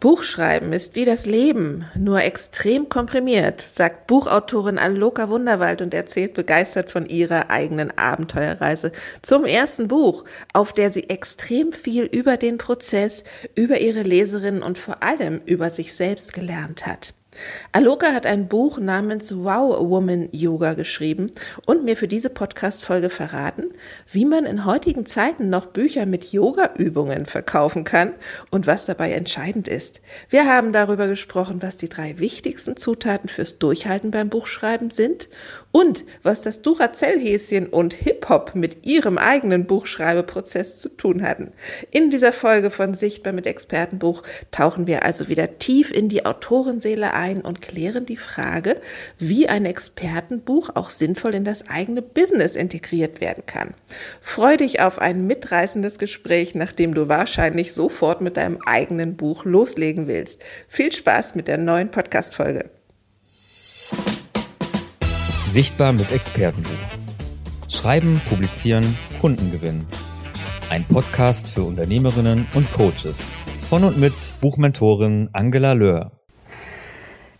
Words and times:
Buchschreiben 0.00 0.72
ist 0.72 0.94
wie 0.94 1.04
das 1.04 1.26
Leben, 1.26 1.84
nur 1.94 2.22
extrem 2.22 2.88
komprimiert, 2.88 3.60
sagt 3.60 4.06
Buchautorin 4.06 4.78
Aloka 4.78 5.28
Wunderwald 5.28 5.82
und 5.82 5.92
erzählt 5.92 6.32
begeistert 6.32 6.90
von 6.90 7.04
ihrer 7.04 7.50
eigenen 7.50 7.96
Abenteuerreise 7.98 8.92
zum 9.20 9.44
ersten 9.44 9.88
Buch, 9.88 10.24
auf 10.54 10.72
der 10.72 10.90
sie 10.90 11.10
extrem 11.10 11.74
viel 11.74 12.04
über 12.04 12.38
den 12.38 12.56
Prozess, 12.56 13.24
über 13.54 13.78
ihre 13.82 14.00
Leserinnen 14.00 14.62
und 14.62 14.78
vor 14.78 15.02
allem 15.02 15.42
über 15.44 15.68
sich 15.68 15.94
selbst 15.94 16.32
gelernt 16.32 16.86
hat. 16.86 17.12
Aloka 17.70 18.12
hat 18.12 18.26
ein 18.26 18.48
Buch 18.48 18.78
namens 18.78 19.32
Wow 19.32 19.88
Woman 19.88 20.28
Yoga 20.32 20.74
geschrieben 20.74 21.30
und 21.64 21.84
mir 21.84 21.96
für 21.96 22.08
diese 22.08 22.28
Podcast-Folge 22.28 23.08
verraten, 23.08 23.66
wie 24.10 24.24
man 24.24 24.46
in 24.46 24.64
heutigen 24.64 25.06
Zeiten 25.06 25.48
noch 25.48 25.66
Bücher 25.66 26.06
mit 26.06 26.32
Yoga-Übungen 26.32 27.26
verkaufen 27.26 27.84
kann 27.84 28.14
und 28.50 28.66
was 28.66 28.84
dabei 28.84 29.12
entscheidend 29.12 29.68
ist. 29.68 30.00
Wir 30.28 30.46
haben 30.48 30.72
darüber 30.72 31.06
gesprochen, 31.06 31.62
was 31.62 31.76
die 31.76 31.88
drei 31.88 32.18
wichtigsten 32.18 32.76
Zutaten 32.76 33.28
fürs 33.28 33.58
Durchhalten 33.58 34.10
beim 34.10 34.28
Buchschreiben 34.28 34.90
sind 34.90 35.28
und 35.72 36.04
was 36.22 36.40
das 36.40 36.62
Duracell-Häschen 36.62 37.66
und 37.66 37.94
Hip-Hop 37.94 38.54
mit 38.54 38.86
ihrem 38.86 39.18
eigenen 39.18 39.66
Buchschreibeprozess 39.66 40.78
zu 40.78 40.88
tun 40.88 41.22
hatten. 41.22 41.52
In 41.90 42.10
dieser 42.10 42.32
Folge 42.32 42.70
von 42.70 42.94
Sichtbar 42.94 43.32
mit 43.32 43.46
Expertenbuch 43.46 44.22
tauchen 44.50 44.86
wir 44.86 45.04
also 45.04 45.28
wieder 45.28 45.58
tief 45.58 45.92
in 45.92 46.08
die 46.08 46.26
Autorenseele 46.26 47.14
ein 47.14 47.40
und 47.40 47.62
klären 47.62 48.06
die 48.06 48.16
Frage, 48.16 48.80
wie 49.18 49.48
ein 49.48 49.64
Expertenbuch 49.64 50.70
auch 50.74 50.90
sinnvoll 50.90 51.34
in 51.34 51.44
das 51.44 51.68
eigene 51.68 52.02
Business 52.02 52.56
integriert 52.56 53.20
werden 53.20 53.44
kann. 53.46 53.74
Freu 54.20 54.56
dich 54.56 54.80
auf 54.80 54.98
ein 54.98 55.26
mitreißendes 55.26 55.98
Gespräch, 55.98 56.54
nachdem 56.54 56.94
du 56.94 57.08
wahrscheinlich 57.08 57.72
sofort 57.72 58.20
mit 58.20 58.36
deinem 58.36 58.58
eigenen 58.66 59.16
Buch 59.16 59.44
loslegen 59.44 60.08
willst. 60.08 60.42
Viel 60.68 60.92
Spaß 60.92 61.34
mit 61.34 61.48
der 61.48 61.58
neuen 61.58 61.90
Podcast-Folge. 61.90 62.70
Sichtbar 65.50 65.92
mit 65.92 66.12
Expertenbuch. 66.12 66.70
Schreiben, 67.68 68.22
publizieren, 68.28 68.96
Kunden 69.20 69.50
gewinnen. 69.50 69.84
Ein 70.70 70.84
Podcast 70.84 71.48
für 71.48 71.64
Unternehmerinnen 71.64 72.46
und 72.54 72.70
Coaches. 72.72 73.34
Von 73.58 73.82
und 73.82 73.98
mit 73.98 74.14
Buchmentorin 74.40 75.28
Angela 75.32 75.72
Löhr. 75.72 76.12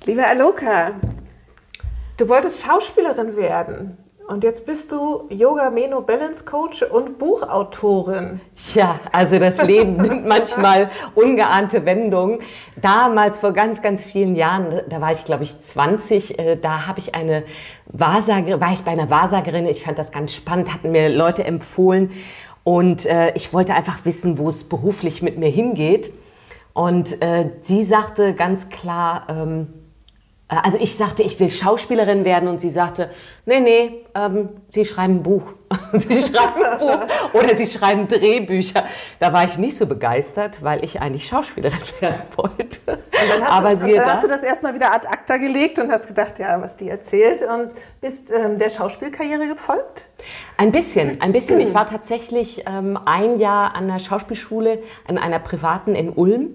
Liebe 0.07 0.27
Aloka, 0.27 1.01
du 2.17 2.29
wolltest 2.29 2.65
Schauspielerin 2.65 3.37
werden. 3.37 3.97
Und 4.31 4.45
jetzt 4.45 4.65
bist 4.65 4.93
du 4.93 5.27
Yoga 5.29 5.71
Meno 5.71 6.03
Balance 6.03 6.45
Coach 6.45 6.85
und 6.85 7.19
Buchautorin. 7.19 8.41
Ja, 8.77 9.01
also 9.11 9.41
das 9.41 9.61
Leben 9.61 9.97
nimmt 10.01 10.25
manchmal 10.25 10.89
ungeahnte 11.17 11.85
Wendungen. 11.85 12.39
Damals 12.81 13.39
vor 13.39 13.53
ganz, 13.53 13.83
ganz 13.83 14.05
vielen 14.05 14.37
Jahren, 14.37 14.83
da 14.89 15.01
war 15.01 15.11
ich 15.11 15.25
glaube 15.25 15.43
ich 15.43 15.59
20, 15.59 16.39
äh, 16.39 16.55
da 16.55 16.87
habe 16.87 17.01
ich 17.01 17.17
eine 17.17 17.43
Wahrsagerin, 17.87 18.61
war 18.61 18.73
ich 18.73 18.83
bei 18.83 18.93
einer 18.93 19.11
Wahrsagerin. 19.11 19.67
Ich 19.67 19.83
fand 19.83 19.99
das 19.99 20.13
ganz 20.13 20.33
spannend, 20.33 20.73
hatten 20.73 20.93
mir 20.93 21.09
Leute 21.09 21.43
empfohlen 21.43 22.13
und 22.63 23.07
äh, 23.07 23.33
ich 23.35 23.53
wollte 23.53 23.75
einfach 23.75 24.05
wissen, 24.05 24.39
wo 24.39 24.49
es 24.49 24.63
beruflich 24.63 25.23
mit 25.23 25.39
mir 25.39 25.51
hingeht. 25.51 26.13
Und 26.73 27.21
äh, 27.21 27.51
sie 27.63 27.83
sagte 27.83 28.35
ganz 28.35 28.69
klar, 28.69 29.27
ähm, 29.29 29.67
äh, 29.73 29.80
also 30.57 30.79
ich 30.79 30.97
sagte, 30.97 31.23
ich 31.23 31.39
will 31.39 31.51
Schauspielerin 31.51 32.25
werden 32.25 32.49
und 32.49 32.61
sie 32.61 32.71
sagte, 32.71 33.11
nee, 33.47 33.61
nee, 33.61 34.05
ähm, 34.17 34.49
Sie 34.71 34.85
schreiben 34.85 35.19
ein 35.19 35.23
Buch. 35.23 35.53
sie 35.93 36.21
schreiben 36.21 36.65
ein 36.65 36.79
Buch 36.79 36.99
oder 37.33 37.55
Sie 37.55 37.67
schreiben 37.67 38.09
Drehbücher. 38.09 38.85
Da 39.21 39.33
war 39.33 39.45
ich 39.45 39.59
nicht 39.59 39.77
so 39.77 39.87
begeistert, 39.87 40.65
weil 40.65 40.85
ich 40.85 41.01
eigentlich 41.01 41.27
Schauspielerin 41.27 41.79
werden 42.01 42.23
wollte. 42.37 42.99
Aber 43.49 43.77
du, 43.77 43.95
dann 43.95 44.07
hast 44.07 44.25
du 44.25 44.29
das 44.29 44.43
erstmal 44.43 44.75
wieder 44.75 44.93
ad 44.93 45.07
acta 45.07 45.37
gelegt 45.37 45.79
und 45.79 45.93
hast 45.93 46.09
gedacht, 46.09 46.41
ja, 46.41 46.61
was 46.61 46.77
die 46.77 46.89
erzählt 46.89 47.43
und 47.43 47.75
bist 48.01 48.33
ähm, 48.33 48.59
der 48.59 48.71
Schauspielkarriere 48.71 49.47
gefolgt? 49.47 50.07
Ein 50.57 50.73
bisschen, 50.73 51.21
ein 51.21 51.31
bisschen. 51.31 51.61
Ich 51.61 51.75
war 51.75 51.87
tatsächlich 51.87 52.65
ähm, 52.67 52.99
ein 53.05 53.39
Jahr 53.39 53.77
an 53.77 53.87
der 53.87 54.01
Schauspielschule, 54.01 54.83
an 55.07 55.17
einer 55.17 55.39
privaten 55.39 55.95
in 55.95 56.11
Ulm 56.11 56.55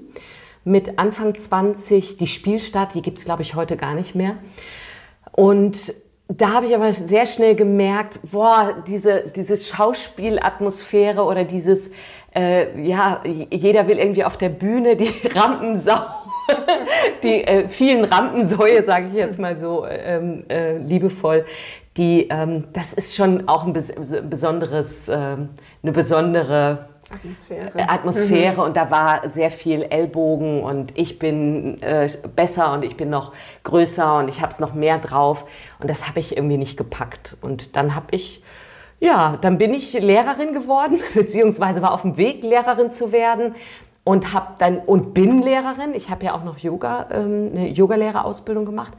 mit 0.65 0.99
Anfang 0.99 1.33
20 1.33 2.17
die 2.17 2.27
Spielstadt, 2.27 2.95
die 2.95 3.01
gibt 3.01 3.19
es, 3.19 3.25
glaube 3.25 3.43
ich, 3.43 3.55
heute 3.55 3.77
gar 3.77 3.93
nicht 3.93 4.15
mehr. 4.15 4.35
Und 5.31 5.93
da 6.27 6.53
habe 6.53 6.65
ich 6.65 6.75
aber 6.75 6.91
sehr 6.91 7.27
schnell 7.27 7.55
gemerkt, 7.55 8.19
boah, 8.23 8.83
diese, 8.87 9.25
diese 9.35 9.57
Schauspielatmosphäre 9.57 11.23
oder 11.23 11.43
dieses, 11.43 11.91
äh, 12.35 12.81
ja, 12.81 13.21
jeder 13.51 13.87
will 13.87 13.99
irgendwie 13.99 14.23
auf 14.23 14.37
der 14.37 14.49
Bühne 14.49 14.95
die 14.95 15.11
Rampensau, 15.35 15.99
die 17.21 17.43
äh, 17.43 17.67
vielen 17.67 18.03
Rampensäue, 18.03 18.83
sage 18.83 19.09
ich 19.09 19.13
jetzt 19.13 19.37
mal 19.37 19.55
so 19.55 19.85
ähm, 19.87 20.45
äh, 20.49 20.77
liebevoll, 20.77 21.45
die, 21.95 22.27
ähm, 22.29 22.65
das 22.73 22.93
ist 22.93 23.15
schon 23.15 23.47
auch 23.47 23.65
ein 23.65 23.73
besonderes, 23.73 25.07
ähm, 25.07 25.49
eine 25.83 25.91
besondere 25.91 26.89
Atmosphäre. 27.13 27.71
Äh, 27.75 27.83
Atmosphäre 27.83 28.55
mhm. 28.55 28.67
und 28.67 28.77
da 28.77 28.89
war 28.89 29.29
sehr 29.29 29.51
viel 29.51 29.83
Ellbogen 29.83 30.63
und 30.63 30.97
ich 30.97 31.19
bin 31.19 31.81
äh, 31.81 32.09
besser 32.35 32.73
und 32.73 32.83
ich 32.83 32.97
bin 32.97 33.09
noch 33.09 33.33
größer 33.63 34.17
und 34.17 34.27
ich 34.27 34.41
habe 34.41 34.51
es 34.51 34.59
noch 34.59 34.73
mehr 34.73 34.97
drauf 34.97 35.45
und 35.79 35.89
das 35.89 36.07
habe 36.07 36.19
ich 36.19 36.35
irgendwie 36.35 36.57
nicht 36.57 36.77
gepackt 36.77 37.37
und 37.41 37.75
dann 37.75 37.95
habe 37.95 38.07
ich 38.11 38.43
ja, 38.99 39.37
dann 39.41 39.57
bin 39.57 39.73
ich 39.73 39.93
Lehrerin 39.93 40.53
geworden, 40.53 40.99
beziehungsweise 41.13 41.81
war 41.81 41.93
auf 41.93 42.01
dem 42.01 42.17
Weg, 42.17 42.43
Lehrerin 42.43 42.91
zu 42.91 43.11
werden 43.11 43.55
und 44.03 44.33
habe 44.33 44.55
dann 44.57 44.79
und 44.79 45.13
bin 45.13 45.41
Lehrerin. 45.41 45.93
Ich 45.93 46.09
habe 46.09 46.25
ja 46.25 46.33
auch 46.33 46.43
noch 46.43 46.57
Yoga, 46.59 47.07
ähm, 47.11 47.51
eine 47.53 47.69
Yogalehrerausbildung 47.69 48.65
gemacht 48.65 48.93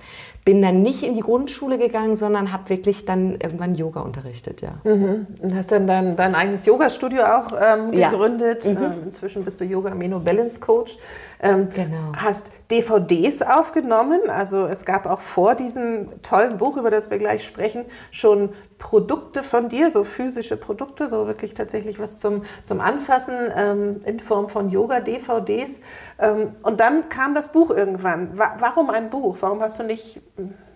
bin 0.47 0.63
dann 0.63 0.81
nicht 0.81 1.03
in 1.03 1.15
die 1.15 1.23
Grundschule 1.23 1.77
gegangen, 1.77 2.15
sondern 2.15 2.53
habe 2.53 2.69
wirklich 2.69 3.05
dann 3.05 3.33
irgendwann 3.33 3.75
Yoga 3.75 4.01
unterrichtet, 4.01 4.63
ja. 4.63 4.75
Mhm. 4.85 5.27
Und 5.43 5.57
hast 5.57 5.73
dann 5.73 5.89
dein, 5.89 6.15
dein 6.15 6.37
eigenes 6.37 6.65
Yoga-Studio 6.67 7.25
auch 7.25 7.49
ähm, 7.61 7.91
gegründet. 7.91 8.65
Ja. 8.65 8.71
Mhm. 8.71 8.77
Ähm, 8.77 8.93
inzwischen 9.07 9.45
bist 9.45 9.61
du 9.61 9.65
Yoga 9.65 9.93
Meno 9.97 10.21
Balance 10.21 10.61
Coach. 10.61 10.99
Ähm, 11.43 11.67
genau. 11.75 12.13
Hast 12.17 12.53
DVDs 12.71 13.43
aufgenommen. 13.43 14.21
Also 14.29 14.67
es 14.67 14.85
gab 14.85 15.07
auch 15.07 15.21
vor 15.21 15.57
diesem 15.57 16.23
tollen 16.23 16.59
Buch, 16.59 16.77
über 16.77 16.93
das 16.93 17.11
wir 17.11 17.19
gleich 17.19 17.45
sprechen, 17.45 17.85
schon 18.13 18.51
Produkte 18.79 19.43
von 19.43 19.69
dir, 19.69 19.91
so 19.91 20.05
physische 20.05 20.57
Produkte, 20.57 21.09
so 21.09 21.27
wirklich 21.27 21.55
tatsächlich 21.55 21.99
was 21.99 22.17
zum, 22.17 22.43
zum 22.63 22.81
Anfassen 22.81 23.35
ähm, 23.57 24.01
in 24.05 24.21
Form 24.21 24.49
von 24.49 24.71
Yoga-DVDs. 24.71 25.81
Ähm, 26.19 26.53
und 26.63 26.81
dann 26.81 27.09
kam 27.09 27.35
das 27.35 27.53
Buch 27.53 27.71
irgendwann. 27.71 28.39
Wa 28.39 28.57
warum 28.59 28.91
ein 28.91 29.11
Buch? 29.11 29.37
Warum 29.41 29.61
hast 29.61 29.79
du 29.79 29.85
nicht 29.85 30.21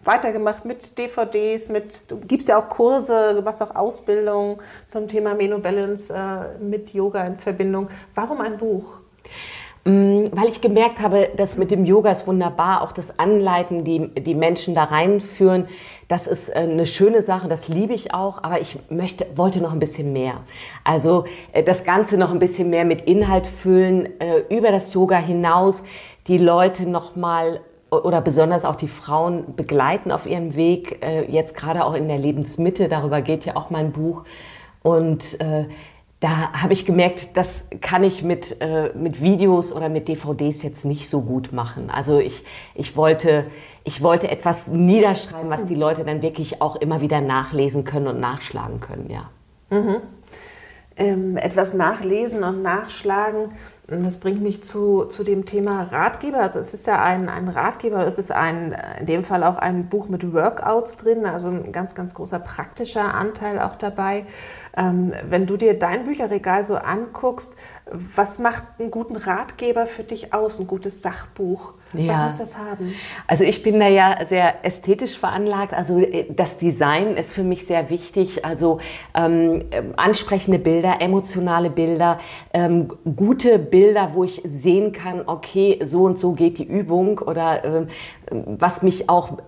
weitergemacht 0.04 0.64
mit 0.64 0.98
DVDs, 0.98 1.68
mit, 1.68 2.10
du 2.10 2.18
gibst 2.20 2.48
ja 2.48 2.58
auch 2.58 2.68
Kurse, 2.68 3.34
du 3.34 3.42
machst 3.42 3.62
auch 3.62 3.74
Ausbildung 3.74 4.60
zum 4.86 5.08
Thema 5.08 5.34
Menobalance 5.34 6.12
äh, 6.12 6.62
mit 6.62 6.94
Yoga 6.94 7.24
in 7.24 7.38
Verbindung. 7.38 7.88
Warum 8.14 8.40
ein 8.40 8.56
Buch? 8.56 8.94
Mm, 9.84 10.26
weil 10.32 10.48
ich 10.48 10.60
gemerkt 10.60 11.00
habe, 11.00 11.30
dass 11.36 11.56
mit 11.56 11.70
dem 11.70 11.86
Yoga 11.86 12.10
ist 12.10 12.26
wunderbar, 12.26 12.82
auch 12.82 12.92
das 12.92 13.18
Anleiten, 13.18 13.82
die, 13.82 14.08
die 14.08 14.34
Menschen 14.34 14.74
da 14.74 14.84
reinführen, 14.84 15.68
das 16.06 16.26
ist 16.26 16.50
äh, 16.50 16.58
eine 16.58 16.84
schöne 16.84 17.22
Sache, 17.22 17.48
das 17.48 17.68
liebe 17.68 17.94
ich 17.94 18.12
auch, 18.12 18.42
aber 18.42 18.60
ich 18.60 18.78
möchte, 18.90 19.26
wollte 19.36 19.60
noch 19.62 19.72
ein 19.72 19.78
bisschen 19.78 20.12
mehr. 20.12 20.42
Also 20.84 21.24
äh, 21.52 21.62
das 21.62 21.84
Ganze 21.84 22.18
noch 22.18 22.30
ein 22.30 22.38
bisschen 22.38 22.68
mehr 22.68 22.84
mit 22.84 23.02
Inhalt 23.02 23.46
füllen, 23.46 24.20
äh, 24.20 24.40
über 24.50 24.70
das 24.70 24.92
Yoga 24.92 25.16
hinaus, 25.16 25.82
die 26.26 26.36
Leute 26.36 26.88
noch 26.88 27.16
mal 27.16 27.60
oder 27.90 28.20
besonders 28.20 28.66
auch 28.66 28.76
die 28.76 28.86
Frauen 28.86 29.56
begleiten 29.56 30.12
auf 30.12 30.24
ihrem 30.24 30.54
Weg, 30.54 31.04
jetzt 31.26 31.56
gerade 31.56 31.84
auch 31.84 31.94
in 31.94 32.06
der 32.06 32.18
Lebensmitte, 32.18 32.86
darüber 32.88 33.20
geht 33.20 33.46
ja 33.46 33.56
auch 33.56 33.70
mein 33.70 33.90
Buch. 33.90 34.22
Und 34.84 35.36
da 36.20 36.52
habe 36.52 36.74
ich 36.74 36.84
gemerkt, 36.84 37.30
das 37.34 37.64
kann 37.80 38.04
ich 38.04 38.22
mit, 38.22 38.60
äh, 38.60 38.92
mit 38.94 39.22
Videos 39.22 39.72
oder 39.72 39.88
mit 39.88 40.06
DVDs 40.06 40.62
jetzt 40.62 40.84
nicht 40.84 41.08
so 41.08 41.22
gut 41.22 41.52
machen. 41.52 41.90
Also 41.90 42.18
ich, 42.18 42.44
ich, 42.74 42.94
wollte, 42.94 43.46
ich 43.84 44.02
wollte 44.02 44.30
etwas 44.30 44.68
niederschreiben, 44.68 45.48
was 45.48 45.66
die 45.66 45.74
Leute 45.74 46.04
dann 46.04 46.20
wirklich 46.20 46.60
auch 46.60 46.76
immer 46.76 47.00
wieder 47.00 47.22
nachlesen 47.22 47.84
können 47.84 48.06
und 48.06 48.20
nachschlagen 48.20 48.80
können, 48.80 49.08
ja. 49.08 49.30
Mhm. 49.70 49.96
Ähm, 50.96 51.36
etwas 51.38 51.72
nachlesen 51.72 52.44
und 52.44 52.60
nachschlagen 52.60 53.52
das 53.90 54.18
bringt 54.18 54.40
mich 54.40 54.62
zu, 54.62 55.06
zu 55.06 55.24
dem 55.24 55.46
Thema 55.46 55.82
Ratgeber. 55.82 56.40
Also 56.40 56.60
es 56.60 56.72
ist 56.72 56.86
ja 56.86 57.02
ein, 57.02 57.28
ein 57.28 57.48
Ratgeber, 57.48 58.06
es 58.06 58.18
ist 58.18 58.30
ein, 58.30 58.76
in 59.00 59.06
dem 59.06 59.24
Fall 59.24 59.42
auch 59.42 59.56
ein 59.56 59.88
Buch 59.88 60.08
mit 60.08 60.32
Workouts 60.32 60.96
drin, 60.96 61.26
also 61.26 61.48
ein 61.48 61.72
ganz, 61.72 61.96
ganz 61.96 62.14
großer 62.14 62.38
praktischer 62.38 63.14
Anteil 63.14 63.58
auch 63.58 63.74
dabei. 63.74 64.26
Ähm, 64.76 65.12
wenn 65.28 65.46
du 65.46 65.56
dir 65.56 65.78
dein 65.78 66.04
Bücherregal 66.04 66.64
so 66.64 66.76
anguckst, 66.76 67.56
was 67.92 68.38
macht 68.38 68.62
einen 68.78 68.90
guten 68.90 69.16
Ratgeber 69.16 69.86
für 69.86 70.04
dich 70.04 70.32
aus, 70.32 70.60
ein 70.60 70.66
gutes 70.66 71.02
Sachbuch? 71.02 71.74
Ja. 71.92 72.12
Was 72.12 72.18
muss 72.24 72.38
das 72.38 72.56
haben? 72.56 72.94
Also 73.26 73.42
ich 73.42 73.64
bin 73.64 73.80
da 73.80 73.88
ja 73.88 74.24
sehr 74.24 74.64
ästhetisch 74.64 75.18
veranlagt. 75.18 75.74
Also 75.74 75.98
äh, 75.98 76.26
das 76.30 76.58
Design 76.58 77.16
ist 77.16 77.32
für 77.32 77.42
mich 77.42 77.66
sehr 77.66 77.90
wichtig. 77.90 78.44
Also 78.44 78.78
ähm, 79.12 79.64
ansprechende 79.96 80.60
Bilder, 80.60 81.00
emotionale 81.00 81.68
Bilder, 81.68 82.18
ähm, 82.52 82.88
gute 83.16 83.58
Bilder, 83.58 84.10
wo 84.14 84.22
ich 84.22 84.40
sehen 84.44 84.92
kann, 84.92 85.22
okay, 85.26 85.80
so 85.82 86.04
und 86.04 86.16
so 86.16 86.32
geht 86.32 86.58
die 86.58 86.64
Übung 86.64 87.18
oder 87.18 87.64
äh, 87.64 87.86
was 88.30 88.82
mich 88.82 89.08
auch 89.08 89.38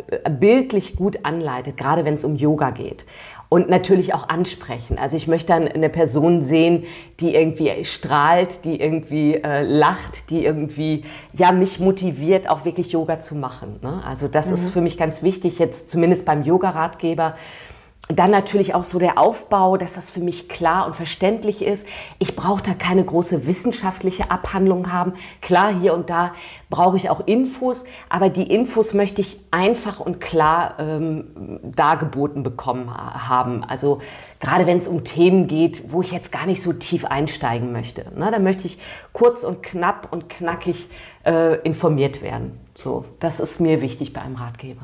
bildlich 0.40 0.96
gut 0.96 1.24
anleitet, 1.24 1.76
gerade 1.76 2.04
wenn 2.04 2.14
es 2.14 2.24
um 2.24 2.34
Yoga 2.34 2.70
geht 2.70 3.04
und 3.52 3.68
natürlich 3.68 4.14
auch 4.14 4.30
ansprechen. 4.30 4.96
Also 4.96 5.14
ich 5.14 5.28
möchte 5.28 5.48
dann 5.48 5.68
eine 5.68 5.90
Person 5.90 6.40
sehen, 6.40 6.84
die 7.20 7.34
irgendwie 7.34 7.84
strahlt, 7.84 8.64
die 8.64 8.80
irgendwie 8.80 9.34
äh, 9.34 9.60
lacht, 9.60 10.30
die 10.30 10.42
irgendwie 10.42 11.04
ja 11.34 11.52
mich 11.52 11.78
motiviert, 11.78 12.48
auch 12.48 12.64
wirklich 12.64 12.92
Yoga 12.92 13.20
zu 13.20 13.34
machen. 13.34 13.78
Ne? 13.82 14.02
Also 14.06 14.26
das 14.26 14.46
mhm. 14.46 14.54
ist 14.54 14.70
für 14.70 14.80
mich 14.80 14.96
ganz 14.96 15.22
wichtig 15.22 15.58
jetzt 15.58 15.90
zumindest 15.90 16.24
beim 16.24 16.44
Yoga-Ratgeber 16.44 17.36
dann 18.16 18.30
natürlich 18.30 18.74
auch 18.74 18.84
so 18.84 18.98
der 18.98 19.18
Aufbau, 19.18 19.76
dass 19.76 19.94
das 19.94 20.10
für 20.10 20.20
mich 20.20 20.48
klar 20.48 20.86
und 20.86 20.96
verständlich 20.96 21.62
ist. 21.62 21.86
Ich 22.18 22.34
brauche 22.34 22.62
da 22.62 22.74
keine 22.74 23.04
große 23.04 23.46
wissenschaftliche 23.46 24.30
Abhandlung 24.30 24.92
haben. 24.92 25.14
Klar, 25.40 25.72
hier 25.72 25.94
und 25.94 26.10
da 26.10 26.32
brauche 26.70 26.96
ich 26.96 27.10
auch 27.10 27.20
Infos, 27.26 27.84
aber 28.08 28.28
die 28.28 28.50
Infos 28.52 28.94
möchte 28.94 29.20
ich 29.20 29.40
einfach 29.50 30.00
und 30.00 30.20
klar 30.20 30.74
ähm, 30.78 31.60
dargeboten 31.62 32.42
bekommen 32.42 32.92
haben. 32.92 33.62
Also 33.64 34.00
gerade 34.40 34.66
wenn 34.66 34.78
es 34.78 34.88
um 34.88 35.04
Themen 35.04 35.46
geht, 35.46 35.92
wo 35.92 36.02
ich 36.02 36.12
jetzt 36.12 36.32
gar 36.32 36.46
nicht 36.46 36.62
so 36.62 36.72
tief 36.72 37.04
einsteigen 37.04 37.72
möchte. 37.72 38.06
Ne, 38.16 38.30
da 38.30 38.38
möchte 38.38 38.66
ich 38.66 38.78
kurz 39.12 39.44
und 39.44 39.62
knapp 39.62 40.08
und 40.10 40.28
knackig 40.28 40.88
äh, 41.24 41.60
informiert 41.60 42.22
werden. 42.22 42.58
So, 42.74 43.04
das 43.20 43.38
ist 43.38 43.60
mir 43.60 43.82
wichtig 43.82 44.12
bei 44.12 44.22
einem 44.22 44.36
Ratgeber. 44.36 44.82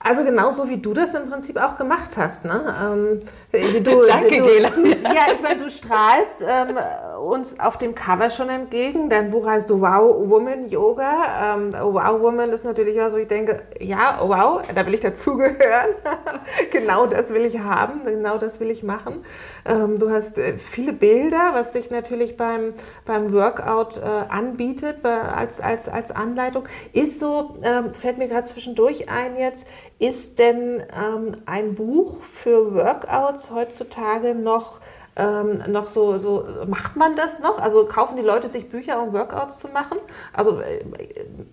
Also 0.00 0.22
genauso 0.22 0.68
wie 0.68 0.76
du 0.76 0.94
das 0.94 1.12
im 1.14 1.28
Prinzip 1.28 1.56
auch 1.56 1.76
gemacht 1.76 2.16
hast. 2.16 2.44
Ne? 2.44 3.20
Ähm, 3.52 3.82
du, 3.82 4.06
Danke, 4.06 4.38
du, 4.38 4.46
Gela. 4.46 4.72
Ja, 5.02 5.32
ich 5.34 5.42
meine, 5.42 5.62
du 5.62 5.70
strahlst 5.70 6.40
ähm, 6.40 6.78
uns 7.20 7.58
auf 7.58 7.78
dem 7.78 7.94
Cover 7.94 8.30
schon 8.30 8.48
entgegen. 8.48 9.10
Dein 9.10 9.30
Buch 9.30 9.46
heißt 9.46 9.70
Wow 9.70 10.28
Woman 10.30 10.68
Yoga. 10.68 11.56
Ähm, 11.56 11.72
wow 11.72 12.20
Woman 12.20 12.50
ist 12.50 12.64
natürlich 12.64 12.96
was, 12.96 13.12
wo 13.12 13.16
ich 13.16 13.26
denke, 13.26 13.62
ja, 13.80 14.20
wow, 14.22 14.62
da 14.72 14.86
will 14.86 14.94
ich 14.94 15.00
dazugehören. 15.00 15.90
genau 16.70 17.06
das 17.06 17.30
will 17.30 17.44
ich 17.44 17.58
haben, 17.58 18.04
genau 18.04 18.38
das 18.38 18.60
will 18.60 18.70
ich 18.70 18.84
machen. 18.84 19.24
Ähm, 19.64 19.98
du 19.98 20.10
hast 20.10 20.38
äh, 20.38 20.58
viele 20.58 20.92
Bilder, 20.92 21.50
was 21.52 21.72
dich 21.72 21.90
natürlich 21.90 22.36
beim, 22.36 22.72
beim 23.04 23.32
Workout 23.32 23.98
äh, 23.98 24.02
anbietet 24.28 25.02
bei, 25.02 25.20
als, 25.20 25.60
als, 25.60 25.88
als 25.88 26.12
Anleitung. 26.12 26.64
Ist 26.92 27.18
so, 27.18 27.58
ähm, 27.62 27.94
fällt 27.94 28.18
mir 28.18 28.28
gerade 28.28 28.46
zwischendurch 28.46 29.08
ein 29.10 29.36
jetzt, 29.36 29.66
ist 29.98 30.38
denn 30.38 30.82
ähm, 30.96 31.32
ein 31.46 31.74
Buch 31.74 32.22
für 32.22 32.74
Workouts 32.74 33.50
heutzutage 33.50 34.34
noch, 34.34 34.80
ähm, 35.16 35.60
noch 35.68 35.88
so, 35.88 36.18
so, 36.18 36.46
macht 36.68 36.94
man 36.94 37.16
das 37.16 37.40
noch? 37.40 37.60
Also 37.60 37.86
kaufen 37.86 38.16
die 38.16 38.22
Leute 38.22 38.48
sich 38.48 38.68
Bücher, 38.68 39.02
um 39.02 39.12
Workouts 39.12 39.58
zu 39.58 39.68
machen? 39.68 39.98
Also 40.32 40.60
äh, 40.60 40.84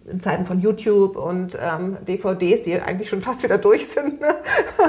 in 0.06 0.22
Zeiten 0.22 0.46
von 0.46 0.60
YouTube 0.60 1.18
und 1.18 1.58
ähm, 1.60 1.98
DVDs, 2.08 2.62
die 2.62 2.80
eigentlich 2.80 3.10
schon 3.10 3.22
fast 3.22 3.42
wieder 3.42 3.58
durch 3.58 3.88
sind. 3.88 4.22
Ne? 4.22 4.36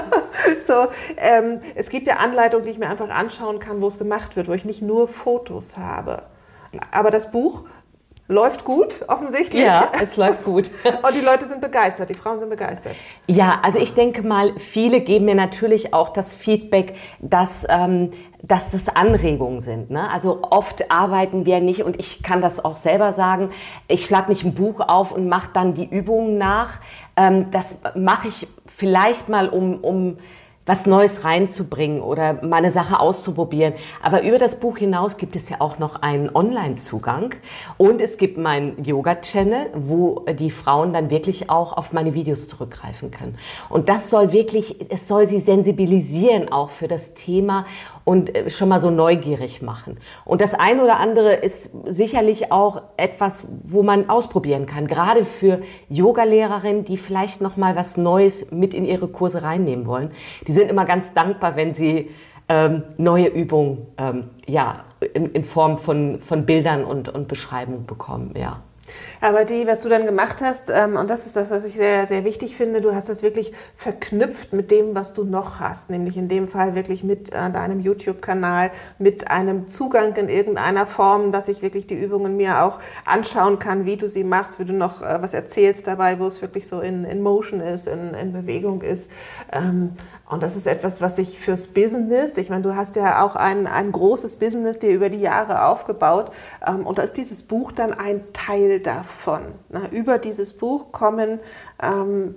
so, 0.67 0.89
ähm, 1.17 1.61
es 1.75 1.89
gibt 1.89 2.07
ja 2.07 2.17
Anleitungen, 2.17 2.67
die 2.67 2.73
ich 2.73 2.79
mir 2.79 2.91
einfach 2.91 3.09
anschauen 3.09 3.59
kann, 3.59 3.81
wo 3.81 3.87
es 3.87 3.97
gemacht 3.97 4.37
wird, 4.37 4.49
wo 4.49 4.53
ich 4.53 4.67
nicht 4.67 4.83
nur 4.83 5.09
Fotos 5.09 5.79
habe. 5.79 6.25
Aber 6.91 7.11
das 7.11 7.31
Buch 7.31 7.65
Läuft 8.29 8.65
gut, 8.65 9.05
offensichtlich. 9.07 9.65
Ja, 9.65 9.93
es 10.03 10.17
läuft 10.17 10.43
gut. 10.43 10.69
Und 11.07 11.15
die 11.15 11.21
Leute 11.21 11.47
sind 11.47 11.61
begeistert, 11.61 12.11
die 12.11 12.15
Frauen 12.15 12.41
sind 12.41 12.49
begeistert. 12.51 12.97
Ja, 13.29 13.61
also 13.63 13.79
ich 13.79 13.95
denke 13.95 14.23
mal, 14.23 14.59
viele 14.59 15.01
geben 15.01 15.27
mir 15.27 15.37
natürlich 15.37 15.95
auch 15.95 16.09
das 16.09 16.35
Feedback, 16.35 16.97
dass, 17.21 17.65
ähm, 17.69 18.11
dass 18.43 18.73
das 18.73 18.89
Anregungen 18.89 19.61
sind. 19.61 19.91
Ne? 19.91 20.11
Also 20.11 20.43
oft 20.43 20.91
arbeiten 20.91 21.47
wir 21.47 21.61
nicht, 21.61 21.85
und 21.85 22.01
ich 22.01 22.25
kann 22.25 22.43
das 22.43 22.65
auch 22.65 22.75
selber 22.75 23.13
sagen, 23.13 23.51
ich 23.87 24.05
schlage 24.05 24.29
nicht 24.31 24.45
ein 24.45 24.55
Buch 24.55 24.81
auf 24.81 25.13
und 25.13 25.29
mache 25.29 25.51
dann 25.53 25.75
die 25.75 25.89
Übungen 25.89 26.37
nach. 26.37 26.81
Ähm, 27.17 27.53
das 27.53 27.79
mache 27.95 28.27
ich 28.27 28.49
vielleicht 28.67 29.29
mal, 29.29 29.49
um, 29.49 29.79
um 29.85 30.19
was 30.67 30.85
Neues 30.85 31.25
reinzubringen 31.25 32.03
oder 32.03 32.45
mal 32.45 32.57
eine 32.57 32.71
Sache 32.71 33.01
auszuprobieren. 33.01 33.73
Aber 34.03 34.23
über 34.23 34.39
das 34.39 34.61
Buch 34.61 34.79
hinaus 34.79 35.17
gibt 35.17 35.37
es 35.37 35.49
ja 35.49 35.61
auch 35.61 35.79
noch 35.79 36.03
einen 36.03 36.35
Online-Zugang 36.35 37.35
und 37.79 38.01
es 38.01 38.19
gibt 38.19 38.37
meinen 38.37 38.85
Yoga-Channel, 38.85 39.71
wo 39.75 40.27
die 40.39 40.51
Frauen 40.51 40.93
dann 40.93 41.09
wirklich 41.09 41.49
auch 41.49 41.73
auf 41.73 41.93
meine 41.93 42.15
Videos 42.15 42.49
zurückgreifen 42.49 43.11
können. 43.11 43.39
Und 43.69 43.89
das 43.89 44.11
soll 44.11 44.33
wirklich, 44.33 44.91
es 44.91 45.09
soll 45.09 45.29
sie 45.29 45.41
sensibilisieren 45.41 46.51
auch 46.51 46.71
für 46.71 46.89
das 46.89 47.15
Thema 47.15 47.65
und 48.07 48.35
äh, 48.35 48.49
schon 48.49 48.71
mal 48.71 48.81
so 48.81 48.91
neugierig 48.91 49.61
machen. 49.61 49.99
Und 50.25 50.41
das 50.41 50.55
eine 50.55 50.83
oder 50.83 50.99
andere 50.99 51.35
ist 51.35 51.73
sicherlich 51.87 52.53
auch 52.53 52.81
etwas, 52.97 53.49
wo 53.65 53.83
man 53.83 54.09
ausprobieren 54.09 54.65
kann, 54.65 54.87
gerade 54.87 55.27
für 55.27 55.61
Yogalehrerinnen, 55.91 56.85
die 56.85 56.97
vielleicht 56.97 57.43
noch 57.43 57.59
mal 57.59 57.77
was 57.77 57.99
Neues 57.99 58.53
mit 58.53 58.73
in 58.73 58.87
ihre 58.87 59.09
Kurse 59.09 59.43
reinnehmen 59.43 59.87
wollen. 59.87 60.13
Die 60.47 60.53
sind 60.53 60.71
immer 60.71 60.85
ganz 60.85 61.13
dankbar, 61.13 61.57
wenn 61.57 61.75
sie 61.75 62.11
ähm, 62.49 62.85
neue 62.97 63.27
Übungen 63.27 63.89
ähm, 63.99 64.31
ja, 64.47 64.85
in, 65.13 65.27
in, 65.33 65.43
Form 65.43 65.77
von, 65.77 66.21
von 66.21 66.47
Bildern 66.47 66.85
und, 66.85 67.09
und 67.09 67.27
Beschreibungen 67.27 67.87
bekommen. 67.87 68.35
Ja. 68.39 68.63
Aber 69.21 69.45
die, 69.45 69.67
was 69.67 69.81
du 69.81 69.89
dann 69.89 70.05
gemacht 70.05 70.41
hast, 70.41 70.71
ähm, 70.71 70.97
und 70.97 71.11
das 71.11 71.27
ist 71.27 71.37
das, 71.37 71.51
was 71.51 71.65
ich 71.65 71.75
sehr, 71.75 72.07
sehr 72.07 72.25
wichtig 72.25 72.57
finde, 72.57 72.81
du 72.81 72.95
hast 72.95 73.09
das 73.09 73.23
wirklich 73.23 73.53
verknüpft 73.77 74.53
mit 74.53 74.71
dem, 74.71 74.95
was 74.95 75.15
du 75.15 75.25
noch 75.25 75.61
hast, 75.61 75.91
nämlich 75.91 76.17
in 76.17 76.29
dem 76.29 76.49
Fall 76.49 76.75
wirklich 76.75 77.05
mit 77.05 77.33
äh, 77.33 77.51
deinem 77.51 77.81
YouTube-Kanal, 77.81 78.71
mit 78.99 79.31
einem 79.31 79.69
Zugang 79.69 80.15
in 80.17 80.29
irgendeiner 80.29 80.87
Form, 80.87 81.33
dass 81.33 81.49
ich 81.49 81.63
wirklich 81.63 81.87
die 81.87 81.95
Übungen 81.95 82.37
mir 82.37 82.63
auch 82.63 82.79
anschauen 83.05 83.59
kann, 83.59 83.87
wie 83.87 83.97
du 83.97 84.09
sie 84.09 84.25
machst, 84.25 84.59
wie 84.59 84.65
du 84.65 84.73
noch 84.73 85.03
äh, 85.03 85.21
was 85.21 85.35
erzählst 85.35 85.87
dabei, 85.87 86.19
wo 86.19 86.27
es 86.27 86.43
wirklich 86.43 86.67
so 86.67 86.81
in, 86.81 87.05
in 87.05 87.23
Motion 87.23 87.61
ist, 87.61 87.87
in, 87.87 88.15
in 88.15 88.33
Bewegung 88.33 88.83
ist. 88.83 89.11
Ähm, 89.53 89.93
und 90.29 90.43
das 90.43 90.57
ist 90.57 90.67
etwas, 90.67 91.01
was 91.01 91.19
ich 91.19 91.39
fürs 91.39 91.69
Business, 91.69 92.37
ich 92.37 92.51
meine, 92.51 92.63
du 92.63 92.75
hast 92.75 92.97
ja 92.97 93.25
auch 93.25 93.37
ein, 93.37 93.69
ein 93.69 93.93
großes 93.93 94.37
Business 94.37 94.79
dir 94.81 94.91
über 94.91 95.09
die 95.09 95.21
Jahre 95.21 95.67
aufgebaut. 95.67 96.33
Ähm, 96.67 96.85
und 96.85 96.99
da 96.99 97.03
ist 97.03 97.17
dieses 97.17 97.43
Buch 97.45 97.71
dann 97.73 97.95
ein 97.95 98.25
Teil 98.33 98.81
davon. 98.81 99.06
Ne? 99.69 99.89
Über 99.91 100.19
dieses 100.19 100.53
Buch 100.53 100.93
kommen 100.93 101.41
ähm, 101.83 102.37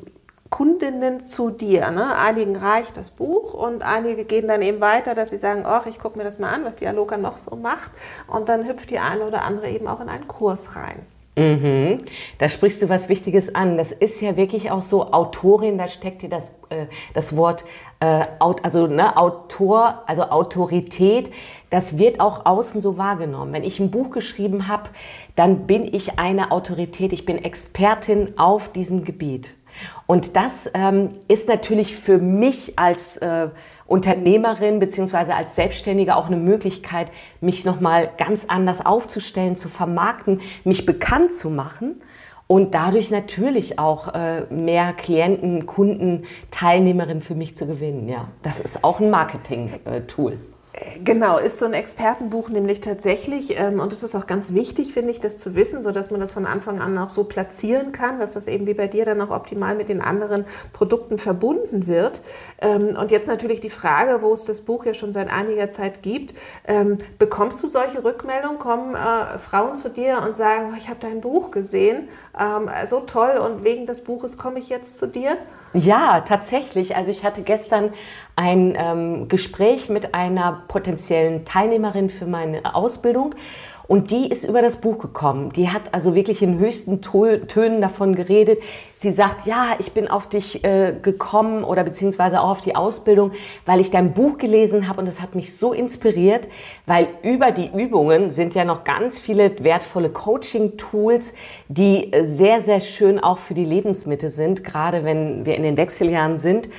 Kundinnen 0.50 1.20
zu 1.22 1.52
dir. 1.52 1.92
Ne? 1.92 2.16
Einigen 2.16 2.56
reicht 2.56 2.98
das 2.98 3.12
Buch 3.12 3.54
und 3.54 3.84
einige 3.84 4.26
gehen 4.26 4.48
dann 4.48 4.62
eben 4.62 4.82
weiter, 4.82 5.14
dass 5.14 5.30
sie 5.30 5.38
sagen, 5.38 5.64
ach, 5.66 5.86
ich 5.86 6.00
gucke 6.00 6.18
mir 6.18 6.24
das 6.24 6.40
mal 6.40 6.52
an, 6.52 6.66
was 6.66 6.78
die 6.78 6.88
Aloka 6.88 7.18
noch 7.18 7.38
so 7.38 7.56
macht. 7.56 7.92
Und 8.28 8.50
dann 8.50 8.68
hüpft 8.68 8.90
die 8.90 9.00
eine 9.00 9.26
oder 9.26 9.44
andere 9.44 9.70
eben 9.70 9.88
auch 9.88 10.02
in 10.02 10.10
einen 10.10 10.28
Kurs 10.28 10.76
rein. 10.76 11.06
Mhm. 11.40 12.00
Da 12.38 12.50
sprichst 12.50 12.82
du 12.82 12.90
was 12.90 13.08
Wichtiges 13.08 13.56
an. 13.56 13.78
Das 13.78 13.94
ist 13.94 14.20
ja 14.20 14.36
wirklich 14.36 14.72
auch 14.72 14.82
so 14.82 15.14
Autorin, 15.14 15.78
da 15.78 15.88
steckt 15.88 16.22
dir 16.22 16.28
das, 16.28 16.50
äh, 16.68 16.88
das 17.14 17.38
Wort, 17.38 17.64
äh, 18.02 18.24
also 18.40 18.88
ne, 18.88 19.16
Autor, 19.16 20.04
also 20.06 20.24
Autorität, 20.24 21.32
das 21.70 21.98
wird 21.98 22.20
auch 22.20 22.46
außen 22.46 22.82
so 22.82 22.98
wahrgenommen. 22.98 23.54
Wenn 23.54 23.64
ich 23.64 23.80
ein 23.80 23.90
Buch 23.90 24.12
geschrieben 24.12 24.68
habe, 24.68 24.90
dann 25.38 25.66
bin 25.66 25.94
ich 25.94 26.20
eine 26.20 26.52
Autorität, 26.52 27.14
ich 27.14 27.26
bin 27.26 27.38
Expertin 27.38 28.38
auf 28.38 28.70
diesem 28.74 29.06
Gebiet. 29.06 29.56
Und 30.08 30.36
das 30.36 30.70
ähm, 30.74 31.12
ist 31.30 31.48
natürlich 31.48 31.96
für 31.96 32.18
mich 32.18 32.78
als 32.78 33.16
äh, 33.18 33.48
Unternehmerin 33.90 34.80
beziehungsweise 34.80 35.36
als 35.36 35.56
Selbstständige 35.56 36.16
auch 36.16 36.28
eine 36.28 36.38
Möglichkeit, 36.38 37.12
mich 37.42 37.66
nochmal 37.66 38.10
ganz 38.18 38.46
anders 38.48 38.86
aufzustellen, 38.86 39.56
zu 39.56 39.70
vermarkten, 39.70 40.42
mich 40.64 40.86
bekannt 40.86 41.34
zu 41.34 41.50
machen 41.50 42.02
und 42.48 42.74
dadurch 42.74 43.12
natürlich 43.12 43.78
auch 43.78 44.14
äh, 44.14 44.42
mehr 44.50 44.94
Klienten, 44.94 45.66
Kunden, 45.66 46.26
Teilnehmerinnen 46.52 47.22
für 47.22 47.36
mich 47.36 47.56
zu 47.56 47.68
gewinnen. 47.68 48.10
Ja, 48.10 48.30
das 48.42 48.60
ist 48.60 48.84
auch 48.84 49.00
ein 49.00 49.10
Marketing-Tool. 49.10 50.38
Genau, 51.04 51.40
ist 51.40 51.58
so 51.58 51.66
ein 51.66 51.74
Expertenbuch 51.74 52.50
nämlich 52.50 52.80
tatsächlich, 52.80 53.60
ähm, 53.60 53.80
und 53.80 53.92
es 53.92 54.04
ist 54.04 54.14
auch 54.16 54.28
ganz 54.28 54.54
wichtig, 54.54 54.94
finde 54.94 55.10
ich, 55.10 55.20
das 55.20 55.40
zu 55.40 55.56
wissen, 55.56 55.82
sodass 55.82 56.12
man 56.12 56.20
das 56.20 56.32
von 56.32 56.46
Anfang 56.46 56.80
an 56.80 56.96
auch 57.00 57.10
so 57.10 57.24
platzieren 57.24 57.92
kann, 57.92 58.20
dass 58.20 58.34
das 58.34 58.48
eben 58.48 58.68
wie 58.68 58.76
bei 58.76 58.86
dir 58.88 59.04
dann 59.04 59.20
auch 59.20 59.32
optimal 59.32 59.76
mit 59.76 59.90
den 59.90 60.00
anderen 60.00 60.46
Produkten 60.72 61.18
verbunden 61.18 61.88
wird. 61.88 62.22
Ähm, 62.62 62.96
und 63.00 63.10
jetzt 63.10 63.28
natürlich 63.28 63.62
die 63.62 63.72
Frage, 63.72 64.22
wo 64.22 64.32
es 64.32 64.44
das 64.46 64.62
Buch 64.62 64.86
ja 64.86 64.94
schon 64.94 65.12
seit 65.12 65.32
einiger 65.34 65.72
Zeit 65.72 66.04
gibt, 66.04 66.36
ähm, 66.68 67.00
bekommst 67.18 67.64
du 67.64 67.68
solche 67.68 68.04
Rückmeldungen? 68.04 68.60
Kommen 68.60 68.94
äh, 68.94 69.40
Frauen 69.40 69.76
zu 69.76 69.90
dir 69.90 70.22
und 70.26 70.36
sagen, 70.36 70.70
oh, 70.72 70.78
ich 70.78 70.88
habe 70.88 71.00
dein 71.02 71.20
Buch 71.20 71.50
gesehen, 71.50 72.10
ähm, 72.40 72.70
so 72.86 73.00
toll 73.02 73.38
und 73.44 73.64
wegen 73.64 73.88
des 73.88 74.04
Buches 74.04 74.38
komme 74.38 74.60
ich 74.60 74.70
jetzt 74.70 75.00
zu 75.00 75.08
dir? 75.08 75.36
Ja, 75.74 76.22
tatsächlich. 76.22 76.96
Also 76.96 77.12
ich 77.12 77.24
hatte 77.24 77.44
gestern 77.44 77.94
ein 78.36 78.76
ähm, 78.76 79.28
Gespräch 79.28 79.90
mit 79.90 80.16
einer 80.16 80.64
potenziellen 80.68 81.46
Teilnehmerin 81.46 82.10
für 82.10 82.26
meine 82.26 82.74
Ausbildung 82.74 83.36
und 83.90 84.12
die 84.12 84.30
ist 84.30 84.44
über 84.44 84.62
das 84.62 84.82
Buch 84.82 85.00
gekommen. 85.00 85.52
Die 85.52 85.70
hat 85.70 85.96
also 85.96 86.14
wirklich 86.14 86.44
in 86.44 86.60
höchsten 86.60 87.02
Tönen 87.02 87.82
davon 87.82 88.14
geredet. 88.14 88.60
Sie 88.98 89.10
sagt, 89.10 89.48
ja, 89.48 89.76
ich 89.80 89.94
bin 89.94 90.08
auf 90.08 90.30
dich 90.30 90.64
äh, 90.64 90.94
gekommen 91.02 91.64
oder 91.64 91.84
beziehungsweise 91.84 92.40
auch 92.40 92.52
auf 92.52 92.62
die 92.62 92.76
Ausbildung, 92.76 93.32
weil 93.66 93.80
ich 93.80 93.90
dein 93.90 94.14
Buch 94.14 94.38
gelesen 94.38 94.88
habe 94.88 95.00
und 95.00 95.08
das 95.08 95.22
hat 95.22 95.34
mich 95.34 95.58
so 95.58 95.74
inspiriert, 95.74 96.48
weil 96.86 97.08
über 97.24 97.50
die 97.50 97.68
Übungen 97.68 98.30
sind 98.30 98.54
ja 98.54 98.64
noch 98.64 98.84
ganz 98.84 99.18
viele 99.18 99.52
wertvolle 99.64 100.12
Coaching-Tools, 100.12 101.34
die 101.68 102.14
äh, 102.14 102.26
sehr, 102.28 102.62
sehr 102.62 102.82
schön 102.82 103.20
auch 103.20 103.40
für 103.40 103.56
die 103.56 103.66
Lebensmittel 103.66 104.30
sind, 104.30 104.64
gerade 104.64 105.04
wenn 105.04 105.48
wir 105.48 105.56
in 105.56 105.64
den 105.64 105.78
Wechseljahren 105.78 106.38
sind. 106.38 106.70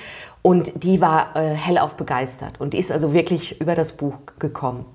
Und 0.43 0.85
die 0.85 1.01
war 1.01 1.35
äh, 1.35 1.55
hellauf 1.55 1.97
begeistert 1.97 2.61
und 2.61 2.73
die 2.73 2.79
ist 2.79 2.93
also 2.93 3.13
wirklich 3.13 3.61
über 3.61 3.75
das 3.75 3.97
Buch 3.97 4.15
gekommen. 4.39 4.87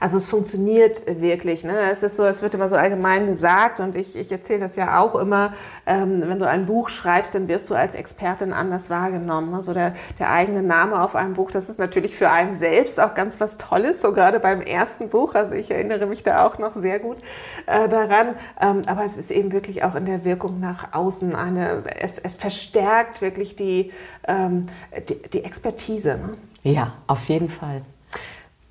Also 0.00 0.16
es 0.16 0.26
funktioniert 0.26 1.02
wirklich. 1.20 1.64
Ne? 1.64 1.76
Es 1.90 2.02
ist 2.02 2.16
so, 2.16 2.24
es 2.24 2.42
wird 2.42 2.54
immer 2.54 2.68
so 2.68 2.76
allgemein 2.76 3.26
gesagt 3.26 3.80
und 3.80 3.96
ich, 3.96 4.16
ich 4.16 4.30
erzähle 4.30 4.60
das 4.60 4.76
ja 4.76 5.00
auch 5.00 5.14
immer, 5.14 5.52
ähm, 5.86 6.22
wenn 6.26 6.38
du 6.38 6.48
ein 6.48 6.66
Buch 6.66 6.88
schreibst, 6.88 7.34
dann 7.34 7.48
wirst 7.48 7.68
du 7.70 7.74
als 7.74 7.94
Expertin 7.94 8.52
anders 8.52 8.90
wahrgenommen. 8.90 9.54
Also 9.54 9.74
der, 9.74 9.94
der 10.18 10.30
eigene 10.30 10.62
Name 10.62 11.02
auf 11.02 11.16
einem 11.16 11.34
Buch, 11.34 11.50
das 11.50 11.68
ist 11.68 11.78
natürlich 11.78 12.16
für 12.16 12.30
einen 12.30 12.56
selbst 12.56 13.00
auch 13.00 13.14
ganz 13.14 13.40
was 13.40 13.58
Tolles, 13.58 14.00
so 14.00 14.12
gerade 14.12 14.40
beim 14.40 14.60
ersten 14.60 15.08
Buch. 15.08 15.34
Also 15.34 15.54
ich 15.54 15.70
erinnere 15.70 16.06
mich 16.06 16.22
da 16.22 16.46
auch 16.46 16.58
noch 16.58 16.74
sehr 16.74 16.98
gut 17.00 17.18
äh, 17.66 17.88
daran. 17.88 18.34
Ähm, 18.60 18.82
aber 18.86 19.04
es 19.04 19.16
ist 19.16 19.30
eben 19.30 19.52
wirklich 19.52 19.84
auch 19.84 19.94
in 19.94 20.06
der 20.06 20.24
Wirkung 20.24 20.60
nach 20.60 20.92
außen 20.92 21.34
eine, 21.34 21.82
es, 22.00 22.18
es 22.18 22.36
verstärkt 22.36 23.20
wirklich 23.20 23.56
die, 23.56 23.92
ähm, 24.26 24.66
die, 25.08 25.20
die 25.30 25.44
Expertise. 25.44 26.18
Ne? 26.18 26.36
Ja, 26.62 26.94
auf 27.06 27.24
jeden 27.24 27.48
Fall. 27.48 27.82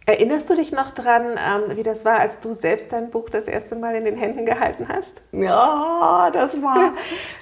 Erinnerst 0.10 0.50
du 0.50 0.56
dich 0.56 0.72
noch 0.72 0.92
dran, 0.92 1.32
ähm, 1.32 1.76
wie 1.76 1.84
das 1.84 2.06
war, 2.06 2.22
als 2.22 2.40
du 2.40 2.54
selbst 2.54 2.94
dein 2.94 3.10
Buch 3.10 3.30
das 3.30 3.44
erste 3.44 3.76
Mal 3.76 3.94
in 3.94 4.06
den 4.06 4.16
Händen 4.16 4.46
gehalten 4.46 4.88
hast? 4.88 5.22
Ja, 5.34 6.30
das 6.32 6.62
war, 6.62 6.94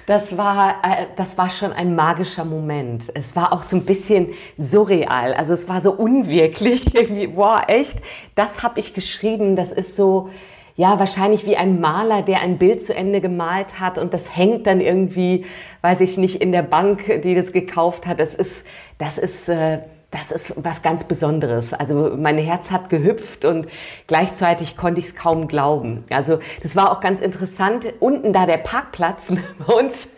das 0.06 0.36
war, 0.36 0.80
äh, 0.82 1.06
das 1.14 1.38
war 1.38 1.48
schon 1.48 1.72
ein 1.72 1.94
magischer 1.94 2.44
Moment. 2.44 3.04
Es 3.14 3.36
war 3.36 3.52
auch 3.52 3.62
so 3.62 3.76
ein 3.76 3.84
bisschen 3.84 4.34
surreal. 4.58 5.32
Also 5.34 5.52
es 5.52 5.68
war 5.68 5.80
so 5.80 5.92
unwirklich. 5.92 6.92
Irgendwie, 6.96 7.28
boah, 7.28 7.62
echt, 7.68 7.98
das 8.34 8.64
habe 8.64 8.80
ich 8.80 8.94
geschrieben. 8.94 9.54
Das 9.54 9.70
ist 9.70 9.94
so, 9.94 10.30
ja, 10.74 10.98
wahrscheinlich 10.98 11.46
wie 11.46 11.56
ein 11.56 11.80
Maler, 11.80 12.22
der 12.22 12.40
ein 12.40 12.58
Bild 12.58 12.82
zu 12.82 12.96
Ende 12.96 13.20
gemalt 13.20 13.78
hat 13.78 13.96
und 13.96 14.12
das 14.12 14.36
hängt 14.36 14.66
dann 14.66 14.80
irgendwie, 14.80 15.46
weiß 15.82 16.00
ich 16.00 16.18
nicht, 16.18 16.42
in 16.42 16.50
der 16.50 16.62
Bank, 16.62 17.22
die 17.22 17.36
das 17.36 17.52
gekauft 17.52 18.08
hat. 18.08 18.18
Das 18.18 18.34
ist, 18.34 18.66
das 18.98 19.18
ist, 19.18 19.48
äh, 19.48 19.82
das 20.10 20.30
ist 20.30 20.52
was 20.56 20.82
ganz 20.82 21.04
Besonderes. 21.04 21.72
Also 21.72 22.16
mein 22.16 22.38
Herz 22.38 22.70
hat 22.70 22.88
gehüpft 22.88 23.44
und 23.44 23.66
gleichzeitig 24.06 24.76
konnte 24.76 25.00
ich 25.00 25.06
es 25.06 25.16
kaum 25.16 25.48
glauben. 25.48 26.04
Also 26.10 26.38
das 26.62 26.76
war 26.76 26.92
auch 26.92 27.00
ganz 27.00 27.20
interessant. 27.20 27.86
Unten 27.98 28.32
da 28.32 28.46
der 28.46 28.58
Parkplatz 28.58 29.26
bei 29.66 29.74
uns, 29.74 30.08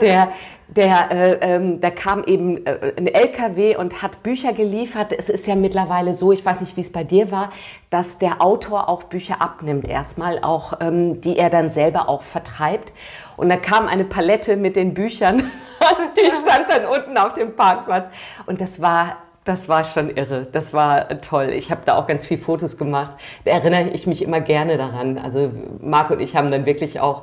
der, 0.00 0.30
der, 0.68 1.10
äh, 1.10 1.32
ähm, 1.40 1.80
da 1.80 1.90
kam 1.90 2.24
eben 2.24 2.66
äh, 2.66 2.92
ein 2.96 3.06
LKW 3.06 3.76
und 3.76 4.02
hat 4.02 4.22
Bücher 4.22 4.52
geliefert. 4.52 5.12
Es 5.16 5.28
ist 5.28 5.46
ja 5.46 5.54
mittlerweile 5.54 6.14
so, 6.14 6.32
ich 6.32 6.44
weiß 6.44 6.60
nicht, 6.60 6.76
wie 6.76 6.82
es 6.82 6.92
bei 6.92 7.04
dir 7.04 7.30
war, 7.30 7.50
dass 7.90 8.18
der 8.18 8.42
Autor 8.42 8.88
auch 8.88 9.04
Bücher 9.04 9.40
abnimmt 9.40 9.88
erstmal, 9.88 10.40
auch 10.42 10.74
ähm, 10.80 11.20
die 11.20 11.38
er 11.38 11.50
dann 11.50 11.70
selber 11.70 12.08
auch 12.08 12.22
vertreibt. 12.22 12.92
Und 13.36 13.48
da 13.48 13.56
kam 13.56 13.86
eine 13.86 14.04
Palette 14.04 14.56
mit 14.56 14.76
den 14.76 14.94
Büchern, 14.94 15.38
die 16.16 16.26
stand 16.26 16.70
dann 16.70 16.86
unten 16.86 17.16
auf 17.18 17.34
dem 17.34 17.54
Parkplatz. 17.54 18.10
Und 18.46 18.60
das 18.60 18.80
war 18.80 19.18
das 19.46 19.68
war 19.68 19.84
schon 19.84 20.10
irre. 20.10 20.48
Das 20.50 20.72
war 20.72 21.20
toll. 21.20 21.50
Ich 21.50 21.70
habe 21.70 21.82
da 21.84 21.94
auch 21.96 22.08
ganz 22.08 22.26
viele 22.26 22.40
Fotos 22.40 22.76
gemacht. 22.76 23.12
Da 23.44 23.52
erinnere 23.52 23.90
ich 23.90 24.08
mich 24.08 24.22
immer 24.22 24.40
gerne 24.40 24.76
daran. 24.76 25.18
Also 25.18 25.52
Marc 25.80 26.10
und 26.10 26.20
ich 26.20 26.34
haben 26.34 26.50
dann 26.50 26.66
wirklich 26.66 26.98
auch 26.98 27.22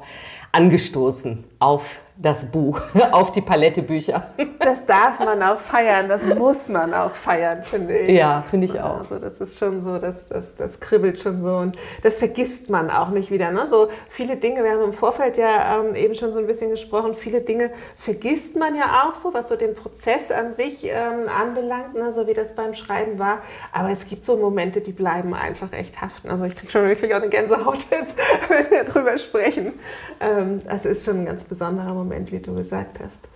angestoßen 0.54 1.44
auf 1.60 2.00
das 2.16 2.52
Buch, 2.52 2.80
auf 3.12 3.32
die 3.32 3.42
Palette 3.42 3.82
Bücher. 3.82 4.28
Das 4.64 4.86
darf 4.86 5.20
man 5.20 5.44
auch 5.44 5.60
feiern, 5.60 6.08
das 6.08 6.24
muss 6.24 6.70
man 6.70 6.94
auch 6.94 7.12
feiern, 7.12 7.64
finde 7.66 7.98
ich. 7.98 8.18
Ja, 8.18 8.46
finde 8.50 8.68
ich 8.68 8.80
auch. 8.80 9.00
Also 9.00 9.20
das 9.20 9.42
ist 9.42 9.60
schon 9.60 9.82
so, 9.82 9.98
das, 9.98 10.30
das, 10.30 10.56
das 10.56 10.80
kribbelt 10.80 11.20
schon 11.20 11.42
so 11.42 11.58
und 11.58 11.78
das 12.02 12.20
vergisst 12.20 12.70
man 12.70 12.90
auch 12.90 13.10
nicht 13.10 13.30
wieder. 13.30 13.52
Ne? 13.52 13.68
So 13.68 13.90
viele 14.08 14.38
Dinge, 14.38 14.64
wir 14.64 14.72
haben 14.72 14.84
im 14.84 14.94
Vorfeld 14.94 15.36
ja 15.36 15.82
ähm, 15.82 15.96
eben 15.96 16.16
schon 16.16 16.32
so 16.32 16.40
ein 16.40 16.48
bisschen 16.48 16.70
gesprochen, 16.70 17.14
viele 17.14 17.42
Dinge 17.42 17.72
vergisst 17.98 18.56
man 18.56 18.74
ja 18.76 19.04
auch 19.04 19.16
so, 19.16 19.34
was 19.34 19.50
so 19.50 19.58
den 19.58 19.76
Prozess 19.76 20.32
an 20.32 20.54
sich 20.54 20.86
ähm, 20.86 21.28
anbelangt, 21.28 21.96
ne? 21.96 22.14
so 22.14 22.26
wie 22.26 22.34
das 22.34 22.56
beim 22.56 22.74
Schreiben 22.74 23.20
war. 23.20 23.40
Aber 23.74 23.90
es 23.90 24.06
gibt 24.06 24.24
so 24.24 24.38
Momente, 24.38 24.80
die 24.80 24.94
bleiben 24.94 25.34
einfach 25.34 25.74
echt 25.74 26.00
haften. 26.00 26.30
Also 26.30 26.46
ich 26.46 26.56
kriege 26.56 26.72
schon 26.72 26.88
wirklich 26.88 27.14
auch 27.14 27.22
eine 27.22 27.30
Gänsehaut 27.30 27.86
jetzt, 27.92 28.16
wenn 28.48 28.72
wir 28.72 28.86
drüber 28.86 29.18
sprechen. 29.18 29.74
Ähm, 30.22 30.62
das 30.66 30.86
ist 30.86 31.04
schon 31.04 31.20
ein 31.22 31.26
ganz 31.26 31.44
besonderer 31.44 31.94
Moment. 31.94 32.03
Moment, 32.04 32.32
wie 32.32 32.40
du 32.40 32.54
gesagt 32.56 33.00
hast. 33.04 33.28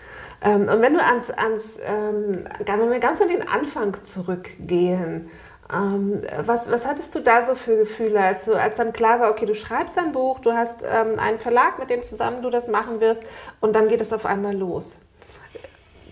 Ähm, 0.41 0.67
und 0.67 0.81
wenn 0.81 0.93
du 0.93 1.03
ans, 1.03 1.31
ans 1.31 1.79
ähm, 1.85 2.45
wenn 2.65 2.91
wir 2.91 2.99
ganz 2.99 3.21
an 3.21 3.29
den 3.29 3.47
Anfang 3.47 4.03
zurückgehen, 4.03 5.29
ähm, 5.73 6.21
was, 6.45 6.71
was 6.71 6.87
hattest 6.87 7.13
du 7.15 7.19
da 7.19 7.43
so 7.43 7.55
für 7.55 7.77
Gefühle, 7.77 8.19
als, 8.21 8.45
du, 8.45 8.53
als 8.53 8.77
dann 8.77 8.93
klar 8.93 9.19
war, 9.19 9.31
okay, 9.31 9.45
du 9.45 9.55
schreibst 9.55 9.97
ein 9.97 10.11
Buch, 10.11 10.39
du 10.39 10.53
hast 10.53 10.83
ähm, 10.83 11.19
einen 11.19 11.39
Verlag, 11.39 11.79
mit 11.79 11.89
dem 11.89 12.03
zusammen 12.03 12.41
du 12.41 12.49
das 12.49 12.67
machen 12.67 13.01
wirst 13.01 13.23
und 13.59 13.75
dann 13.75 13.87
geht 13.87 13.99
es 13.99 14.13
auf 14.13 14.25
einmal 14.25 14.55
los. 14.55 14.99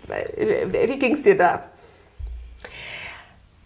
Wie 0.08 1.00
ging 1.00 1.14
es 1.14 1.24
dir 1.24 1.38
da? 1.38 1.64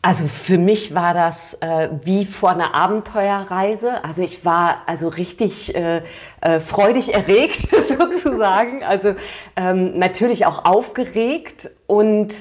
Also 0.01 0.27
für 0.27 0.58
mich 0.58 0.96
war 0.96 1.13
das 1.13 1.56
äh, 1.56 1.89
wie 2.03 2.25
vor 2.25 2.51
einer 2.51 2.74
Abenteuerreise. 2.74 4.01
Also 4.03 4.22
ich 4.22 4.46
war 4.46 4.84
also 4.86 5.10
richtig 5.10 5.75
äh, 5.75 6.03
äh, 6.39 6.62
freudig 6.62 7.13
erregt 7.13 7.68
sozusagen. 8.00 8.84
Also 8.84 9.15
ähm, 9.58 10.00
natürlich 10.00 10.46
auch 10.46 10.63
aufgeregt 10.63 11.70
und 11.86 12.34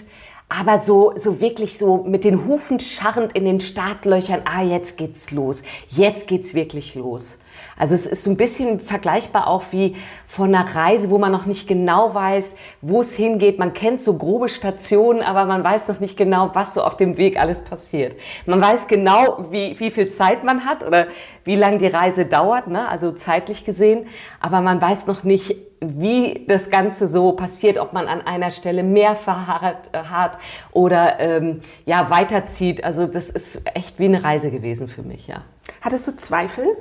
aber 0.49 0.79
so, 0.79 1.13
so 1.17 1.41
wirklich 1.41 1.77
so 1.79 2.05
mit 2.05 2.25
den 2.25 2.47
Hufen 2.47 2.79
scharrend 2.81 3.37
in 3.37 3.45
den 3.45 3.61
Startlöchern. 3.61 4.43
Ah, 4.45 4.63
jetzt 4.63 4.97
geht's 4.97 5.31
los. 5.33 5.63
Jetzt 5.89 6.29
geht's 6.29 6.55
wirklich 6.55 6.95
los. 6.95 7.39
Also 7.79 7.95
es 7.95 8.07
ist 8.07 8.25
so 8.25 8.31
ein 8.31 8.37
bisschen 8.37 8.81
vergleichbar 8.81 9.47
auch 9.47 9.65
wie 9.71 9.97
von 10.27 10.55
einer 10.55 10.75
Reise, 10.75 11.11
wo 11.11 11.19
man 11.19 11.33
noch 11.33 11.47
nicht 11.47 11.69
genau 11.69 12.15
weiß, 12.15 12.57
wo 12.83 13.01
es 13.01 13.15
hingeht. 13.15 13.59
Man 13.59 13.73
kennt 13.73 14.01
so 14.01 14.19
grobe 14.19 14.49
Stationen, 14.49 15.23
aber 15.23 15.47
man 15.47 15.63
weiß 15.63 15.89
noch 15.89 16.01
nicht 16.01 16.17
genau, 16.17 16.51
was 16.55 16.75
so 16.75 16.83
auf 16.83 16.97
dem 16.97 17.17
Weg 17.17 17.39
alles 17.39 17.63
passiert. 17.63 18.19
Man 18.47 18.61
weiß 18.61 18.89
genau, 18.89 19.47
wie, 19.51 19.79
wie 19.79 19.91
viel 19.91 20.09
Zeit 20.09 20.45
man 20.45 20.65
hat 20.65 20.85
oder 20.85 21.07
wie 21.45 21.57
lange 21.57 21.79
die 21.79 21.87
Reise 21.87 22.27
dauert, 22.27 22.67
ne? 22.67 22.89
also 22.89 23.13
zeitlich 23.13 23.65
gesehen, 23.65 24.07
aber 24.41 24.61
man 24.61 24.81
weiß 24.81 25.07
noch 25.07 25.23
nicht, 25.23 25.57
wie 25.81 26.45
das 26.49 26.71
Ganze 26.71 27.07
so 27.07 27.33
passiert, 27.33 27.79
ob 27.79 27.93
man 27.93 28.09
an 28.09 28.21
einer 28.21 28.51
Stelle 28.51 28.83
mehr 28.83 29.15
verharrt 29.15 29.91
hat 29.93 30.39
oder 30.73 31.21
ähm, 31.21 31.61
ja, 31.87 32.11
weiterzieht. 32.11 32.83
Also 32.83 33.07
das 33.07 33.31
ist 33.31 33.63
echt 33.75 33.99
wie 33.99 34.07
eine 34.07 34.25
Reise 34.25 34.51
gewesen 34.51 34.89
für 34.89 35.03
mich, 35.03 35.29
ja. 35.29 35.43
Hattest 35.81 36.09
du 36.09 36.17
Zweifel? 36.17 36.77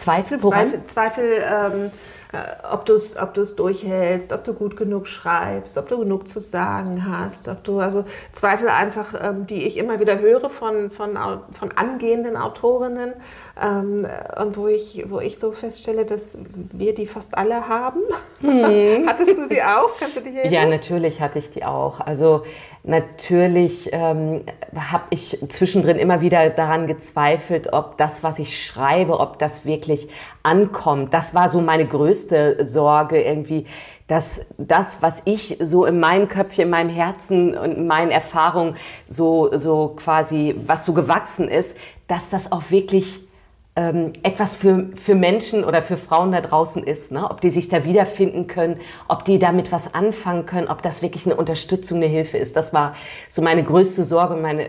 Zweifel, 0.00 0.42
woran? 0.42 0.70
Zweifel, 0.86 0.86
Zweifel 0.86 1.44
ähm, 1.44 1.90
äh, 2.32 2.38
ob 2.70 2.86
du 2.86 2.94
es 2.94 3.16
ob 3.16 3.34
durchhältst, 3.34 4.32
ob 4.32 4.44
du 4.44 4.54
gut 4.54 4.76
genug 4.76 5.08
schreibst, 5.08 5.76
ob 5.76 5.88
du 5.88 5.98
genug 5.98 6.28
zu 6.28 6.38
sagen 6.40 7.04
hast, 7.08 7.48
ob 7.48 7.64
du, 7.64 7.80
also 7.80 8.04
Zweifel 8.30 8.68
einfach, 8.68 9.14
ähm, 9.20 9.48
die 9.48 9.66
ich 9.66 9.76
immer 9.76 9.98
wieder 9.98 10.20
höre 10.20 10.48
von, 10.48 10.92
von, 10.92 11.18
von 11.58 11.72
angehenden 11.74 12.36
Autorinnen 12.36 13.14
ähm, 13.60 14.06
und 14.40 14.56
wo 14.56 14.68
ich, 14.68 15.04
wo 15.08 15.20
ich 15.20 15.38
so 15.38 15.52
feststelle, 15.52 16.04
dass 16.04 16.38
wir 16.72 16.94
die 16.94 17.06
fast 17.06 17.36
alle 17.36 17.68
haben. 17.68 18.00
Hm. 18.40 19.04
Hattest 19.06 19.36
du 19.36 19.48
sie 19.48 19.62
auch? 19.62 19.96
Kannst 19.98 20.16
du 20.16 20.22
dich 20.22 20.34
erinnern? 20.34 20.52
Ja, 20.52 20.66
natürlich 20.66 21.20
hatte 21.20 21.38
ich 21.38 21.50
die 21.50 21.64
auch. 21.64 22.00
Also 22.00 22.42
Natürlich 22.82 23.90
ähm, 23.92 24.40
habe 24.74 25.04
ich 25.10 25.38
zwischendrin 25.50 25.98
immer 25.98 26.22
wieder 26.22 26.48
daran 26.48 26.86
gezweifelt, 26.86 27.74
ob 27.74 27.98
das, 27.98 28.22
was 28.22 28.38
ich 28.38 28.64
schreibe, 28.64 29.20
ob 29.20 29.38
das 29.38 29.66
wirklich 29.66 30.08
ankommt. 30.42 31.12
Das 31.12 31.34
war 31.34 31.50
so 31.50 31.60
meine 31.60 31.84
größte 31.84 32.64
Sorge 32.64 33.20
irgendwie, 33.20 33.66
dass 34.06 34.46
das, 34.56 35.02
was 35.02 35.20
ich 35.26 35.58
so 35.60 35.84
in 35.84 36.00
meinem 36.00 36.28
Köpfchen, 36.28 36.64
in 36.64 36.70
meinem 36.70 36.88
Herzen 36.88 37.54
und 37.54 37.72
in 37.72 37.86
meinen 37.86 38.10
Erfahrungen 38.10 38.76
so, 39.10 39.50
so 39.58 39.94
quasi, 39.94 40.56
was 40.66 40.86
so 40.86 40.94
gewachsen 40.94 41.48
ist, 41.48 41.76
dass 42.08 42.30
das 42.30 42.50
auch 42.50 42.70
wirklich 42.70 43.20
ähm, 43.76 44.12
etwas 44.24 44.56
für, 44.56 44.88
für 44.96 45.14
Menschen 45.14 45.64
oder 45.64 45.80
für 45.80 45.96
Frauen 45.96 46.32
da 46.32 46.40
draußen 46.40 46.82
ist, 46.82 47.12
ne? 47.12 47.30
ob 47.30 47.40
die 47.40 47.50
sich 47.50 47.68
da 47.68 47.84
wiederfinden 47.84 48.48
können, 48.48 48.80
ob 49.06 49.24
die 49.24 49.38
damit 49.38 49.70
was 49.70 49.94
anfangen 49.94 50.44
können, 50.44 50.66
ob 50.66 50.82
das 50.82 51.02
wirklich 51.02 51.24
eine 51.24 51.36
Unterstützung, 51.36 51.98
eine 51.98 52.06
Hilfe 52.06 52.36
ist. 52.36 52.56
Das 52.56 52.74
war 52.74 52.96
so 53.30 53.42
meine 53.42 53.62
größte 53.62 54.02
Sorge 54.02 54.34
und 54.34 54.42
meine, 54.42 54.68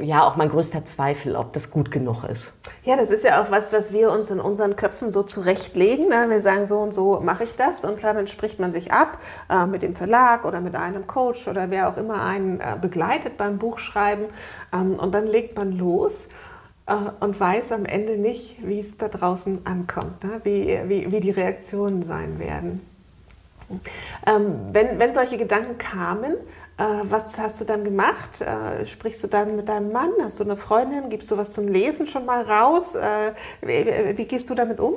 ja, 0.00 0.26
auch 0.26 0.36
mein 0.36 0.48
größter 0.48 0.86
Zweifel, 0.86 1.36
ob 1.36 1.52
das 1.52 1.70
gut 1.70 1.90
genug 1.90 2.24
ist. 2.24 2.52
Ja, 2.84 2.96
das 2.96 3.10
ist 3.10 3.22
ja 3.22 3.42
auch 3.42 3.50
was, 3.50 3.70
was 3.72 3.92
wir 3.92 4.10
uns 4.10 4.30
in 4.30 4.40
unseren 4.40 4.76
Köpfen 4.76 5.10
so 5.10 5.22
zurechtlegen. 5.22 6.08
Ne? 6.08 6.26
Wir 6.30 6.40
sagen, 6.40 6.66
so 6.66 6.78
und 6.78 6.94
so 6.94 7.20
mache 7.20 7.44
ich 7.44 7.54
das 7.54 7.84
und 7.84 7.98
klar, 7.98 8.14
dann 8.14 8.28
spricht 8.28 8.58
man 8.58 8.72
sich 8.72 8.92
ab 8.92 9.18
äh, 9.50 9.66
mit 9.66 9.82
dem 9.82 9.94
Verlag 9.94 10.46
oder 10.46 10.62
mit 10.62 10.74
einem 10.74 11.06
Coach 11.06 11.48
oder 11.48 11.70
wer 11.70 11.90
auch 11.90 11.98
immer 11.98 12.22
einen 12.24 12.60
äh, 12.60 12.76
begleitet 12.80 13.36
beim 13.36 13.58
Buchschreiben 13.58 14.26
ähm, 14.72 14.98
und 14.98 15.14
dann 15.14 15.26
legt 15.26 15.56
man 15.56 15.72
los 15.72 16.28
und 17.20 17.38
weiß 17.38 17.72
am 17.72 17.84
Ende 17.84 18.16
nicht, 18.16 18.56
wie 18.66 18.80
es 18.80 18.96
da 18.96 19.08
draußen 19.08 19.66
ankommt, 19.66 20.24
ne? 20.24 20.40
wie, 20.44 20.78
wie, 20.86 21.12
wie 21.12 21.20
die 21.20 21.30
Reaktionen 21.30 22.06
sein 22.06 22.38
werden. 22.38 22.80
Ähm, 24.26 24.54
wenn, 24.72 24.98
wenn 24.98 25.12
solche 25.12 25.36
Gedanken 25.36 25.76
kamen, 25.76 26.32
äh, 26.78 26.84
was 27.04 27.38
hast 27.38 27.60
du 27.60 27.64
dann 27.64 27.84
gemacht? 27.84 28.40
Äh, 28.40 28.86
sprichst 28.86 29.22
du 29.22 29.26
dann 29.28 29.56
mit 29.56 29.68
deinem 29.68 29.92
Mann? 29.92 30.10
Hast 30.22 30.40
du 30.40 30.44
eine 30.44 30.56
Freundin? 30.56 31.10
Gibst 31.10 31.30
du 31.30 31.36
was 31.36 31.50
zum 31.50 31.68
Lesen 31.68 32.06
schon 32.06 32.24
mal 32.24 32.42
raus? 32.42 32.94
Äh, 32.94 33.34
wie, 33.60 34.16
wie 34.16 34.24
gehst 34.24 34.48
du 34.48 34.54
damit 34.54 34.80
um? 34.80 34.94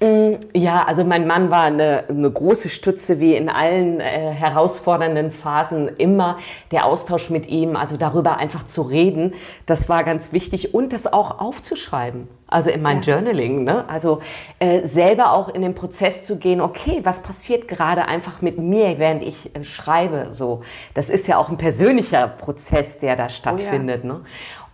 Mm, 0.00 0.34
ja, 0.54 0.84
also 0.84 1.02
mein 1.02 1.26
Mann 1.26 1.50
war 1.50 1.64
eine, 1.64 2.04
eine 2.08 2.30
große 2.30 2.68
Stütze, 2.68 3.18
wie 3.18 3.34
in 3.34 3.48
allen 3.48 3.98
äh, 3.98 4.30
herausfordernden 4.30 5.32
Phasen 5.32 5.88
immer 5.96 6.38
der 6.70 6.84
Austausch 6.84 7.30
mit 7.30 7.48
ihm, 7.48 7.74
also 7.74 7.96
darüber 7.96 8.36
einfach 8.36 8.64
zu 8.64 8.82
reden, 8.82 9.34
das 9.66 9.88
war 9.88 10.04
ganz 10.04 10.32
wichtig 10.32 10.72
und 10.72 10.92
das 10.92 11.12
auch 11.12 11.40
aufzuschreiben, 11.40 12.28
also 12.46 12.70
in 12.70 12.80
mein 12.80 13.02
ja. 13.02 13.14
Journaling, 13.14 13.64
ne? 13.64 13.88
also 13.88 14.20
äh, 14.60 14.86
selber 14.86 15.32
auch 15.32 15.48
in 15.48 15.62
den 15.62 15.74
Prozess 15.74 16.24
zu 16.24 16.36
gehen, 16.36 16.60
okay, 16.60 17.00
was 17.02 17.22
passiert 17.22 17.66
gerade 17.66 18.04
einfach 18.04 18.40
mit 18.40 18.56
mir, 18.56 19.00
während 19.00 19.24
ich 19.24 19.52
äh, 19.56 19.64
schreibe, 19.64 20.28
so, 20.30 20.62
das 20.94 21.10
ist 21.10 21.26
ja 21.26 21.38
auch 21.38 21.48
ein 21.48 21.56
persönlicher 21.56 22.28
Prozess, 22.28 23.00
der 23.00 23.16
da 23.16 23.28
stattfindet, 23.28 24.02
oh 24.04 24.06
ja. 24.06 24.12
ne? 24.14 24.20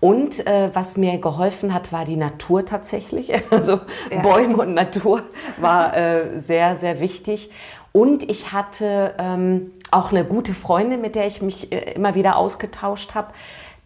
Und 0.04 0.46
äh, 0.46 0.68
was 0.75 0.99
mir 0.99 1.16
geholfen 1.16 1.73
hat, 1.73 1.90
war 1.90 2.04
die 2.04 2.16
Natur 2.16 2.66
tatsächlich. 2.66 3.32
Also 3.50 3.80
ja. 4.11 4.20
Bäume 4.20 4.58
und 4.58 4.75
Natur 4.75 5.23
war 5.56 5.96
äh, 5.96 6.40
sehr, 6.40 6.76
sehr 6.76 7.00
wichtig. 7.00 7.50
Und 7.92 8.28
ich 8.28 8.52
hatte 8.52 9.14
ähm, 9.16 9.70
auch 9.90 10.11
eine 10.11 10.26
gute 10.26 10.52
Freundin, 10.52 11.00
mit 11.00 11.14
der 11.14 11.26
ich 11.26 11.40
mich 11.40 11.73
äh, 11.73 11.94
immer 11.94 12.14
wieder 12.14 12.37
ausgetauscht 12.37 13.14
habe. 13.14 13.28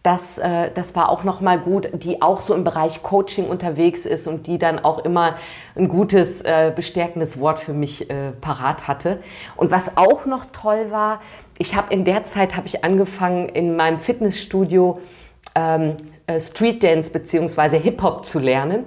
Das, 0.03 0.37
äh, 0.39 0.71
das 0.73 0.93
war 0.93 1.07
auch 1.07 1.23
nochmal 1.23 1.57
gut, 1.57 1.87
die 1.93 2.21
auch 2.21 2.41
so 2.41 2.53
im 2.53 2.65
Bereich 2.65 3.01
Coaching 3.01 3.47
unterwegs 3.47 4.05
ist 4.05 4.27
und 4.27 4.45
die 4.45 4.57
dann 4.57 4.79
auch 4.79 5.05
immer 5.05 5.37
ein 5.77 5.87
gutes, 5.87 6.41
äh, 6.41 6.73
bestärkendes 6.75 7.39
Wort 7.39 7.59
für 7.59 7.73
mich 7.73 8.09
äh, 8.09 8.31
parat 8.41 8.89
hatte. 8.89 9.21
Und 9.55 9.71
was 9.71 9.95
auch 9.95 10.25
noch 10.25 10.47
toll 10.51 10.91
war, 10.91 11.21
ich 11.57 11.77
habe 11.77 11.93
in 11.93 12.03
der 12.03 12.25
Zeit 12.25 12.57
habe 12.57 12.67
ich 12.67 12.83
angefangen 12.83 13.47
in 13.47 13.77
meinem 13.77 13.99
Fitnessstudio 13.99 14.99
ähm, 15.55 15.97
äh, 16.27 16.39
Street 16.39 16.83
Dance 16.83 17.11
bzw. 17.11 17.79
Hip-Hop 17.79 18.25
zu 18.25 18.39
lernen. 18.39 18.85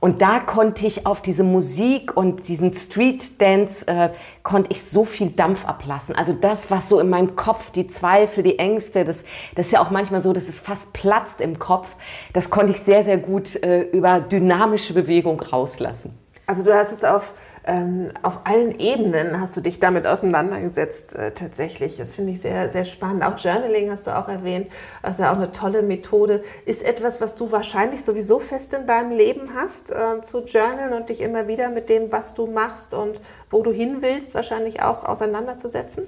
Und 0.00 0.22
da 0.22 0.38
konnte 0.38 0.86
ich 0.86 1.06
auf 1.06 1.22
diese 1.22 1.42
Musik 1.42 2.16
und 2.16 2.46
diesen 2.46 2.72
Street 2.72 3.40
Dance, 3.42 3.86
äh, 3.88 4.10
konnte 4.44 4.70
ich 4.70 4.84
so 4.84 5.04
viel 5.04 5.30
Dampf 5.30 5.66
ablassen. 5.66 6.14
Also 6.14 6.32
das, 6.32 6.70
was 6.70 6.88
so 6.88 7.00
in 7.00 7.08
meinem 7.08 7.34
Kopf, 7.34 7.72
die 7.72 7.88
Zweifel, 7.88 8.44
die 8.44 8.60
Ängste, 8.60 9.04
das, 9.04 9.24
das 9.56 9.66
ist 9.66 9.72
ja 9.72 9.80
auch 9.80 9.90
manchmal 9.90 10.20
so, 10.20 10.32
dass 10.32 10.48
es 10.48 10.60
fast 10.60 10.92
platzt 10.92 11.40
im 11.40 11.58
Kopf, 11.58 11.96
das 12.32 12.48
konnte 12.50 12.72
ich 12.72 12.80
sehr, 12.80 13.02
sehr 13.02 13.18
gut 13.18 13.56
äh, 13.56 13.82
über 13.90 14.20
dynamische 14.20 14.94
Bewegung 14.94 15.40
rauslassen. 15.40 16.16
Also 16.46 16.62
du 16.62 16.72
hast 16.72 16.92
es 16.92 17.02
auf 17.02 17.34
ähm, 17.66 18.10
auf 18.22 18.40
allen 18.44 18.78
Ebenen 18.78 19.40
hast 19.40 19.56
du 19.56 19.60
dich 19.60 19.80
damit 19.80 20.06
auseinandergesetzt, 20.06 21.14
äh, 21.14 21.32
tatsächlich. 21.32 21.96
Das 21.96 22.14
finde 22.14 22.32
ich 22.32 22.40
sehr, 22.40 22.70
sehr 22.70 22.84
spannend. 22.84 23.24
Auch 23.24 23.38
Journaling 23.38 23.90
hast 23.90 24.06
du 24.06 24.16
auch 24.16 24.28
erwähnt, 24.28 24.68
das 25.02 25.12
ist 25.12 25.20
ja 25.20 25.32
auch 25.32 25.36
eine 25.36 25.52
tolle 25.52 25.82
Methode. 25.82 26.42
Ist 26.64 26.84
etwas, 26.84 27.20
was 27.20 27.34
du 27.34 27.52
wahrscheinlich 27.52 28.04
sowieso 28.04 28.38
fest 28.38 28.74
in 28.74 28.86
deinem 28.86 29.12
Leben 29.12 29.50
hast, 29.54 29.90
äh, 29.90 30.20
zu 30.22 30.44
journalen 30.44 30.92
und 30.92 31.08
dich 31.08 31.20
immer 31.20 31.48
wieder 31.48 31.70
mit 31.70 31.88
dem, 31.88 32.12
was 32.12 32.34
du 32.34 32.46
machst 32.46 32.94
und 32.94 33.20
wo 33.50 33.62
du 33.62 33.72
hin 33.72 33.98
willst, 34.00 34.34
wahrscheinlich 34.34 34.82
auch 34.82 35.04
auseinanderzusetzen? 35.04 36.04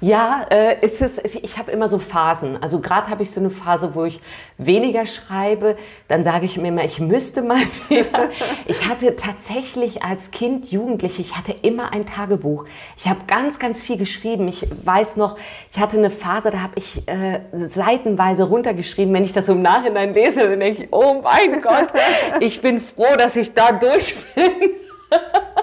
Ja, 0.00 0.46
äh, 0.50 0.84
ist 0.84 1.02
es, 1.02 1.18
ich 1.18 1.58
habe 1.58 1.72
immer 1.72 1.88
so 1.88 1.98
Phasen. 1.98 2.62
Also 2.62 2.80
gerade 2.80 3.10
habe 3.10 3.22
ich 3.24 3.32
so 3.32 3.40
eine 3.40 3.50
Phase, 3.50 3.94
wo 3.94 4.04
ich 4.04 4.20
weniger 4.58 5.06
schreibe. 5.06 5.76
Dann 6.06 6.22
sage 6.22 6.46
ich 6.46 6.56
mir 6.56 6.68
immer, 6.68 6.84
ich 6.84 7.00
müsste 7.00 7.42
mal 7.42 7.62
wieder. 7.88 8.30
ich 8.66 8.88
hatte 8.88 9.16
tatsächlich 9.16 10.02
als 10.02 10.30
Kind, 10.30 10.70
Jugendliche, 10.70 11.22
ich 11.22 11.36
hatte 11.36 11.54
immer 11.62 11.92
ein 11.92 12.06
Tagebuch. 12.06 12.64
Ich 12.96 13.08
habe 13.08 13.20
ganz, 13.26 13.58
ganz 13.58 13.82
viel 13.82 13.96
geschrieben. 13.96 14.46
Ich 14.46 14.66
weiß 14.84 15.16
noch, 15.16 15.36
ich 15.72 15.80
hatte 15.80 15.98
eine 15.98 16.10
Phase, 16.10 16.50
da 16.50 16.60
habe 16.60 16.74
ich 16.76 17.08
äh, 17.08 17.40
seitenweise 17.52 18.44
runtergeschrieben. 18.44 19.12
Wenn 19.12 19.24
ich 19.24 19.32
das 19.32 19.48
im 19.48 19.62
Nachhinein 19.62 20.14
lese, 20.14 20.48
dann 20.48 20.60
denke 20.60 20.84
ich, 20.84 20.88
oh 20.92 21.22
mein 21.22 21.60
Gott, 21.60 21.88
ich 22.40 22.60
bin 22.60 22.80
froh, 22.80 23.16
dass 23.18 23.34
ich 23.34 23.52
da 23.52 23.72
durch 23.72 24.14
bin. 24.34 24.70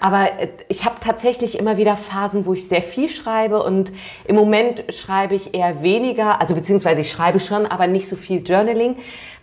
Aber 0.00 0.40
äh, 0.40 0.48
ich 0.68 0.84
habe 0.84 0.96
tatsächlich 1.00 1.58
immer 1.58 1.76
wieder 1.76 1.96
Phasen, 1.96 2.46
wo 2.46 2.54
ich 2.54 2.66
sehr 2.66 2.82
viel 2.82 3.08
schreibe 3.08 3.62
und 3.62 3.92
im 4.24 4.34
Moment 4.34 4.84
schreibe 4.92 5.34
ich 5.34 5.54
eher 5.54 5.82
weniger, 5.82 6.40
also 6.40 6.54
beziehungsweise 6.54 7.02
ich 7.02 7.10
schreibe 7.10 7.38
schon, 7.38 7.66
aber 7.66 7.86
nicht 7.86 8.08
so 8.08 8.16
viel 8.16 8.42
Journaling. 8.42 8.96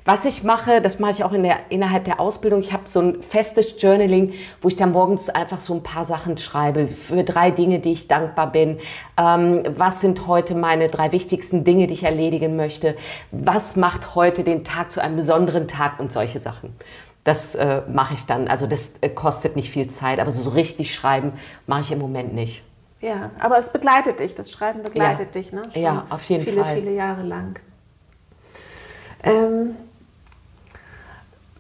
Was 0.08 0.24
ich 0.24 0.42
mache, 0.42 0.80
das 0.80 1.00
mache 1.00 1.12
ich 1.12 1.24
auch 1.26 1.34
in 1.34 1.44
der, 1.44 1.58
innerhalb 1.68 2.06
der 2.06 2.22
Ausbildung. 2.22 2.62
Ich 2.62 2.72
habe 2.72 2.84
so 2.86 3.02
ein 3.02 3.22
festes 3.22 3.82
Journaling, 3.82 4.34
wo 4.62 4.70
ich 4.70 4.78
dann 4.78 4.94
morgens 4.94 5.30
einfach 5.30 5.60
so 5.60 5.74
ein 5.74 5.84
paar 5.84 6.06
Sachen 6.06 6.38
schreibe 6.38 6.88
für 6.88 7.26
drei 7.26 7.52
Dinge, 7.52 7.80
die 7.80 7.92
ich 7.92 8.08
dankbar 8.08 8.50
bin. 8.50 8.80
Ähm, 9.18 9.64
was 9.76 10.00
sind 10.00 10.26
heute 10.26 10.56
meine 10.56 10.88
drei 10.88 11.12
wichtigsten 11.12 11.66
Dinge, 11.66 11.88
die 11.88 11.94
ich 11.94 12.04
erledigen 12.04 12.56
möchte? 12.56 12.96
Was 13.32 13.76
macht 13.76 14.16
heute 14.16 14.46
den 14.46 14.64
Tag 14.64 14.92
zu 14.92 15.02
einem 15.02 15.18
besonderen 15.18 15.68
Tag 15.68 16.00
und 16.00 16.14
solche 16.14 16.40
Sachen? 16.40 16.74
Das 17.28 17.56
äh, 17.56 17.82
mache 17.92 18.14
ich 18.14 18.26
dann. 18.26 18.48
Also 18.48 18.68
das 18.68 18.94
äh, 19.02 19.10
kostet 19.10 19.58
nicht 19.58 19.70
viel 19.70 19.90
Zeit, 19.90 20.20
aber 20.20 20.32
so 20.32 20.50
richtig 20.50 20.96
schreiben 20.96 21.34
mache 21.66 21.82
ich 21.82 21.92
im 21.92 22.00
Moment 22.00 22.34
nicht. 22.34 22.64
Ja, 23.02 23.32
aber 23.42 23.60
es 23.60 23.70
begleitet 23.70 24.22
dich, 24.22 24.34
das 24.34 24.50
Schreiben 24.50 24.82
begleitet 24.82 25.36
ja. 25.36 25.42
dich, 25.42 25.52
ne? 25.52 25.64
Schon 25.74 25.82
ja, 25.82 26.06
auf 26.10 26.24
jeden 26.24 26.46
viele, 26.46 26.64
Fall. 26.64 26.76
Viele, 26.76 26.86
viele 26.86 26.96
Jahre 26.96 27.24
lang. 27.24 27.60
Ähm, 29.24 29.76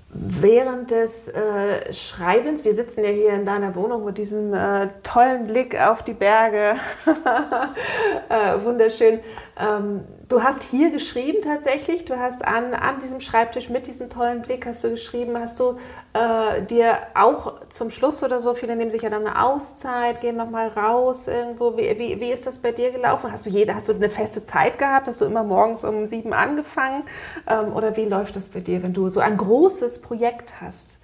während 0.07 0.89
des 0.89 1.27
äh, 1.27 1.93
Schreibens, 1.93 2.63
wir 2.63 2.73
sitzen 2.73 3.03
ja 3.03 3.09
hier 3.09 3.33
in 3.33 3.45
deiner 3.45 3.75
Wohnung 3.75 4.05
mit 4.05 4.17
diesem 4.17 4.53
äh, 4.53 4.87
tollen 5.03 5.47
Blick 5.47 5.77
auf 5.77 6.01
die 6.01 6.13
Berge, 6.13 6.77
äh, 8.29 8.63
wunderschön. 8.63 9.19
Ähm, 9.59 10.05
du 10.29 10.43
hast 10.43 10.63
hier 10.63 10.91
geschrieben 10.91 11.39
tatsächlich, 11.43 12.05
du 12.05 12.17
hast 12.19 12.45
an, 12.45 12.73
an 12.73 12.99
diesem 13.01 13.21
Schreibtisch 13.21 13.69
mit 13.69 13.87
diesem 13.87 14.09
tollen 14.09 14.41
Blick 14.41 14.65
hast 14.65 14.83
du 14.83 14.91
geschrieben, 14.91 15.37
hast 15.39 15.59
du 15.59 15.77
äh, 16.13 16.63
dir 16.63 16.97
auch 17.13 17.53
zum 17.69 17.91
Schluss 17.91 18.23
oder 18.23 18.41
so, 18.41 18.53
viele 18.53 18.75
nehmen 18.75 18.91
sich 18.91 19.01
ja 19.01 19.09
dann 19.09 19.25
eine 19.25 19.41
Auszeit, 19.41 20.21
gehen 20.21 20.35
nochmal 20.35 20.67
raus 20.69 21.27
irgendwo. 21.27 21.77
Wie, 21.77 21.97
wie, 21.97 22.19
wie 22.19 22.31
ist 22.31 22.45
das 22.45 22.57
bei 22.57 22.71
dir 22.71 22.91
gelaufen? 22.91 23.31
Hast 23.31 23.45
du, 23.45 23.49
jede, 23.49 23.73
hast 23.73 23.87
du 23.87 23.93
eine 23.93 24.09
feste 24.09 24.43
Zeit 24.43 24.77
gehabt? 24.77 25.07
Hast 25.07 25.21
du 25.21 25.25
immer 25.25 25.43
morgens 25.43 25.83
um 25.83 26.05
sieben 26.07 26.33
angefangen? 26.33 27.03
Ähm, 27.47 27.73
oder 27.73 27.95
wie 27.95 28.05
läuft 28.05 28.35
das 28.35 28.49
bei 28.49 28.59
dir, 28.59 28.83
wenn 28.83 28.93
du 28.93 29.09
so 29.09 29.19
ein 29.19 29.37
großes 29.37 30.01
Projekt 30.01 30.61
hast? 30.61 30.97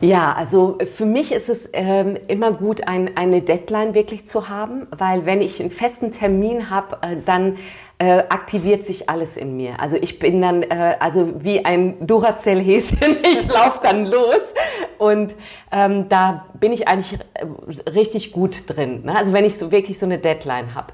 Ja, 0.00 0.32
also 0.32 0.78
für 0.92 1.06
mich 1.06 1.30
ist 1.30 1.48
es 1.48 1.68
ähm, 1.72 2.18
immer 2.26 2.50
gut, 2.50 2.88
ein, 2.88 3.16
eine 3.16 3.40
Deadline 3.40 3.94
wirklich 3.94 4.26
zu 4.26 4.48
haben, 4.48 4.88
weil 4.90 5.26
wenn 5.26 5.40
ich 5.40 5.60
einen 5.60 5.70
festen 5.70 6.10
Termin 6.10 6.70
habe, 6.70 6.98
äh, 7.02 7.16
dann 7.24 7.56
äh, 8.02 8.24
aktiviert 8.30 8.84
sich 8.84 9.08
alles 9.08 9.36
in 9.36 9.56
mir. 9.56 9.78
Also 9.78 9.96
ich 9.96 10.18
bin 10.18 10.42
dann 10.42 10.64
äh, 10.64 10.96
also 10.98 11.44
wie 11.44 11.64
ein 11.64 12.04
Duracell-Häschen, 12.04 13.18
ich 13.22 13.46
laufe 13.46 13.78
dann 13.80 14.06
los 14.06 14.54
und 14.98 15.36
ähm, 15.70 16.08
da 16.08 16.46
bin 16.58 16.72
ich 16.72 16.88
eigentlich 16.88 17.20
äh, 17.34 17.90
richtig 17.90 18.32
gut 18.32 18.64
drin. 18.66 19.04
Ne? 19.04 19.16
Also 19.16 19.32
wenn 19.32 19.44
ich 19.44 19.56
so 19.56 19.70
wirklich 19.70 20.00
so 20.00 20.06
eine 20.06 20.18
Deadline 20.18 20.74
habe. 20.74 20.92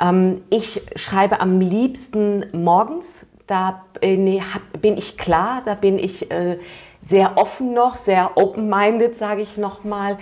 Ähm, 0.00 0.44
ich 0.48 0.80
schreibe 0.96 1.40
am 1.40 1.60
liebsten 1.60 2.46
morgens, 2.52 3.26
da 3.46 3.84
bin, 4.00 4.40
bin 4.80 4.96
ich 4.96 5.18
klar, 5.18 5.60
da 5.66 5.74
bin 5.74 5.98
ich 5.98 6.30
äh, 6.30 6.58
sehr 7.02 7.36
offen 7.36 7.74
noch, 7.74 7.98
sehr 7.98 8.38
open-minded, 8.38 9.14
sage 9.14 9.42
ich 9.42 9.58
nochmal. 9.58 10.16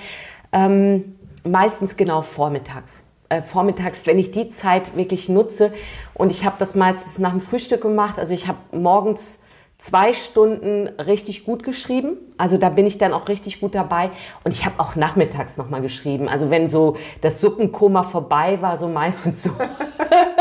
Ähm, 0.51 1.14
meistens 1.44 1.97
genau 1.97 2.23
vormittags. 2.23 3.04
Äh, 3.31 3.43
vormittags, 3.43 4.07
wenn 4.07 4.19
ich 4.19 4.33
die 4.33 4.49
Zeit 4.49 4.97
wirklich 4.97 5.29
nutze. 5.29 5.73
Und 6.13 6.31
ich 6.31 6.45
habe 6.45 6.57
das 6.59 6.75
meistens 6.75 7.19
nach 7.19 7.31
dem 7.31 7.41
Frühstück 7.41 7.81
gemacht. 7.81 8.19
Also 8.19 8.35
ich 8.35 8.49
habe 8.49 8.59
morgens 8.73 9.41
zwei 9.79 10.13
Stunden 10.13 10.89
richtig 11.01 11.45
gut 11.45 11.63
geschrieben. 11.63 12.17
Also 12.37 12.59
da 12.59 12.69
bin 12.69 12.87
ich 12.87 12.99
dann 12.99 13.15
auch 13.15 13.29
richtig 13.29 13.61
gut 13.61 13.75
dabei. 13.75 14.11
Und 14.45 14.53
ich 14.53 14.67
habe 14.67 14.79
auch 14.79 14.95
nachmittags 14.95 15.57
nochmal 15.57 15.81
geschrieben. 15.81 16.29
Also 16.29 16.51
wenn 16.51 16.69
so 16.69 16.97
das 17.23 17.41
Suppenkoma 17.41 18.03
vorbei 18.03 18.61
war, 18.61 18.77
so 18.77 18.89
meistens 18.89 19.43
so 19.43 19.51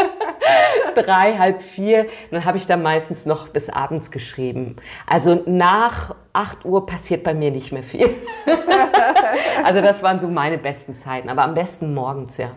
drei, 0.96 1.38
halb 1.38 1.62
vier. 1.62 2.08
Dann 2.32 2.44
habe 2.44 2.58
ich 2.58 2.68
da 2.68 2.76
meistens 2.76 3.26
noch 3.26 3.48
bis 3.48 3.70
abends 3.70 4.12
geschrieben. 4.12 4.76
Also 5.08 5.42
nach 5.46 6.16
8 6.34 6.66
Uhr 6.66 6.86
passiert 6.86 7.24
bei 7.24 7.34
mir 7.34 7.50
nicht 7.50 7.72
mehr 7.72 7.84
viel. 7.84 8.10
also 9.64 9.82
das 9.82 10.04
waren 10.04 10.20
so 10.20 10.28
meine 10.28 10.58
besten 10.58 10.96
Zeiten, 10.96 11.30
aber 11.30 11.44
am 11.44 11.54
besten 11.54 11.94
morgens, 11.94 12.38
ja. 12.38 12.52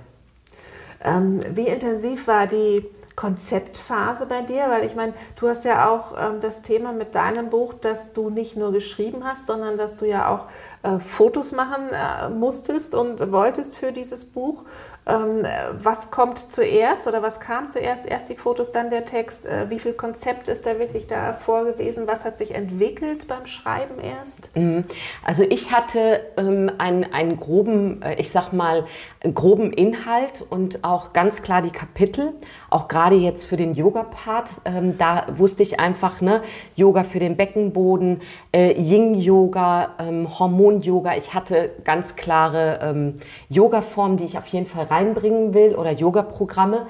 Ähm, 1.06 1.40
wie 1.54 1.68
intensiv 1.68 2.26
war 2.26 2.46
die 2.46 2.84
Konzeptphase 3.14 4.26
bei 4.26 4.42
dir? 4.42 4.66
Weil 4.68 4.84
ich 4.84 4.94
meine, 4.94 5.14
du 5.40 5.48
hast 5.48 5.64
ja 5.64 5.88
auch 5.88 6.12
ähm, 6.18 6.40
das 6.40 6.62
Thema 6.62 6.92
mit 6.92 7.14
deinem 7.14 7.48
Buch, 7.48 7.74
dass 7.74 8.12
du 8.12 8.28
nicht 8.28 8.56
nur 8.56 8.72
geschrieben 8.72 9.24
hast, 9.24 9.46
sondern 9.46 9.78
dass 9.78 9.96
du 9.96 10.06
ja 10.06 10.28
auch 10.28 10.48
äh, 10.82 10.98
Fotos 10.98 11.52
machen 11.52 11.88
äh, 11.92 12.28
musstest 12.28 12.94
und 12.94 13.32
wolltest 13.32 13.76
für 13.76 13.92
dieses 13.92 14.24
Buch. 14.24 14.64
Ähm, 15.08 15.46
was 15.72 16.10
kommt 16.10 16.38
zuerst 16.38 17.06
oder 17.06 17.22
was 17.22 17.38
kam 17.38 17.68
zuerst? 17.68 18.06
Erst 18.06 18.28
die 18.28 18.34
Fotos, 18.34 18.72
dann 18.72 18.90
der 18.90 19.04
Text. 19.04 19.46
Äh, 19.46 19.70
wie 19.70 19.78
viel 19.78 19.92
Konzept 19.92 20.48
ist 20.48 20.66
da 20.66 20.80
wirklich 20.80 21.06
da 21.06 21.34
vorgewesen? 21.34 22.08
Was 22.08 22.24
hat 22.24 22.36
sich 22.36 22.56
entwickelt 22.56 23.28
beim 23.28 23.46
Schreiben 23.46 24.00
erst? 24.00 24.54
Mhm. 24.56 24.84
Also 25.24 25.44
ich 25.44 25.70
hatte 25.70 26.20
ähm, 26.36 26.72
einen, 26.78 27.04
einen 27.12 27.38
groben, 27.38 28.02
äh, 28.02 28.16
ich 28.16 28.32
sag 28.32 28.52
mal, 28.52 28.84
groben 29.22 29.72
Inhalt 29.72 30.44
und 30.50 30.82
auch 30.82 31.12
ganz 31.12 31.42
klar 31.42 31.62
die 31.62 31.70
Kapitel. 31.70 32.32
Auch 32.68 32.88
gerade 32.88 33.14
jetzt 33.14 33.44
für 33.44 33.56
den 33.56 33.74
Yoga-Part, 33.74 34.62
ähm, 34.64 34.98
da 34.98 35.26
wusste 35.28 35.62
ich 35.62 35.78
einfach, 35.78 36.20
ne, 36.20 36.42
Yoga 36.74 37.04
für 37.04 37.20
den 37.20 37.36
Beckenboden, 37.36 38.22
äh, 38.52 38.72
Yin-Yoga, 38.72 39.94
ähm, 40.00 40.36
Hormon-Yoga. 40.36 41.14
Ich 41.14 41.32
hatte 41.32 41.70
ganz 41.84 42.16
klare 42.16 42.80
ähm, 42.82 43.14
Yoga-Formen, 43.48 44.16
die 44.16 44.24
ich 44.24 44.36
auf 44.36 44.48
jeden 44.48 44.66
Fall 44.66 44.86
rein 44.86 44.95
reinbringen 44.96 45.54
will 45.54 45.74
oder 45.74 45.92
Yoga-Programme. 45.92 46.86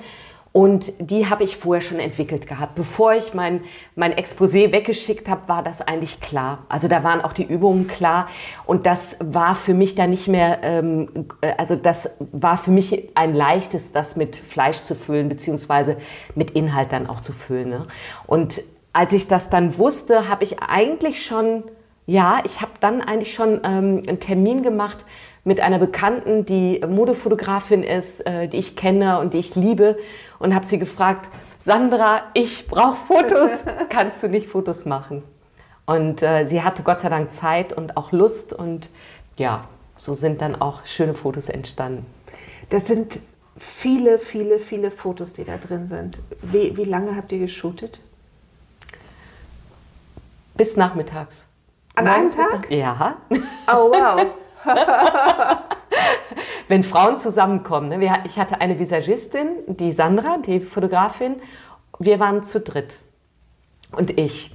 Und 0.52 0.94
die 0.98 1.28
habe 1.28 1.44
ich 1.44 1.58
vorher 1.58 1.82
schon 1.82 2.00
entwickelt 2.00 2.46
gehabt. 2.46 2.76
Bevor 2.76 3.12
ich 3.12 3.34
mein, 3.34 3.60
mein 3.94 4.14
Exposé 4.14 4.72
weggeschickt 4.72 5.28
habe, 5.28 5.48
war 5.48 5.62
das 5.62 5.82
eigentlich 5.82 6.22
klar. 6.22 6.64
Also 6.70 6.88
da 6.88 7.04
waren 7.04 7.20
auch 7.20 7.34
die 7.34 7.44
Übungen 7.44 7.88
klar. 7.88 8.28
Und 8.64 8.86
das 8.86 9.18
war 9.20 9.54
für 9.54 9.74
mich 9.74 9.96
dann 9.96 10.08
nicht 10.08 10.28
mehr, 10.28 10.60
ähm, 10.62 11.26
äh, 11.42 11.52
also 11.58 11.76
das 11.76 12.08
war 12.32 12.56
für 12.56 12.70
mich 12.70 13.10
ein 13.14 13.34
leichtes, 13.34 13.92
das 13.92 14.16
mit 14.16 14.34
Fleisch 14.34 14.78
zu 14.78 14.94
füllen, 14.94 15.28
beziehungsweise 15.28 15.98
mit 16.34 16.52
Inhalt 16.52 16.90
dann 16.90 17.06
auch 17.06 17.20
zu 17.20 17.34
füllen. 17.34 17.68
Ne? 17.68 17.86
Und 18.26 18.62
als 18.94 19.12
ich 19.12 19.28
das 19.28 19.50
dann 19.50 19.76
wusste, 19.76 20.26
habe 20.30 20.42
ich 20.42 20.62
eigentlich 20.62 21.22
schon, 21.22 21.64
ja, 22.06 22.40
ich 22.46 22.62
habe 22.62 22.72
dann 22.80 23.02
eigentlich 23.02 23.34
schon 23.34 23.60
ähm, 23.62 24.02
einen 24.08 24.20
Termin 24.20 24.62
gemacht 24.62 25.04
mit 25.46 25.60
einer 25.60 25.78
Bekannten, 25.78 26.44
die 26.44 26.80
Modefotografin 26.86 27.84
ist, 27.84 28.26
äh, 28.26 28.48
die 28.48 28.56
ich 28.56 28.74
kenne 28.74 29.20
und 29.20 29.32
die 29.32 29.38
ich 29.38 29.54
liebe 29.54 29.96
und 30.40 30.52
habe 30.52 30.66
sie 30.66 30.76
gefragt, 30.76 31.30
Sandra, 31.60 32.22
ich 32.34 32.66
brauche 32.66 32.96
Fotos, 33.06 33.60
kannst 33.88 34.24
du 34.24 34.28
nicht 34.28 34.48
Fotos 34.50 34.86
machen? 34.86 35.22
Und 35.86 36.20
äh, 36.20 36.46
sie 36.46 36.64
hatte 36.64 36.82
Gott 36.82 36.98
sei 36.98 37.10
Dank 37.10 37.30
Zeit 37.30 37.72
und 37.72 37.96
auch 37.96 38.10
Lust 38.10 38.52
und 38.52 38.90
ja, 39.38 39.68
so 39.96 40.14
sind 40.14 40.42
dann 40.42 40.60
auch 40.60 40.84
schöne 40.84 41.14
Fotos 41.14 41.48
entstanden. 41.48 42.04
Das 42.70 42.88
sind 42.88 43.20
viele, 43.56 44.18
viele, 44.18 44.58
viele 44.58 44.90
Fotos, 44.90 45.34
die 45.34 45.44
da 45.44 45.58
drin 45.58 45.86
sind. 45.86 46.18
Wie, 46.42 46.76
wie 46.76 46.84
lange 46.84 47.14
habt 47.14 47.30
ihr 47.30 47.38
geshootet? 47.38 48.00
Bis 50.56 50.76
nachmittags. 50.76 51.46
An 51.94 52.08
einem 52.08 52.34
Tag? 52.34 52.68
Ja. 52.68 53.18
Oh, 53.68 53.92
wow. 53.92 54.26
Wenn 56.68 56.82
Frauen 56.82 57.18
zusammenkommen, 57.18 57.88
ne? 57.88 58.22
ich 58.26 58.38
hatte 58.38 58.60
eine 58.60 58.78
Visagistin, 58.78 59.48
die 59.66 59.92
Sandra, 59.92 60.38
die 60.38 60.60
Fotografin, 60.60 61.36
wir 61.98 62.20
waren 62.20 62.42
zu 62.42 62.60
dritt 62.60 62.98
und 63.92 64.18
ich. 64.18 64.54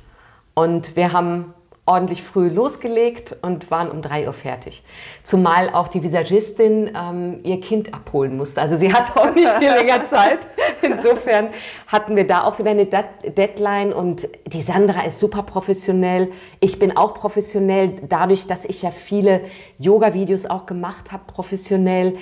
Und 0.54 0.95
wir 0.95 1.13
haben 1.13 1.54
ordentlich 1.86 2.22
früh 2.22 2.48
losgelegt 2.48 3.36
und 3.41 3.72
waren 3.72 3.89
um 3.89 4.02
drei 4.02 4.28
Uhr 4.28 4.34
fertig. 4.34 4.84
Zumal 5.24 5.70
auch 5.74 5.88
die 5.88 6.04
Visagistin 6.04 6.91
ähm, 6.96 7.39
ihr 7.44 7.60
Kind 7.60 7.94
abholen 7.94 8.38
musste. 8.38 8.62
Also 8.62 8.76
sie 8.76 8.94
hatte 8.94 9.20
auch 9.20 9.34
nicht 9.34 9.50
viel 9.58 9.72
länger 9.72 10.08
Zeit. 10.10 10.39
Insofern 10.82 11.50
hatten 11.88 12.15
wir 12.15 12.28
da 12.28 12.44
auch 12.44 12.60
wieder 12.60 12.72
eine 12.72 12.86
Deadline 12.86 13.94
und 13.94 14.28
die 14.46 14.62
Sandra 14.62 15.06
ist 15.06 15.20
super 15.20 15.44
professionell. 15.44 16.32
Ich 16.60 16.78
bin 16.78 16.96
auch 16.96 17.15
professionell, 17.15 17.94
dadurch, 18.08 18.46
dass 18.46 18.63
ich 18.63 18.84
ja 18.84 18.91
viele 18.91 19.41
Yoga-Videos 19.80 20.46
auch 20.46 20.67
gemacht 20.67 21.12
habe, 21.12 21.24
professionell 21.26 22.17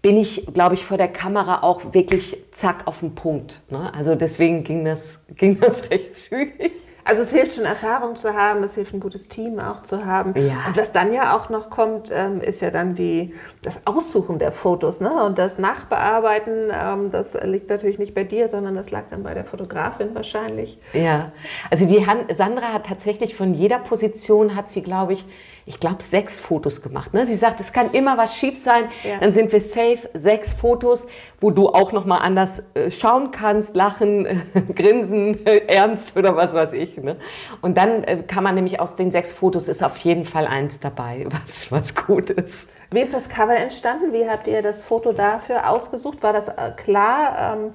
bin 0.00 0.16
ich, 0.16 0.46
glaube 0.52 0.74
ich, 0.74 0.84
vor 0.84 0.96
der 0.96 1.08
Kamera 1.08 1.62
auch 1.62 1.94
wirklich 1.94 2.36
zack 2.50 2.86
auf 2.86 3.00
den 3.00 3.14
Punkt. 3.14 3.60
Ne? 3.70 3.92
Also 3.94 4.16
deswegen 4.16 4.64
ging 4.64 4.84
das, 4.84 5.20
ging 5.36 5.60
das 5.60 5.90
recht 5.90 6.18
zügig. 6.18 6.72
Also 7.04 7.22
es 7.22 7.30
hilft 7.30 7.54
schon 7.54 7.64
Erfahrung 7.64 8.16
zu 8.16 8.34
haben, 8.34 8.62
es 8.62 8.74
hilft 8.74 8.94
ein 8.94 9.00
gutes 9.00 9.28
Team 9.28 9.58
auch 9.58 9.82
zu 9.82 10.04
haben. 10.04 10.34
Ja. 10.36 10.66
Und 10.66 10.76
was 10.76 10.92
dann 10.92 11.12
ja 11.12 11.36
auch 11.36 11.48
noch 11.48 11.68
kommt, 11.68 12.10
ähm, 12.12 12.40
ist 12.40 12.60
ja 12.60 12.70
dann 12.70 12.94
die, 12.94 13.34
das 13.62 13.86
Aussuchen 13.86 14.38
der 14.38 14.52
Fotos 14.52 15.00
ne? 15.00 15.24
und 15.24 15.38
das 15.38 15.58
Nachbearbeiten. 15.58 16.70
Ähm, 16.72 17.10
das 17.10 17.36
liegt 17.42 17.70
natürlich 17.70 17.98
nicht 17.98 18.14
bei 18.14 18.24
dir, 18.24 18.48
sondern 18.48 18.76
das 18.76 18.90
lag 18.90 19.04
dann 19.10 19.22
bei 19.22 19.34
der 19.34 19.44
Fotografin 19.44 20.14
wahrscheinlich. 20.14 20.78
Ja, 20.92 21.32
also 21.70 21.86
die 21.86 22.06
Han 22.06 22.26
Sandra 22.32 22.72
hat 22.72 22.86
tatsächlich 22.86 23.34
von 23.34 23.54
jeder 23.54 23.78
Position, 23.78 24.54
hat 24.54 24.68
sie, 24.68 24.82
glaube 24.82 25.14
ich, 25.14 25.26
ich 25.64 25.78
glaube, 25.78 26.02
sechs 26.02 26.40
Fotos 26.40 26.82
gemacht. 26.82 27.14
Ne? 27.14 27.24
Sie 27.24 27.34
sagt, 27.34 27.60
es 27.60 27.72
kann 27.72 27.92
immer 27.92 28.18
was 28.18 28.36
schief 28.36 28.58
sein. 28.58 28.88
Ja. 29.04 29.18
Dann 29.20 29.32
sind 29.32 29.52
wir 29.52 29.60
safe, 29.60 30.08
sechs 30.12 30.52
Fotos, 30.52 31.06
wo 31.38 31.50
du 31.50 31.68
auch 31.68 31.92
noch 31.92 32.04
mal 32.04 32.18
anders 32.18 32.62
äh, 32.74 32.90
schauen 32.90 33.30
kannst, 33.30 33.76
lachen, 33.76 34.26
äh, 34.26 34.36
grinsen, 34.74 35.46
äh, 35.46 35.58
ernst 35.68 36.16
oder 36.16 36.34
was 36.34 36.52
weiß 36.52 36.72
ich. 36.72 36.96
Ne? 36.96 37.16
Und 37.60 37.76
dann 37.76 38.02
äh, 38.04 38.22
kann 38.26 38.42
man 38.42 38.54
nämlich 38.54 38.80
aus 38.80 38.96
den 38.96 39.12
sechs 39.12 39.32
Fotos 39.32 39.68
ist 39.68 39.82
auf 39.82 39.96
jeden 39.98 40.24
Fall 40.24 40.46
eins 40.46 40.80
dabei, 40.80 41.26
was, 41.46 41.70
was 41.70 41.94
gut 41.94 42.30
ist. 42.30 42.68
Wie 42.90 43.00
ist 43.00 43.14
das 43.14 43.28
Cover 43.28 43.56
entstanden? 43.56 44.12
Wie 44.12 44.28
habt 44.28 44.48
ihr 44.48 44.62
das 44.62 44.82
Foto 44.82 45.12
dafür 45.12 45.70
ausgesucht? 45.70 46.22
War 46.22 46.32
das 46.32 46.48
äh, 46.48 46.72
klar? 46.76 47.56
Ähm 47.56 47.72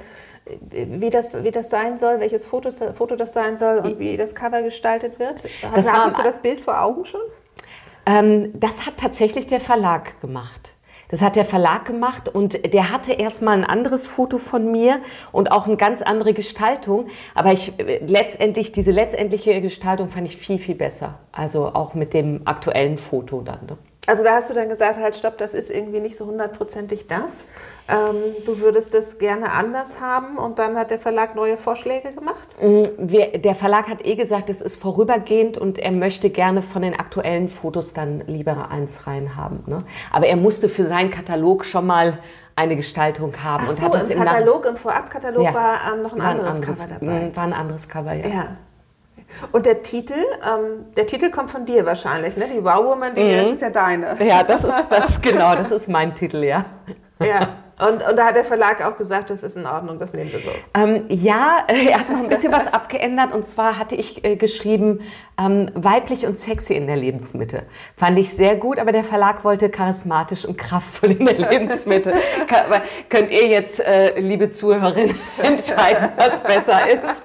wie 0.71 1.09
das, 1.09 1.43
wie 1.43 1.51
das 1.51 1.69
sein 1.69 1.97
soll, 1.97 2.21
welches 2.21 2.45
Foto, 2.45 2.71
Foto 2.71 3.17
das 3.17 3.33
sein 3.33 3.57
soll 3.57 3.79
und 3.79 3.99
wie 3.99 4.15
das 4.15 4.33
Cover 4.33 4.61
gestaltet 4.61 5.19
wird? 5.19 5.43
Das 5.75 5.91
Hattest 5.91 6.17
du 6.17 6.23
das 6.23 6.39
Bild 6.39 6.61
vor 6.61 6.81
Augen 6.81 7.05
schon? 7.05 7.19
Ähm, 8.07 8.57
das 8.57 8.85
hat 8.85 8.97
tatsächlich 8.97 9.47
der 9.47 9.59
Verlag 9.59 10.19
gemacht. 10.21 10.73
Das 11.09 11.21
hat 11.21 11.35
der 11.35 11.45
Verlag 11.45 11.85
gemacht 11.85 12.27
und 12.27 12.73
der 12.73 12.91
hatte 12.91 13.13
erstmal 13.13 13.57
ein 13.57 13.63
anderes 13.63 14.05
Foto 14.05 14.37
von 14.37 14.71
mir 14.71 14.99
und 15.31 15.51
auch 15.51 15.65
eine 15.67 15.77
ganz 15.77 16.01
andere 16.01 16.33
Gestaltung. 16.33 17.07
Aber 17.33 17.53
ich 17.53 17.73
letztendlich, 17.77 18.71
diese 18.71 18.91
letztendliche 18.91 19.61
Gestaltung 19.61 20.09
fand 20.09 20.27
ich 20.27 20.37
viel, 20.37 20.59
viel 20.59 20.75
besser. 20.75 21.19
Also 21.31 21.67
auch 21.67 21.93
mit 21.93 22.13
dem 22.13 22.41
aktuellen 22.45 22.97
Foto 22.97 23.41
dann. 23.41 23.59
Ne? 23.67 23.77
Also 24.07 24.23
da 24.23 24.35
hast 24.35 24.49
du 24.49 24.53
dann 24.53 24.69
gesagt, 24.69 24.97
halt 24.97 25.15
stopp, 25.15 25.37
das 25.37 25.53
ist 25.53 25.69
irgendwie 25.69 25.99
nicht 25.99 26.15
so 26.15 26.25
hundertprozentig 26.25 27.07
das. 27.07 27.43
Ähm, 27.89 28.15
du 28.45 28.59
würdest 28.59 28.95
es 28.95 29.17
gerne 29.17 29.51
anders 29.51 29.99
haben 29.99 30.37
und 30.37 30.59
dann 30.59 30.77
hat 30.77 30.91
der 30.91 30.99
Verlag 30.99 31.35
neue 31.35 31.57
Vorschläge 31.57 32.13
gemacht? 32.13 32.47
Mm, 32.61 32.83
wir, 32.97 33.37
der 33.37 33.53
Verlag 33.53 33.89
hat 33.89 34.05
eh 34.05 34.15
gesagt, 34.15 34.49
es 34.49 34.61
ist 34.61 34.77
vorübergehend 34.77 35.57
und 35.57 35.77
er 35.77 35.91
möchte 35.91 36.29
gerne 36.29 36.61
von 36.61 36.83
den 36.83 36.97
aktuellen 36.97 37.49
Fotos 37.49 37.93
dann 37.93 38.23
lieber 38.27 38.71
eins 38.71 39.07
rein 39.07 39.35
haben. 39.35 39.63
Ne? 39.67 39.79
Aber 40.11 40.25
er 40.25 40.37
musste 40.37 40.69
für 40.69 40.85
seinen 40.85 41.11
Katalog 41.11 41.65
schon 41.65 41.85
mal 41.85 42.19
eine 42.55 42.77
Gestaltung 42.77 43.33
haben. 43.43 43.65
Ach 43.65 43.71
und 43.71 43.79
so, 43.79 43.85
hat 43.87 43.93
das 43.93 44.09
im 44.09 44.19
Katalog, 44.19 44.65
im 44.65 44.77
Vorabkatalog 44.77 45.43
ja, 45.43 45.53
war 45.53 45.79
ähm, 45.93 46.01
noch 46.01 46.13
ein 46.13 46.21
anderes, 46.21 46.55
anderes, 46.55 46.79
Cover 46.79 46.97
dabei. 46.99 47.19
Mm, 47.27 47.35
war 47.35 47.43
ein 47.43 47.53
anderes 47.53 47.89
Cover, 47.89 48.13
ja. 48.13 48.27
ja. 48.27 48.57
Und 49.51 49.65
der 49.65 49.83
Titel, 49.83 50.13
ähm, 50.13 50.85
der 50.95 51.05
Titel 51.07 51.29
kommt 51.29 51.51
von 51.51 51.65
dir 51.65 51.85
wahrscheinlich, 51.85 52.37
ne? 52.37 52.47
Die 52.47 52.63
Wow 52.63 52.85
Woman, 52.85 53.15
die, 53.15 53.23
mhm. 53.23 53.37
das 53.37 53.51
ist 53.51 53.61
ja 53.61 53.69
deine. 53.69 54.25
Ja, 54.25 54.43
das 54.43 54.63
ist 54.63 54.85
das 54.89 55.21
genau, 55.21 55.55
das 55.55 55.71
ist 55.71 55.87
mein 55.87 56.15
Titel, 56.15 56.43
ja. 56.43 56.65
Ja. 57.19 57.49
Und, 57.79 58.07
und, 58.07 58.17
da 58.17 58.25
hat 58.25 58.35
der 58.35 58.43
Verlag 58.43 58.83
auch 58.83 58.97
gesagt, 58.97 59.29
das 59.29 59.43
ist 59.43 59.55
in 59.55 59.67
Ordnung, 59.67 59.99
das 59.99 60.13
nehmen 60.13 60.31
wir 60.31 60.39
so. 60.39 60.49
Ähm, 60.73 61.05
ja, 61.09 61.63
er 61.67 61.99
hat 61.99 62.09
noch 62.09 62.19
ein 62.19 62.27
bisschen 62.27 62.51
was 62.51 62.65
abgeändert. 62.73 63.31
Und 63.33 63.45
zwar 63.45 63.77
hatte 63.77 63.93
ich 63.93 64.25
äh, 64.25 64.35
geschrieben, 64.35 65.01
ähm, 65.39 65.69
weiblich 65.75 66.25
und 66.25 66.39
sexy 66.39 66.73
in 66.73 66.87
der 66.87 66.95
Lebensmitte. 66.95 67.63
Fand 67.95 68.17
ich 68.17 68.33
sehr 68.33 68.55
gut, 68.55 68.79
aber 68.79 68.91
der 68.91 69.03
Verlag 69.03 69.43
wollte 69.43 69.69
charismatisch 69.69 70.45
und 70.45 70.57
kraftvoll 70.57 71.11
in 71.11 71.25
der 71.25 71.37
Lebensmitte. 71.37 72.13
Kann, 72.47 72.81
könnt 73.09 73.29
ihr 73.29 73.47
jetzt, 73.47 73.79
äh, 73.79 74.19
liebe 74.19 74.49
Zuhörerin, 74.49 75.13
entscheiden, 75.37 76.09
was 76.15 76.41
besser 76.41 76.89
ist? 76.89 77.23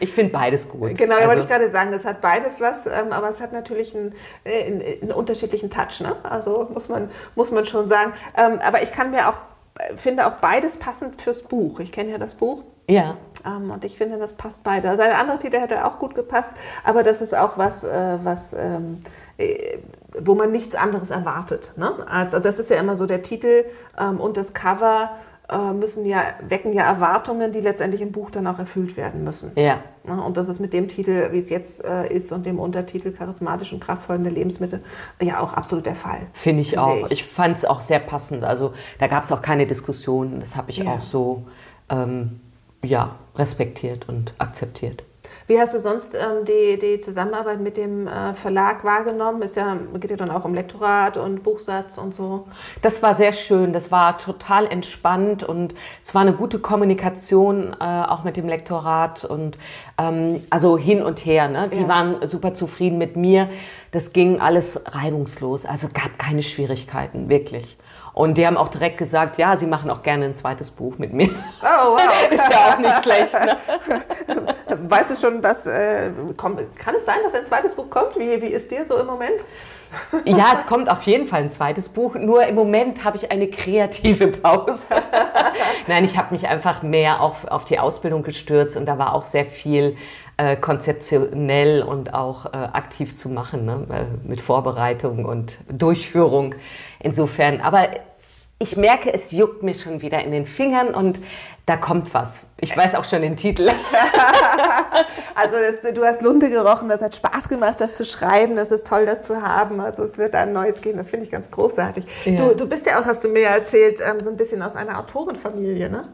Ich 0.00 0.12
finde 0.12 0.32
beides 0.32 0.70
gut. 0.70 0.96
Genau, 0.96 1.16
also, 1.16 1.28
wollte 1.28 1.42
ich 1.42 1.48
gerade 1.48 1.70
sagen, 1.70 1.92
das 1.92 2.06
hat 2.06 2.22
beides 2.22 2.62
was, 2.62 2.86
ähm, 2.86 3.12
aber 3.12 3.28
es 3.28 3.42
hat 3.42 3.52
natürlich 3.52 3.94
einen, 3.94 4.14
äh, 4.44 4.64
einen, 4.64 4.82
einen 5.02 5.12
unterschiedlichen 5.12 5.68
Touch. 5.68 6.00
Ne? 6.00 6.16
Also 6.22 6.70
muss 6.72 6.88
man, 6.88 7.10
muss 7.34 7.50
man 7.50 7.66
schon 7.66 7.86
sagen. 7.86 8.14
Ähm, 8.38 8.58
aber 8.64 8.82
ich 8.82 8.90
kann 8.90 9.10
mir 9.10 9.28
auch 9.28 9.34
finde 9.96 10.26
auch 10.26 10.34
beides 10.34 10.76
passend 10.76 11.20
fürs 11.20 11.42
Buch. 11.42 11.80
Ich 11.80 11.92
kenne 11.92 12.12
ja 12.12 12.18
das 12.18 12.34
Buch. 12.34 12.62
Ja. 12.88 13.16
Ähm, 13.46 13.70
und 13.70 13.84
ich 13.84 13.96
finde, 13.96 14.18
das 14.18 14.34
passt 14.34 14.64
beide. 14.64 14.90
Also 14.90 15.02
ein 15.02 15.12
anderer 15.12 15.38
Titel 15.38 15.58
hätte 15.58 15.84
auch 15.84 15.98
gut 15.98 16.14
gepasst, 16.14 16.52
aber 16.84 17.02
das 17.02 17.22
ist 17.22 17.36
auch 17.36 17.56
was, 17.56 17.84
äh, 17.84 18.18
was 18.22 18.52
ähm, 18.52 19.02
äh, 19.38 19.78
wo 20.20 20.34
man 20.34 20.52
nichts 20.52 20.74
anderes 20.74 21.10
erwartet. 21.10 21.72
Ne? 21.76 21.90
Also 22.08 22.38
das 22.38 22.58
ist 22.58 22.70
ja 22.70 22.76
immer 22.76 22.96
so 22.96 23.06
der 23.06 23.22
Titel 23.22 23.64
ähm, 23.98 24.20
und 24.20 24.36
das 24.36 24.52
Cover 24.52 25.10
müssen 25.72 26.06
ja, 26.06 26.22
wecken 26.48 26.72
ja 26.72 26.84
Erwartungen, 26.84 27.52
die 27.52 27.60
letztendlich 27.60 28.00
im 28.00 28.12
Buch 28.12 28.30
dann 28.30 28.46
auch 28.46 28.58
erfüllt 28.58 28.96
werden 28.96 29.24
müssen. 29.24 29.52
Ja. 29.56 29.82
Und 30.04 30.36
das 30.36 30.48
ist 30.48 30.60
mit 30.60 30.72
dem 30.72 30.88
Titel, 30.88 31.28
wie 31.32 31.38
es 31.38 31.50
jetzt 31.50 31.84
äh, 31.84 32.12
ist, 32.12 32.32
und 32.32 32.44
dem 32.44 32.58
Untertitel 32.58 33.12
Charismatisch 33.12 33.72
und 33.72 33.80
kraftvollende 33.80 34.30
Lebensmittel 34.30 34.82
ja 35.20 35.40
auch 35.40 35.52
absolut 35.52 35.86
der 35.86 35.94
Fall. 35.94 36.26
Finde 36.32 36.62
ich 36.62 36.70
Finde 36.70 36.82
auch. 36.82 37.06
Ich, 37.06 37.12
ich 37.12 37.24
fand 37.24 37.56
es 37.56 37.64
auch 37.64 37.80
sehr 37.80 38.00
passend. 38.00 38.44
Also 38.44 38.72
da 38.98 39.06
gab 39.06 39.22
es 39.22 39.32
auch 39.32 39.42
keine 39.42 39.66
Diskussion. 39.66 40.40
Das 40.40 40.56
habe 40.56 40.70
ich 40.70 40.78
ja. 40.78 40.92
auch 40.92 41.00
so 41.00 41.44
ähm, 41.88 42.40
ja, 42.82 43.16
respektiert 43.36 44.08
und 44.08 44.34
akzeptiert. 44.38 45.04
Wie 45.52 45.60
hast 45.60 45.74
du 45.74 45.80
sonst 45.80 46.14
ähm, 46.14 46.46
die, 46.46 46.78
die 46.78 46.98
Zusammenarbeit 46.98 47.60
mit 47.60 47.76
dem 47.76 48.06
äh, 48.06 48.32
Verlag 48.32 48.84
wahrgenommen? 48.84 49.42
Ist 49.42 49.56
ja, 49.56 49.76
geht 50.00 50.10
ja 50.10 50.16
dann 50.16 50.30
auch 50.30 50.46
um 50.46 50.54
Lektorat 50.54 51.18
und 51.18 51.42
Buchsatz 51.42 51.98
und 51.98 52.14
so. 52.14 52.46
Das 52.80 53.02
war 53.02 53.14
sehr 53.14 53.34
schön, 53.34 53.74
das 53.74 53.90
war 53.90 54.16
total 54.16 54.66
entspannt 54.66 55.44
und 55.44 55.74
es 56.02 56.14
war 56.14 56.22
eine 56.22 56.32
gute 56.32 56.58
Kommunikation 56.58 57.76
äh, 57.78 57.84
auch 57.84 58.24
mit 58.24 58.38
dem 58.38 58.48
Lektorat 58.48 59.26
und 59.26 59.58
ähm, 59.98 60.42
also 60.48 60.78
hin 60.78 61.02
und 61.02 61.26
her. 61.26 61.48
Ne? 61.48 61.68
Die 61.68 61.82
ja. 61.82 61.88
waren 61.88 62.26
super 62.26 62.54
zufrieden 62.54 62.96
mit 62.96 63.16
mir. 63.16 63.50
Das 63.90 64.14
ging 64.14 64.40
alles 64.40 64.80
reibungslos, 64.86 65.66
also 65.66 65.88
gab 65.88 66.18
keine 66.18 66.42
Schwierigkeiten, 66.42 67.28
wirklich. 67.28 67.76
Und 68.14 68.36
die 68.36 68.46
haben 68.46 68.58
auch 68.58 68.68
direkt 68.68 68.98
gesagt, 68.98 69.38
ja, 69.38 69.56
sie 69.56 69.66
machen 69.66 69.90
auch 69.90 70.02
gerne 70.02 70.26
ein 70.26 70.34
zweites 70.34 70.70
Buch 70.70 70.98
mit 70.98 71.14
mir. 71.14 71.30
Oh, 71.62 71.92
wow. 71.92 72.30
Ist 72.30 72.52
ja 72.52 72.72
auch 72.72 72.78
nicht 72.78 73.02
schlecht. 73.02 73.32
Ne? 73.32 73.56
Weißt 74.88 75.12
du 75.12 75.16
schon, 75.16 75.40
dass, 75.40 75.66
äh, 75.66 76.10
komm, 76.36 76.58
kann 76.76 76.94
es 76.96 77.06
sein, 77.06 77.18
dass 77.24 77.34
ein 77.34 77.46
zweites 77.46 77.74
Buch 77.74 77.88
kommt? 77.88 78.18
Wie, 78.18 78.42
wie 78.42 78.48
ist 78.48 78.70
dir 78.70 78.84
so 78.84 78.98
im 78.98 79.06
Moment? 79.06 79.44
Ja, 80.24 80.52
es 80.54 80.66
kommt 80.66 80.90
auf 80.90 81.02
jeden 81.02 81.28
Fall 81.28 81.42
ein 81.42 81.50
zweites 81.50 81.90
Buch. 81.90 82.14
Nur 82.14 82.46
im 82.46 82.54
Moment 82.54 83.04
habe 83.04 83.18
ich 83.18 83.30
eine 83.30 83.48
kreative 83.48 84.28
Pause. 84.28 84.86
Nein, 85.86 86.04
ich 86.04 86.16
habe 86.16 86.28
mich 86.32 86.48
einfach 86.48 86.82
mehr 86.82 87.20
auf, 87.20 87.46
auf 87.46 87.66
die 87.66 87.78
Ausbildung 87.78 88.22
gestürzt 88.22 88.76
und 88.78 88.86
da 88.86 88.96
war 88.96 89.14
auch 89.14 89.24
sehr 89.24 89.44
viel 89.44 89.96
äh, 90.36 90.56
konzeptionell 90.56 91.82
und 91.82 92.14
auch 92.14 92.46
äh, 92.46 92.56
aktiv 92.56 93.14
zu 93.14 93.28
machen, 93.28 93.64
ne? 93.64 93.86
Äh, 93.90 94.28
mit 94.28 94.40
Vorbereitung 94.40 95.24
und 95.24 95.58
Durchführung. 95.68 96.54
Insofern, 97.00 97.60
aber 97.60 97.88
ich 98.62 98.76
merke, 98.76 99.12
es 99.12 99.32
juckt 99.32 99.64
mir 99.64 99.74
schon 99.74 100.02
wieder 100.02 100.22
in 100.22 100.30
den 100.30 100.46
Fingern 100.46 100.94
und 100.94 101.18
da 101.66 101.76
kommt 101.76 102.14
was. 102.14 102.44
Ich 102.58 102.76
weiß 102.76 102.94
auch 102.94 103.04
schon 103.04 103.22
den 103.22 103.36
Titel. 103.36 103.68
also 105.34 105.56
das, 105.56 105.94
du 105.94 106.04
hast 106.04 106.22
Lunte 106.22 106.48
gerochen, 106.48 106.88
das 106.88 107.02
hat 107.02 107.16
Spaß 107.16 107.48
gemacht, 107.48 107.80
das 107.80 107.94
zu 107.94 108.04
schreiben, 108.04 108.54
das 108.54 108.70
ist 108.70 108.86
toll, 108.86 109.04
das 109.04 109.24
zu 109.24 109.42
haben. 109.42 109.80
Also 109.80 110.04
es 110.04 110.16
wird 110.16 110.34
ein 110.36 110.52
neues 110.52 110.80
geben, 110.80 110.98
das 110.98 111.10
finde 111.10 111.26
ich 111.26 111.32
ganz 111.32 111.50
großartig. 111.50 112.04
Ja. 112.24 112.36
Du, 112.36 112.54
du 112.56 112.68
bist 112.68 112.86
ja 112.86 113.00
auch, 113.00 113.04
hast 113.04 113.24
du 113.24 113.28
mir 113.28 113.46
erzählt, 113.46 114.00
ähm, 114.00 114.20
so 114.20 114.30
ein 114.30 114.36
bisschen 114.36 114.62
aus 114.62 114.76
einer 114.76 114.98
Autorenfamilie, 114.98 115.90
ne? 115.90 116.08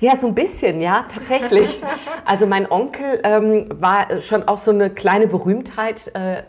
Ja, 0.00 0.16
so 0.16 0.26
ein 0.26 0.34
bisschen, 0.34 0.80
ja, 0.80 1.06
tatsächlich. 1.14 1.82
also 2.24 2.46
mein 2.46 2.70
Onkel 2.70 3.20
ähm, 3.24 3.68
war 3.72 4.20
schon 4.20 4.48
auch 4.48 4.58
so 4.58 4.70
eine 4.70 4.88
kleine 4.88 5.26
Berühmtheit, 5.26 6.10
äh, 6.14 6.42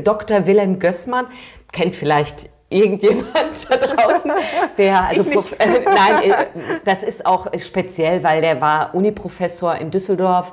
Dr. 0.00 0.46
Wilhelm 0.46 0.78
Gößmann, 0.78 1.26
kennt 1.72 1.96
vielleicht 1.96 2.50
irgendjemand 2.68 3.28
da 3.68 3.76
draußen, 3.76 4.32
der, 4.76 5.04
also 5.06 5.30
äh, 5.58 5.84
nein, 5.84 6.46
das 6.84 7.02
ist 7.02 7.24
auch 7.24 7.46
speziell, 7.58 8.22
weil 8.22 8.40
der 8.40 8.60
war 8.60 8.94
Uniprofessor 8.94 9.76
in 9.76 9.90
Düsseldorf 9.90 10.52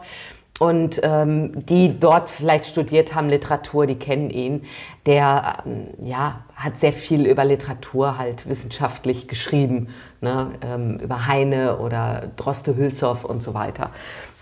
und 0.63 1.01
ähm, 1.03 1.65
die 1.65 1.99
dort 1.99 2.29
vielleicht 2.29 2.63
studiert 2.63 3.13
haben 3.13 3.27
Literatur, 3.27 3.85
die 3.85 3.95
kennen 3.95 4.29
ihn. 4.29 4.63
Der 5.05 5.57
ähm, 5.65 5.87
ja, 6.01 6.45
hat 6.55 6.79
sehr 6.79 6.93
viel 6.93 7.27
über 7.27 7.43
Literatur 7.43 8.17
halt 8.17 8.47
wissenschaftlich 8.47 9.27
geschrieben, 9.27 9.89
ne? 10.21 10.51
ähm, 10.61 10.99
über 10.99 11.27
Heine 11.27 11.79
oder 11.79 12.29
Droste 12.37 12.77
Hülshoff 12.77 13.25
und 13.25 13.43
so 13.43 13.53
weiter. 13.53 13.89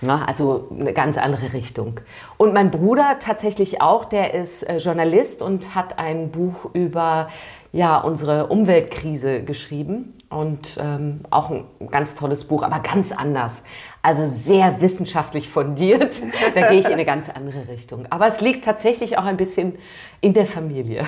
Ja, 0.04 0.24
also 0.26 0.68
eine 0.80 0.94
ganz 0.94 1.18
andere 1.18 1.54
Richtung. 1.54 2.00
Und 2.38 2.54
mein 2.54 2.70
Bruder 2.70 3.18
tatsächlich 3.20 3.82
auch, 3.82 4.06
der 4.06 4.36
ist 4.36 4.62
äh, 4.62 4.78
Journalist 4.78 5.42
und 5.42 5.74
hat 5.74 5.98
ein 5.98 6.30
Buch 6.30 6.70
über 6.74 7.30
ja, 7.74 7.98
unsere 7.98 8.48
Umweltkrise 8.48 9.42
geschrieben 9.42 10.14
und 10.30 10.78
ähm, 10.80 11.22
auch 11.30 11.50
ein 11.50 11.66
ganz 11.90 12.16
tolles 12.16 12.44
Buch, 12.46 12.64
aber 12.64 12.80
ganz 12.80 13.12
anders. 13.12 13.64
Also 14.02 14.26
sehr 14.26 14.82
wissenschaftlich 14.82 15.48
fundiert. 15.48 16.16
Da 16.56 16.70
gehe 16.70 16.80
ich 16.80 16.88
in 16.88 16.94
eine 16.94 17.06
ganz 17.06 17.30
andere 17.30 17.68
Richtung. 17.68 18.08
Aber 18.10 18.28
es 18.28 18.42
liegt 18.42 18.66
tatsächlich 18.66 19.18
auch 19.18 19.26
ein 19.26 19.38
bisschen 19.38 19.78
in 20.22 20.34
der 20.34 20.48
Familie. 20.48 21.06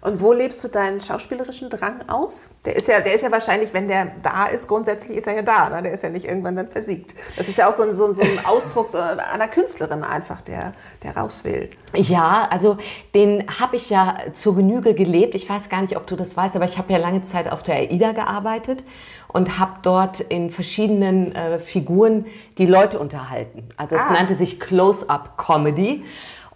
Und 0.00 0.20
wo 0.20 0.32
lebst 0.32 0.62
du 0.62 0.68
deinen 0.68 1.00
schauspielerischen 1.00 1.70
Drang 1.70 2.08
aus? 2.08 2.48
Der 2.64 2.76
ist 2.76 2.88
ja, 2.88 3.00
der 3.00 3.14
ist 3.14 3.22
ja 3.22 3.32
wahrscheinlich, 3.32 3.74
wenn 3.74 3.88
der 3.88 4.12
da 4.22 4.46
ist, 4.46 4.68
grundsätzlich 4.68 5.18
ist 5.18 5.26
er 5.26 5.34
ja 5.34 5.42
da. 5.42 5.68
Ne? 5.70 5.82
Der 5.82 5.92
ist 5.92 6.02
ja 6.02 6.08
nicht 6.08 6.26
irgendwann 6.26 6.56
dann 6.56 6.68
versiegt. 6.68 7.14
Das 7.36 7.48
ist 7.48 7.58
ja 7.58 7.68
auch 7.68 7.72
so 7.72 7.82
ein, 7.82 7.92
so, 7.92 8.12
so 8.12 8.22
ein 8.22 8.44
Ausdruck 8.44 8.94
einer 8.94 9.48
Künstlerin 9.48 10.04
einfach, 10.04 10.40
der, 10.42 10.74
der 11.02 11.16
raus 11.16 11.44
will. 11.44 11.70
Ja, 11.94 12.46
also 12.50 12.78
den 13.14 13.44
habe 13.60 13.76
ich 13.76 13.90
ja 13.90 14.18
zur 14.34 14.54
Genüge 14.54 14.94
gelebt. 14.94 15.34
Ich 15.34 15.48
weiß 15.48 15.68
gar 15.68 15.82
nicht, 15.82 15.96
ob 15.96 16.06
du 16.06 16.16
das 16.16 16.36
weißt, 16.36 16.54
aber 16.54 16.64
ich 16.64 16.78
habe 16.78 16.92
ja 16.92 16.98
lange 16.98 17.22
Zeit 17.22 17.50
auf 17.50 17.62
der 17.62 17.76
AIDA 17.76 18.12
gearbeitet 18.12 18.84
und 19.28 19.58
habe 19.58 19.72
dort 19.82 20.20
in 20.20 20.50
verschiedenen 20.50 21.34
äh, 21.34 21.58
Figuren 21.58 22.26
die 22.56 22.66
Leute 22.66 22.98
unterhalten. 22.98 23.68
Also 23.76 23.96
es 23.96 24.02
ah. 24.02 24.12
nannte 24.12 24.34
sich 24.34 24.60
Close-Up 24.60 25.36
Comedy. 25.36 26.04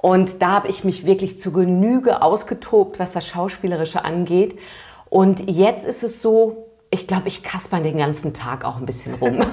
Und 0.03 0.43
da 0.43 0.49
habe 0.49 0.69
ich 0.69 0.85
mich 0.85 1.07
wirklich 1.07 1.39
zu 1.39 1.53
Genüge 1.53 2.21
ausgetobt, 2.21 2.99
was 2.99 3.13
das 3.13 3.27
Schauspielerische 3.27 4.05
angeht. 4.05 4.59
Und 5.09 5.49
jetzt 5.49 5.87
ist 5.87 6.03
es 6.03 6.21
so, 6.21 6.67
ich 6.91 7.07
glaube, 7.07 7.29
ich 7.29 7.43
kasper 7.43 7.81
den 7.81 7.97
ganzen 7.97 8.35
Tag 8.35 8.65
auch 8.65 8.77
ein 8.77 8.85
bisschen 8.85 9.15
rum. 9.15 9.39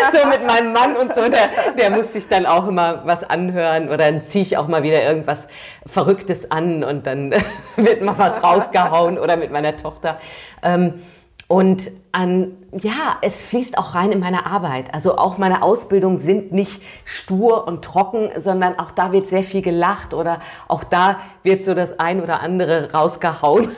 so 0.12 0.28
mit 0.28 0.46
meinem 0.46 0.72
Mann 0.72 0.96
und 0.96 1.14
so, 1.14 1.28
der, 1.28 1.50
der 1.76 1.90
muss 1.90 2.12
sich 2.12 2.28
dann 2.28 2.46
auch 2.46 2.68
immer 2.68 3.02
was 3.04 3.24
anhören 3.24 3.88
oder 3.88 3.98
dann 3.98 4.22
ziehe 4.22 4.42
ich 4.42 4.56
auch 4.56 4.68
mal 4.68 4.82
wieder 4.82 5.02
irgendwas 5.02 5.48
Verrücktes 5.86 6.50
an 6.50 6.84
und 6.84 7.06
dann 7.06 7.34
wird 7.76 8.02
mal 8.02 8.16
was 8.16 8.42
rausgehauen 8.42 9.18
oder 9.18 9.36
mit 9.36 9.50
meiner 9.50 9.76
Tochter. 9.76 10.18
Ähm, 10.62 11.02
und 11.48 11.90
an, 12.12 12.56
ja, 12.72 13.18
es 13.22 13.40
fließt 13.40 13.78
auch 13.78 13.94
rein 13.94 14.10
in 14.10 14.18
meine 14.18 14.46
Arbeit. 14.46 14.92
Also 14.94 15.16
auch 15.16 15.38
meine 15.38 15.62
Ausbildungen 15.62 16.18
sind 16.18 16.52
nicht 16.52 16.82
stur 17.04 17.68
und 17.68 17.84
trocken, 17.84 18.30
sondern 18.36 18.78
auch 18.80 18.90
da 18.90 19.12
wird 19.12 19.28
sehr 19.28 19.44
viel 19.44 19.62
gelacht 19.62 20.12
oder 20.12 20.40
auch 20.66 20.82
da 20.82 21.20
wird 21.44 21.62
so 21.62 21.74
das 21.74 22.00
ein 22.00 22.20
oder 22.20 22.40
andere 22.40 22.92
rausgehauen. 22.92 23.70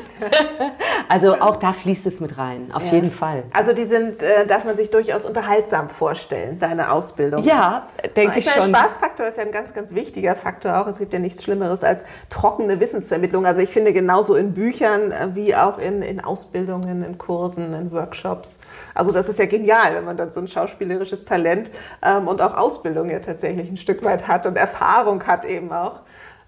also 1.09 1.41
auch 1.41 1.57
da 1.57 1.75
fließt 1.75 2.07
es 2.07 2.21
mit 2.21 2.39
rein, 2.39 2.71
auf 2.73 2.87
ja. 2.87 2.93
jeden 2.93 3.11
Fall. 3.11 3.45
Also 3.53 3.75
die 3.75 3.85
sind, 3.85 4.23
äh, 4.23 4.47
darf 4.47 4.65
man 4.65 4.77
sich 4.77 4.91
durchaus 4.91 5.27
unterhaltsam 5.27 5.91
vorstellen, 5.91 6.59
deine 6.59 6.91
Ausbildung. 6.91 7.45
Ja, 7.45 7.89
denke 8.17 8.39
ich, 8.39 8.47
ich 8.47 8.57
meine, 8.57 8.63
schon. 8.63 8.75
Spaßfaktor 8.75 9.27
ist 9.27 9.37
ja 9.37 9.45
ein 9.45 9.53
ganz, 9.53 9.75
ganz 9.75 9.95
wichtiger 9.95 10.35
Faktor 10.37 10.79
auch. 10.79 10.87
Es 10.87 10.99
gibt 10.99 11.13
ja 11.13 11.19
nichts 11.19 11.45
Schlimmeres 11.45 11.85
als 11.85 12.05
trockene 12.31 12.81
Wissensvermittlung. 12.81 13.45
Also 13.45 13.61
ich 13.61 13.71
finde 13.71 13.93
genauso 13.93 14.35
in 14.35 14.55
Büchern 14.55 15.13
äh, 15.13 15.35
wie 15.35 15.55
auch 15.55 15.79
in, 15.79 16.01
in 16.01 16.21
Ausbildungen, 16.21 17.05
in 17.05 17.19
Kursen, 17.19 17.75
in 17.75 17.93
Workshops 17.93 18.22
Workshops. 18.23 18.59
Also 18.95 19.13
das 19.13 19.29
ist 19.29 19.39
ja 19.39 19.47
genial, 19.47 19.95
wenn 19.95 20.05
man 20.05 20.17
dann 20.17 20.31
so 20.31 20.41
ein 20.41 20.49
schauspielerisches 20.49 21.25
Talent 21.25 21.71
ähm, 22.03 22.29
und 22.29 22.41
auch 22.41 22.57
Ausbildung 22.57 23.11
ja 23.11 23.21
tatsächlich 23.21 23.69
ein 23.69 23.77
Stück 23.77 24.05
weit 24.05 24.29
hat 24.29 24.47
und 24.47 24.57
Erfahrung 24.57 25.25
hat 25.27 25.45
eben 25.45 25.73
auch 25.73 26.01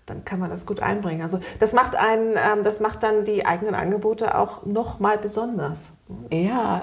dann 0.06 0.22
kann 0.22 0.38
man 0.38 0.50
das 0.50 0.66
gut 0.66 0.80
einbringen. 0.80 1.22
Also 1.22 1.40
das 1.60 1.72
macht 1.72 1.96
einen, 1.96 2.32
ähm, 2.32 2.62
das 2.62 2.78
macht 2.78 3.02
dann 3.02 3.24
die 3.24 3.46
eigenen 3.46 3.74
Angebote 3.74 4.36
auch 4.36 4.66
noch 4.66 5.00
mal 5.00 5.16
besonders. 5.16 5.92
Ja, 6.30 6.82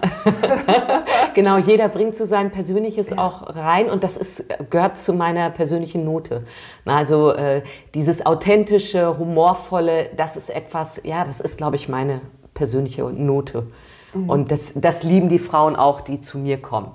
genau. 1.35 1.59
Jeder 1.59 1.87
bringt 1.87 2.15
so 2.15 2.25
sein 2.25 2.49
Persönliches 2.49 3.11
ja. 3.11 3.19
auch 3.19 3.55
rein 3.55 3.91
und 3.91 4.03
das 4.03 4.17
ist, 4.17 4.45
gehört 4.71 4.97
zu 4.97 5.13
meiner 5.13 5.51
persönlichen 5.51 6.03
Note. 6.03 6.47
Also 6.85 7.31
äh, 7.33 7.61
dieses 7.93 8.25
authentische, 8.25 9.19
humorvolle, 9.19 10.09
das 10.17 10.35
ist 10.35 10.49
etwas, 10.49 11.01
ja, 11.03 11.23
das 11.23 11.41
ist, 11.41 11.59
glaube 11.59 11.75
ich, 11.75 11.87
meine 11.87 12.21
persönliche 12.55 13.03
Note. 13.03 13.67
Mhm. 14.13 14.29
Und 14.29 14.51
das, 14.51 14.73
das 14.75 15.03
lieben 15.03 15.29
die 15.29 15.39
Frauen 15.39 15.75
auch, 15.75 16.01
die 16.01 16.21
zu 16.21 16.37
mir 16.37 16.61
kommen. 16.61 16.91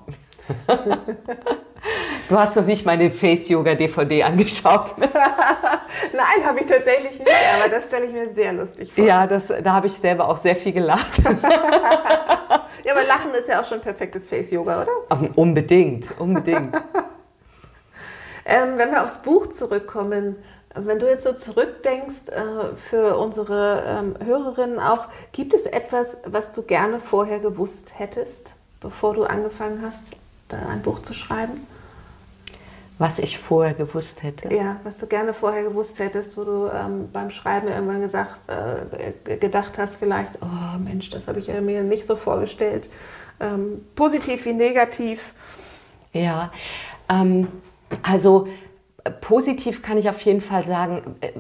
Du 2.29 2.37
hast 2.37 2.57
noch 2.57 2.67
nicht 2.67 2.85
meine 2.85 3.11
Face-Yoga-DVD 3.13 4.25
angeschaut. 4.25 4.97
Nein, 4.99 6.45
habe 6.45 6.61
ich 6.61 6.67
tatsächlich 6.67 7.19
nicht, 7.19 7.31
aber 7.57 7.69
das 7.69 7.87
stelle 7.87 8.07
ich 8.07 8.13
mir 8.13 8.29
sehr 8.31 8.53
lustig 8.53 8.93
vor. 8.93 9.05
Ja, 9.05 9.27
das, 9.29 9.47
da 9.47 9.73
habe 9.73 9.87
ich 9.87 9.93
selber 9.93 10.29
auch 10.29 10.37
sehr 10.37 10.57
viel 10.57 10.73
gelacht. 10.73 11.19
ja, 12.85 12.93
aber 12.93 13.05
Lachen 13.07 13.33
ist 13.39 13.49
ja 13.49 13.61
auch 13.61 13.65
schon 13.65 13.81
perfektes 13.81 14.29
Face-Yoga, 14.29 14.83
oder? 14.83 15.31
Unbedingt, 15.37 16.09
unbedingt. 16.19 16.75
ähm, 18.45 18.73
wenn 18.77 18.91
wir 18.91 19.05
aufs 19.05 19.23
Buch 19.23 19.51
zurückkommen, 19.51 20.37
wenn 20.79 20.99
du 20.99 21.09
jetzt 21.09 21.25
so 21.25 21.33
zurückdenkst 21.33 22.29
äh, 22.29 22.77
für 22.91 23.17
unsere 23.17 23.83
ähm, 23.87 24.15
Hörerinnen 24.25 24.79
auch, 24.79 25.07
gibt 25.33 25.55
es 25.55 25.67
etwas, 25.67 26.19
was 26.27 26.53
du 26.53 26.63
gerne 26.63 27.01
vorher 27.01 27.39
gewusst 27.39 27.93
hättest, 27.99 28.53
bevor 28.81 29.15
du 29.15 29.25
angefangen 29.25 29.83
hast, 29.83 30.17
ein 30.51 30.83
Buch 30.83 31.01
zu 31.01 31.15
schreiben? 31.15 31.67
Was 32.99 33.19
ich 33.19 33.39
vorher 33.39 33.75
gewusst 33.75 34.23
hätte. 34.23 34.55
Ja, 34.55 34.81
was 34.83 34.97
du 34.99 35.07
gerne 35.07 35.35
vorher 35.35 35.65
gewusst 35.65 35.99
hättest, 35.99 36.37
wo 36.39 36.45
du 36.45 36.71
ähm, 36.73 37.11
beim 37.13 37.31
Schreiben 37.31 37.69
irgendwann 37.69 38.01
gesagt, 38.01 38.39
äh, 38.49 39.37
gedacht 39.37 39.77
hast, 39.77 39.97
vielleicht, 39.97 40.39
oh 40.41 40.79
Mensch, 40.79 41.11
das 41.11 41.29
habe 41.29 41.41
ich 41.41 41.49
mir 41.49 41.83
nicht 41.83 42.07
so 42.07 42.17
vorgestellt. 42.17 42.89
ähm, 43.39 43.85
positiv 43.95 44.47
wie 44.47 44.55
negativ? 44.55 45.35
Ja, 46.13 46.51
ähm, 47.11 47.49
also 48.03 48.49
positiv 49.11 49.83
kann 49.83 49.99
ich 49.99 50.09
auf 50.09 50.21
jeden 50.23 50.41
Fall 50.41 50.65
sagen, 50.65 51.17
äh, 51.21 51.31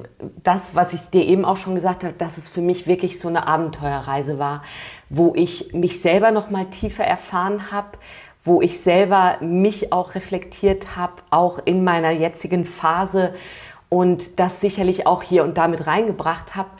das, 0.42 0.74
was 0.74 0.92
ich 0.92 1.00
dir 1.10 1.24
eben 1.24 1.44
auch 1.44 1.56
schon 1.56 1.74
gesagt 1.74 2.04
habe, 2.04 2.14
dass 2.14 2.38
es 2.38 2.48
für 2.48 2.60
mich 2.60 2.86
wirklich 2.86 3.18
so 3.18 3.28
eine 3.28 3.46
Abenteuerreise 3.46 4.38
war, 4.38 4.62
wo 5.08 5.32
ich 5.34 5.72
mich 5.72 6.00
selber 6.00 6.30
noch 6.30 6.50
mal 6.50 6.66
tiefer 6.66 7.04
erfahren 7.04 7.70
habe, 7.70 7.98
wo 8.44 8.62
ich 8.62 8.80
selber 8.80 9.36
mich 9.40 9.92
auch 9.92 10.14
reflektiert 10.14 10.96
habe, 10.96 11.14
auch 11.30 11.58
in 11.64 11.82
meiner 11.82 12.10
jetzigen 12.10 12.64
Phase 12.64 13.34
und 13.88 14.38
das 14.38 14.60
sicherlich 14.60 15.06
auch 15.06 15.22
hier 15.22 15.42
und 15.44 15.58
da 15.58 15.68
mit 15.68 15.86
reingebracht 15.86 16.54
habe. 16.54 16.70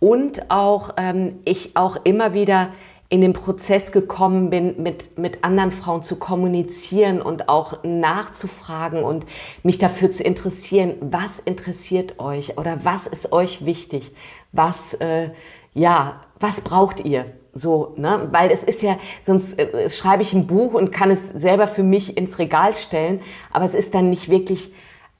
Und 0.00 0.50
auch 0.50 0.90
ähm, 0.96 1.40
ich 1.44 1.76
auch 1.76 1.96
immer 2.04 2.34
wieder 2.34 2.70
in 3.08 3.20
den 3.20 3.32
Prozess 3.32 3.92
gekommen 3.92 4.50
bin, 4.50 4.82
mit, 4.82 5.18
mit 5.18 5.44
anderen 5.44 5.72
Frauen 5.72 6.02
zu 6.02 6.16
kommunizieren 6.16 7.20
und 7.20 7.48
auch 7.48 7.84
nachzufragen 7.84 9.02
und 9.04 9.26
mich 9.62 9.78
dafür 9.78 10.10
zu 10.10 10.22
interessieren, 10.22 10.94
was 11.00 11.38
interessiert 11.38 12.18
euch 12.18 12.58
oder 12.58 12.84
was 12.84 13.06
ist 13.06 13.32
euch 13.32 13.64
wichtig, 13.64 14.12
was, 14.52 14.94
äh, 14.94 15.30
ja, 15.74 16.22
was 16.40 16.62
braucht 16.62 17.04
ihr? 17.04 17.26
So, 17.52 17.94
ne? 17.96 18.28
Weil 18.32 18.50
es 18.50 18.64
ist 18.64 18.82
ja, 18.82 18.98
sonst 19.22 19.58
äh, 19.58 19.88
schreibe 19.88 20.22
ich 20.22 20.32
ein 20.32 20.46
Buch 20.46 20.74
und 20.74 20.90
kann 20.90 21.10
es 21.10 21.26
selber 21.26 21.68
für 21.68 21.84
mich 21.84 22.16
ins 22.16 22.38
Regal 22.38 22.74
stellen, 22.74 23.20
aber 23.52 23.64
es 23.64 23.74
ist 23.74 23.94
dann 23.94 24.10
nicht 24.10 24.28
wirklich, 24.28 24.72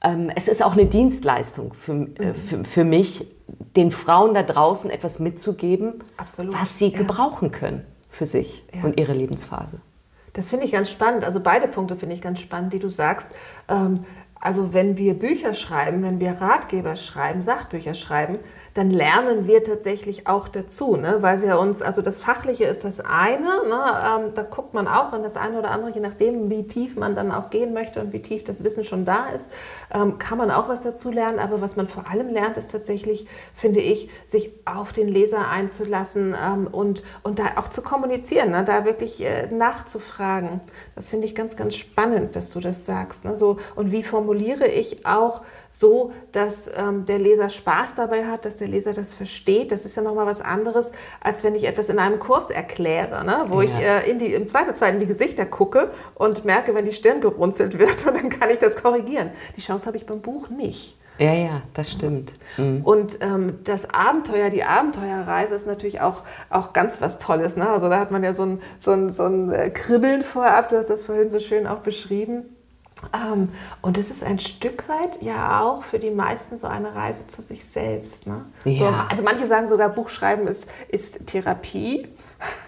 ähm, 0.03 0.29
es 0.35 0.49
ist 0.49 0.61
auch 0.61 0.73
eine 0.73 0.85
Dienstleistung 0.85 1.73
für, 1.73 2.09
äh, 2.19 2.33
für, 2.33 2.65
für 2.65 2.83
mich, 2.83 3.25
den 3.47 3.91
Frauen 3.91 4.33
da 4.33 4.43
draußen 4.43 4.89
etwas 4.89 5.19
mitzugeben, 5.19 6.03
Absolut. 6.17 6.53
was 6.59 6.77
sie 6.77 6.89
ja. 6.89 6.97
gebrauchen 6.97 7.51
können 7.51 7.85
für 8.09 8.25
sich 8.25 8.65
ja. 8.73 8.83
und 8.83 8.99
ihre 8.99 9.13
Lebensphase. 9.13 9.81
Das 10.33 10.49
finde 10.49 10.65
ich 10.65 10.71
ganz 10.71 10.89
spannend. 10.89 11.23
Also 11.23 11.39
beide 11.39 11.67
Punkte 11.67 11.95
finde 11.95 12.15
ich 12.15 12.21
ganz 12.21 12.39
spannend, 12.39 12.73
die 12.73 12.79
du 12.79 12.89
sagst. 12.89 13.29
Ähm, 13.69 14.05
also 14.39 14.73
wenn 14.73 14.97
wir 14.97 15.13
Bücher 15.13 15.53
schreiben, 15.53 16.03
wenn 16.03 16.19
wir 16.19 16.33
Ratgeber 16.41 16.97
schreiben, 16.97 17.41
Sachbücher 17.41 17.95
schreiben, 17.95 18.39
dann 18.75 18.91
lernen 18.91 19.47
wir 19.47 19.63
tatsächlich 19.63 20.27
auch 20.27 20.49
dazu, 20.49 20.97
ne? 20.97 21.17
weil 21.21 21.41
wir 21.41 21.59
uns, 21.59 21.81
also 21.81 22.01
das 22.01 22.19
Fachliche 22.19 22.65
ist 22.65 22.83
das 22.83 22.99
eine, 22.99 23.45
ne? 23.45 23.99
ähm, 24.03 24.33
da 24.35 24.43
guckt 24.43 24.73
man 24.73 24.89
auch 24.89 25.13
in 25.13 25.23
das 25.23 25.37
eine 25.37 25.57
oder 25.57 25.71
andere, 25.71 25.91
je 25.91 26.01
nachdem, 26.01 26.49
wie 26.49 26.67
tief 26.67 26.97
man 26.97 27.15
dann 27.15 27.31
auch 27.31 27.49
gehen 27.49 27.73
möchte 27.73 28.01
und 28.01 28.11
wie 28.11 28.21
tief 28.21 28.43
das 28.43 28.65
Wissen 28.65 28.83
schon 28.83 29.05
da 29.05 29.27
ist, 29.27 29.49
ähm, 29.93 30.17
kann 30.19 30.37
man 30.37 30.51
auch 30.51 30.67
was 30.67 30.81
dazu 30.81 31.09
lernen, 31.09 31.39
aber 31.39 31.61
was 31.61 31.77
man 31.77 31.87
vor 31.87 32.09
allem 32.11 32.27
lernt, 32.27 32.57
ist 32.57 32.69
tatsächlich, 32.69 33.27
finde 33.53 33.79
ich, 33.79 34.09
sich 34.25 34.51
auf 34.65 34.91
den 34.91 35.07
Leser 35.07 35.47
einzulassen 35.49 36.35
ähm, 36.35 36.67
und, 36.67 37.01
und 37.23 37.39
da 37.39 37.45
auch 37.55 37.69
zu 37.69 37.81
kommunizieren, 37.81 38.51
ne? 38.51 38.65
da 38.65 38.83
wirklich 38.83 39.23
äh, 39.23 39.47
nachzufragen. 39.47 40.59
Das 40.95 41.07
finde 41.07 41.27
ich 41.27 41.33
ganz, 41.33 41.55
ganz 41.55 41.75
spannend, 41.75 42.35
dass 42.35 42.49
du 42.49 42.59
das 42.59 42.85
sagst. 42.85 43.23
Ne? 43.23 43.37
So, 43.37 43.57
und 43.75 43.93
wie 43.93 44.03
formuliere 44.03 44.67
ich 44.67 45.05
auch 45.05 45.43
so, 45.75 46.13
dass 46.31 46.71
ähm, 46.77 47.03
der 47.05 47.19
Leser 47.19 47.49
Spaß 47.49 47.95
dabei 47.95 48.25
hat, 48.27 48.45
dass 48.45 48.55
der 48.55 48.69
Leser 48.69 48.93
das 48.93 49.13
versteht. 49.13 49.73
Das 49.73 49.83
ist 49.83 49.97
ja 49.97 50.03
nochmal 50.03 50.25
was 50.25 50.39
anderes, 50.39 50.93
als 51.19 51.43
wenn 51.43 51.53
ich 51.53 51.65
etwas 51.65 51.89
in 51.89 51.99
einem 51.99 52.17
Kurs 52.17 52.49
erkläre, 52.49 53.25
ne? 53.25 53.45
wo 53.49 53.61
ja. 53.61 53.67
ich 53.67 53.75
äh, 53.77 54.09
in 54.09 54.17
die, 54.17 54.33
im 54.33 54.47
Zweifelsfall 54.47 54.93
in 54.93 55.01
die 55.01 55.05
Gesichter 55.05 55.45
gucke 55.45 55.91
und 56.13 56.45
merke, 56.45 56.73
wenn 56.75 56.85
die 56.85 56.93
Stirn 56.93 57.19
gerunzelt 57.19 57.77
wird 57.79 58.07
und 58.07 58.15
dann 58.15 58.29
kann 58.29 58.49
ich 58.51 58.59
das 58.59 58.81
korrigieren. 58.81 59.31
Die 59.57 59.61
Chance 59.61 59.85
habe 59.87 59.97
ich 59.97 60.05
beim 60.05 60.21
Buch 60.21 60.49
nicht. 60.49 60.97
Ja, 61.17 61.33
ja, 61.33 61.61
das 61.73 61.91
stimmt. 61.91 62.31
Mhm. 62.55 62.81
Und 62.83 63.17
ähm, 63.21 63.59
das 63.65 63.89
Abenteuer, 63.93 64.49
die 64.49 64.63
Abenteuerreise 64.63 65.55
ist 65.55 65.67
natürlich 65.67 65.99
auch, 65.99 66.23
auch 66.49 66.71
ganz 66.71 67.01
was 67.01 67.19
Tolles. 67.19 67.57
Ne? 67.57 67.67
Also 67.67 67.89
da 67.89 67.99
hat 67.99 68.11
man 68.11 68.23
ja 68.23 68.33
so 68.33 68.43
ein, 68.43 68.61
so 68.79 68.91
ein, 68.91 69.09
so 69.09 69.23
ein 69.23 69.51
äh, 69.51 69.69
Kribbeln 69.71 70.23
vorab, 70.23 70.69
du 70.69 70.77
hast 70.77 70.89
das 70.89 71.03
vorhin 71.03 71.29
so 71.29 71.41
schön 71.41 71.67
auch 71.67 71.79
beschrieben. 71.79 72.55
Ähm, 73.13 73.49
und 73.81 73.97
es 73.97 74.09
ist 74.09 74.23
ein 74.23 74.39
Stück 74.39 74.87
weit 74.87 75.21
ja 75.21 75.61
auch 75.61 75.83
für 75.83 75.99
die 75.99 76.11
meisten 76.11 76.57
so 76.57 76.67
eine 76.67 76.95
Reise 76.95 77.27
zu 77.27 77.41
sich 77.41 77.65
selbst. 77.65 78.25
Ne? 78.25 78.45
Ja. 78.63 78.77
So, 78.77 78.85
also 79.09 79.23
manche 79.23 79.47
sagen 79.47 79.67
sogar, 79.67 79.89
Buchschreiben 79.89 80.47
ist, 80.47 80.69
ist 80.87 81.27
Therapie. 81.27 82.07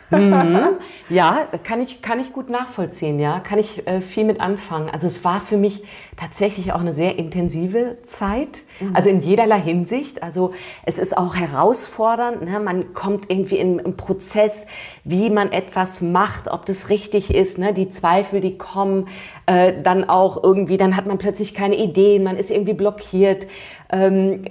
Mhm. 0.10 0.78
Ja, 1.10 1.48
kann 1.64 1.82
ich, 1.82 2.02
kann 2.02 2.20
ich 2.20 2.32
gut 2.32 2.50
nachvollziehen, 2.50 3.20
ja, 3.20 3.40
kann 3.40 3.60
ich 3.60 3.86
äh, 3.88 4.02
viel 4.02 4.24
mit 4.24 4.40
anfangen. 4.40 4.90
Also 4.90 5.08
es 5.08 5.26
war 5.26 5.42
für 5.42 5.58
mich 5.58 5.84
tatsächlich 6.16 6.72
auch 6.72 6.80
eine 6.80 6.94
sehr 6.94 7.20
intensive 7.20 7.98
Zeit, 8.04 8.64
mhm. 8.80 8.96
also 8.96 9.10
in 9.10 9.22
jederlei 9.22 9.60
Hinsicht. 9.60 10.24
Also 10.24 10.54
es 10.86 10.98
ist 10.98 11.18
auch 11.18 11.36
herausfordernd, 11.36 12.44
ne? 12.44 12.60
man 12.60 12.94
kommt 12.94 13.30
irgendwie 13.30 13.58
in 13.58 13.80
einen 13.80 13.98
Prozess, 13.98 14.68
wie 15.04 15.30
man 15.30 15.52
etwas 15.52 16.02
macht, 16.02 16.50
ob 16.50 16.66
das 16.66 16.90
richtig 16.90 17.34
ist, 17.34 17.58
ne? 17.58 17.74
die 17.74 17.90
Zweifel, 17.90 18.40
die 18.40 18.58
kommen, 18.58 19.10
äh, 19.46 19.74
dann 19.82 20.10
auch 20.10 20.42
irgendwie, 20.42 20.78
dann 20.78 20.96
hat 20.96 21.06
man 21.06 21.18
plötzlich 21.18 21.54
keine 21.54 21.76
Ideen, 21.76 22.24
man 22.24 22.38
ist 22.38 22.50
irgendwie 22.50 22.74
blockiert 22.74 23.48
ähm, 23.90 24.42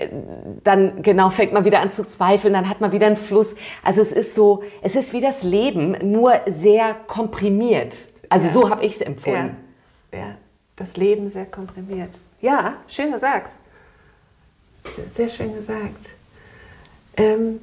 dann 0.64 1.02
genau 1.02 1.30
fängt 1.30 1.52
man 1.52 1.64
wieder 1.64 1.80
an 1.80 1.90
zu 1.90 2.04
zweifeln, 2.04 2.54
dann 2.54 2.68
hat 2.68 2.80
man 2.80 2.92
wieder 2.92 3.06
einen 3.06 3.16
Fluss. 3.16 3.56
Also 3.82 4.00
es 4.00 4.12
ist 4.12 4.34
so, 4.34 4.62
es 4.82 4.96
ist 4.96 5.12
wie 5.12 5.20
das 5.20 5.42
Leben, 5.46 5.96
nur 6.12 6.32
sehr 6.46 6.94
komprimiert. 6.94 7.94
Also 8.28 8.46
ja. 8.46 8.52
so 8.52 8.70
habe 8.70 8.85
ich 8.85 8.96
es 8.96 9.00
empfunden. 9.00 9.56
Ja. 10.12 10.18
ja, 10.18 10.35
das 10.76 10.96
Leben 10.96 11.30
sehr 11.30 11.46
komprimiert. 11.46 12.11
Ja, 12.40 12.74
schön 12.88 13.12
gesagt. 13.12 13.52
Sehr, 14.94 15.04
sehr 15.14 15.28
schön 15.28 15.54
gesagt. 15.54 16.11
Ähm, 17.16 17.61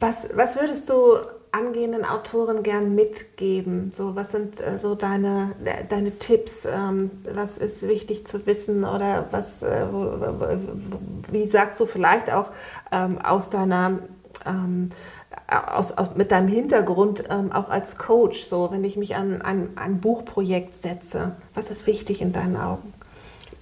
was, 0.00 0.28
was 0.34 0.56
würdest 0.56 0.88
du 0.88 1.16
angehenden 1.50 2.04
Autoren 2.04 2.62
gern 2.62 2.94
mitgeben? 2.94 3.92
So, 3.94 4.14
was 4.14 4.30
sind 4.30 4.60
äh, 4.60 4.78
so 4.78 4.94
deine, 4.94 5.52
deine 5.88 6.18
Tipps? 6.18 6.66
Ähm, 6.66 7.10
was 7.32 7.58
ist 7.58 7.86
wichtig 7.88 8.24
zu 8.26 8.46
wissen 8.46 8.84
oder 8.84 9.26
was, 9.30 9.62
äh, 9.62 9.86
wie 11.30 11.46
sagst 11.46 11.80
du 11.80 11.86
vielleicht 11.86 12.32
auch 12.32 12.50
ähm, 12.92 13.18
aus 13.20 13.50
deiner 13.50 13.98
ähm, 14.46 14.90
aus, 15.48 15.96
aus, 15.96 16.08
mit 16.14 16.30
deinem 16.30 16.48
Hintergrund 16.48 17.24
ähm, 17.30 17.52
auch 17.52 17.70
als 17.70 17.96
Coach, 17.96 18.44
so 18.44 18.70
wenn 18.70 18.84
ich 18.84 18.96
mich 18.96 19.16
an, 19.16 19.40
an 19.40 19.70
ein 19.76 20.00
Buchprojekt 20.00 20.74
setze, 20.74 21.36
was 21.54 21.70
ist 21.70 21.86
wichtig 21.86 22.20
in 22.20 22.32
deinen 22.32 22.56
Augen? 22.56 22.92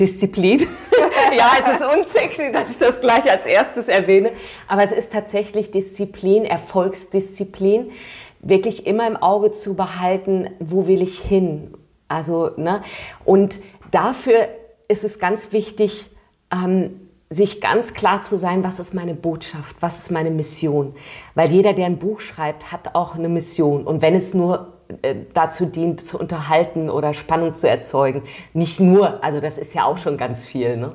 Disziplin. 0.00 0.60
ja, 1.36 1.52
es 1.60 1.80
ist 1.80 1.86
unsexy, 1.86 2.52
dass 2.52 2.70
ich 2.70 2.78
das 2.78 3.00
gleich 3.00 3.30
als 3.30 3.46
erstes 3.46 3.88
erwähne, 3.88 4.32
aber 4.68 4.82
es 4.82 4.92
ist 4.92 5.12
tatsächlich 5.12 5.70
Disziplin, 5.70 6.44
Erfolgsdisziplin, 6.44 7.92
wirklich 8.40 8.86
immer 8.86 9.06
im 9.06 9.16
Auge 9.16 9.52
zu 9.52 9.74
behalten, 9.74 10.50
wo 10.58 10.86
will 10.86 11.02
ich 11.02 11.18
hin. 11.18 11.72
Also, 12.08 12.50
ne? 12.56 12.82
Und 13.24 13.58
dafür 13.90 14.48
ist 14.88 15.04
es 15.04 15.18
ganz 15.18 15.52
wichtig, 15.52 16.10
ähm, 16.52 17.05
sich 17.28 17.60
ganz 17.60 17.92
klar 17.94 18.22
zu 18.22 18.36
sein, 18.36 18.62
was 18.62 18.78
ist 18.78 18.94
meine 18.94 19.14
Botschaft, 19.14 19.76
was 19.80 19.98
ist 19.98 20.10
meine 20.12 20.30
Mission. 20.30 20.94
Weil 21.34 21.50
jeder, 21.50 21.72
der 21.72 21.86
ein 21.86 21.98
Buch 21.98 22.20
schreibt, 22.20 22.70
hat 22.70 22.94
auch 22.94 23.16
eine 23.16 23.28
Mission. 23.28 23.84
Und 23.84 24.00
wenn 24.00 24.14
es 24.14 24.32
nur 24.32 24.76
äh, 25.02 25.16
dazu 25.34 25.66
dient, 25.66 26.00
zu 26.00 26.18
unterhalten 26.18 26.88
oder 26.90 27.12
Spannung 27.12 27.54
zu 27.54 27.68
erzeugen. 27.68 28.22
Nicht 28.52 28.78
nur, 28.78 29.24
also 29.24 29.40
das 29.40 29.58
ist 29.58 29.74
ja 29.74 29.84
auch 29.84 29.98
schon 29.98 30.16
ganz 30.16 30.46
viel. 30.46 30.76
Ne? 30.76 30.92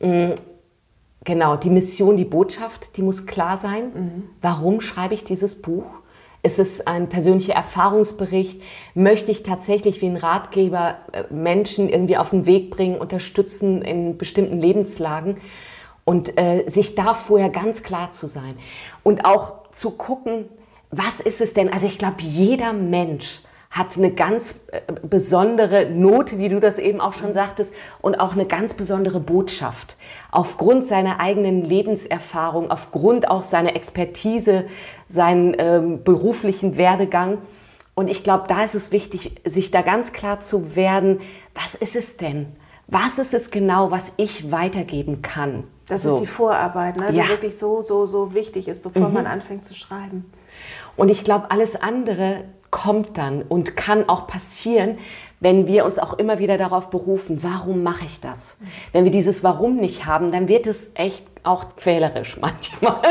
Mm, 0.00 0.34
genau, 1.24 1.56
die 1.56 1.70
Mission, 1.70 2.18
die 2.18 2.26
Botschaft, 2.26 2.96
die 2.96 3.02
muss 3.02 3.26
klar 3.26 3.56
sein. 3.56 3.84
Mhm. 3.94 4.22
Warum 4.42 4.82
schreibe 4.82 5.14
ich 5.14 5.24
dieses 5.24 5.62
Buch? 5.62 5.86
Ist 6.44 6.58
es 6.58 6.86
ein 6.86 7.08
persönlicher 7.08 7.54
Erfahrungsbericht? 7.54 8.60
Möchte 8.94 9.30
ich 9.30 9.44
tatsächlich 9.44 10.02
wie 10.02 10.06
ein 10.06 10.16
Ratgeber 10.16 10.96
äh, 11.12 11.24
Menschen 11.32 11.88
irgendwie 11.88 12.16
auf 12.16 12.30
den 12.30 12.46
Weg 12.46 12.70
bringen, 12.70 12.96
unterstützen 12.98 13.82
in 13.82 14.18
bestimmten 14.18 14.60
Lebenslagen? 14.60 15.36
Und 16.04 16.36
äh, 16.36 16.68
sich 16.68 16.96
da 16.96 17.14
vorher 17.14 17.48
ganz 17.48 17.84
klar 17.84 18.10
zu 18.10 18.26
sein. 18.26 18.58
Und 19.04 19.24
auch 19.24 19.70
zu 19.70 19.92
gucken, 19.92 20.48
was 20.90 21.20
ist 21.20 21.40
es 21.40 21.54
denn? 21.54 21.72
Also 21.72 21.86
ich 21.86 21.96
glaube, 21.96 22.16
jeder 22.18 22.72
Mensch 22.72 23.40
hat 23.72 23.96
eine 23.96 24.12
ganz 24.12 24.66
äh, 24.70 24.80
besondere 25.02 25.86
Note, 25.90 26.38
wie 26.38 26.50
du 26.50 26.60
das 26.60 26.78
eben 26.78 27.00
auch 27.00 27.14
schon 27.14 27.32
sagtest, 27.32 27.74
und 28.02 28.20
auch 28.20 28.34
eine 28.34 28.44
ganz 28.44 28.74
besondere 28.74 29.18
Botschaft. 29.18 29.96
Aufgrund 30.30 30.84
seiner 30.84 31.20
eigenen 31.20 31.64
Lebenserfahrung, 31.64 32.70
aufgrund 32.70 33.30
auch 33.30 33.42
seiner 33.42 33.74
Expertise, 33.74 34.66
seinen 35.08 35.56
ähm, 35.58 36.04
beruflichen 36.04 36.76
Werdegang. 36.76 37.38
Und 37.94 38.08
ich 38.08 38.22
glaube, 38.22 38.44
da 38.46 38.62
ist 38.62 38.74
es 38.74 38.92
wichtig, 38.92 39.40
sich 39.46 39.70
da 39.70 39.80
ganz 39.80 40.12
klar 40.12 40.40
zu 40.40 40.76
werden, 40.76 41.20
was 41.54 41.74
ist 41.74 41.96
es 41.96 42.18
denn? 42.18 42.48
Was 42.88 43.18
ist 43.18 43.32
es 43.32 43.50
genau, 43.50 43.90
was 43.90 44.12
ich 44.18 44.52
weitergeben 44.52 45.22
kann? 45.22 45.64
Das 45.86 46.02
so. 46.02 46.14
ist 46.14 46.20
die 46.20 46.26
Vorarbeit, 46.26 46.98
ne? 46.98 47.08
die 47.10 47.16
ja. 47.16 47.28
wirklich 47.28 47.56
so, 47.56 47.80
so, 47.80 48.04
so 48.04 48.34
wichtig 48.34 48.68
ist, 48.68 48.82
bevor 48.82 49.08
mhm. 49.08 49.14
man 49.14 49.26
anfängt 49.26 49.64
zu 49.64 49.74
schreiben. 49.74 50.30
Und 50.94 51.10
ich 51.10 51.24
glaube, 51.24 51.50
alles 51.50 51.74
andere 51.80 52.44
kommt 52.72 53.16
dann 53.18 53.42
und 53.42 53.76
kann 53.76 54.08
auch 54.08 54.26
passieren, 54.26 54.98
wenn 55.38 55.68
wir 55.68 55.84
uns 55.84 56.00
auch 56.00 56.14
immer 56.14 56.40
wieder 56.40 56.58
darauf 56.58 56.90
berufen, 56.90 57.42
warum 57.42 57.84
mache 57.84 58.06
ich 58.06 58.20
das? 58.20 58.56
Wenn 58.90 59.04
wir 59.04 59.12
dieses 59.12 59.44
Warum 59.44 59.76
nicht 59.76 60.06
haben, 60.06 60.32
dann 60.32 60.48
wird 60.48 60.66
es 60.66 60.90
echt 60.94 61.26
auch 61.44 61.76
quälerisch 61.76 62.36
manchmal. 62.40 63.02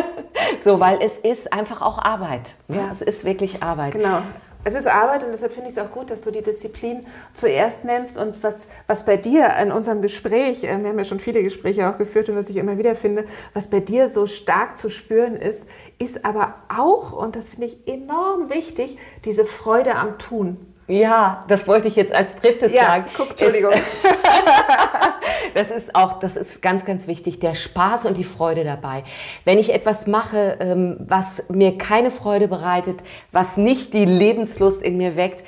so, 0.60 0.80
weil 0.82 1.00
es 1.02 1.17
ist 1.17 1.54
einfach 1.54 1.82
auch 1.82 2.00
Arbeit. 2.00 2.56
Ne? 2.67 2.78
Ja. 2.78 2.89
Es 2.91 3.02
ist 3.02 3.24
wirklich 3.24 3.63
Arbeit. 3.63 3.93
Genau. 3.93 4.19
Es 4.63 4.76
ist 4.76 4.88
Arbeit 4.88 5.24
und 5.24 5.32
deshalb 5.32 5.54
finde 5.54 5.69
ich 5.69 5.78
es 5.78 5.82
auch 5.82 5.91
gut, 5.91 6.10
dass 6.10 6.21
du 6.21 6.32
die 6.32 6.43
Disziplin 6.43 7.06
zuerst 7.34 7.84
nennst. 7.84 8.17
Und 8.17 8.43
was, 8.43 8.67
was 8.88 9.06
bei 9.06 9.17
dir 9.17 9.50
in 9.62 9.71
unserem 9.71 10.02
Gespräch, 10.02 10.63
äh, 10.63 10.78
wir 10.81 10.90
haben 10.90 11.00
ja 11.00 11.06
schon 11.06 11.19
viele 11.19 11.44
Gespräche 11.44 11.90
auch 11.90 11.98
geführt 11.98 12.29
und 12.29 12.36
was 12.36 12.50
ich 12.50 12.58
immer 12.58 12.77
wieder 12.77 12.96
finde, 12.96 13.25
was 13.54 13.69
bei 13.69 13.79
dir 13.79 14.10
so 14.10 14.27
stark 14.27 14.77
zu 14.77 14.90
spüren 14.90 15.36
ist, 15.36 15.67
ist 15.98 16.25
aber 16.25 16.56
auch, 16.69 17.13
und 17.13 17.36
das 17.36 17.50
finde 17.50 17.67
ich 17.67 17.88
enorm 17.88 18.50
wichtig, 18.50 18.98
diese 19.25 19.46
Freude 19.46 19.96
am 19.96 20.19
Tun. 20.19 20.71
Ja, 20.92 21.46
das 21.48 21.69
wollte 21.69 21.87
ich 21.87 21.96
jetzt 21.96 22.12
als 22.12 22.35
drittes 22.35 22.73
ja, 22.73 22.83
sagen. 22.83 23.06
Guck, 23.15 23.29
Entschuldigung. 23.29 23.71
das 25.54 25.71
ist 25.71 25.96
auch, 25.96 26.19
das 26.19 26.35
ist 26.35 26.62
ganz, 26.62 26.83
ganz 26.83 27.08
wichtig, 27.08 27.39
der 27.39 27.56
Spaß 27.56 28.06
und 28.06 28.17
die 28.17 28.25
Freude 28.25 28.65
dabei. 28.65 29.06
Wenn 29.46 29.58
ich 29.58 29.73
etwas 29.73 30.06
mache, 30.06 30.58
ähm, 30.60 30.98
was 31.00 31.46
mir 31.50 31.77
keine 31.77 32.12
Freude 32.12 32.50
bereitet, 32.50 33.00
was 33.31 33.56
nicht 33.56 33.94
die 33.94 34.04
Lebenslust 34.04 34.81
in 34.81 34.98
mir 34.98 35.15
weckt, 35.15 35.46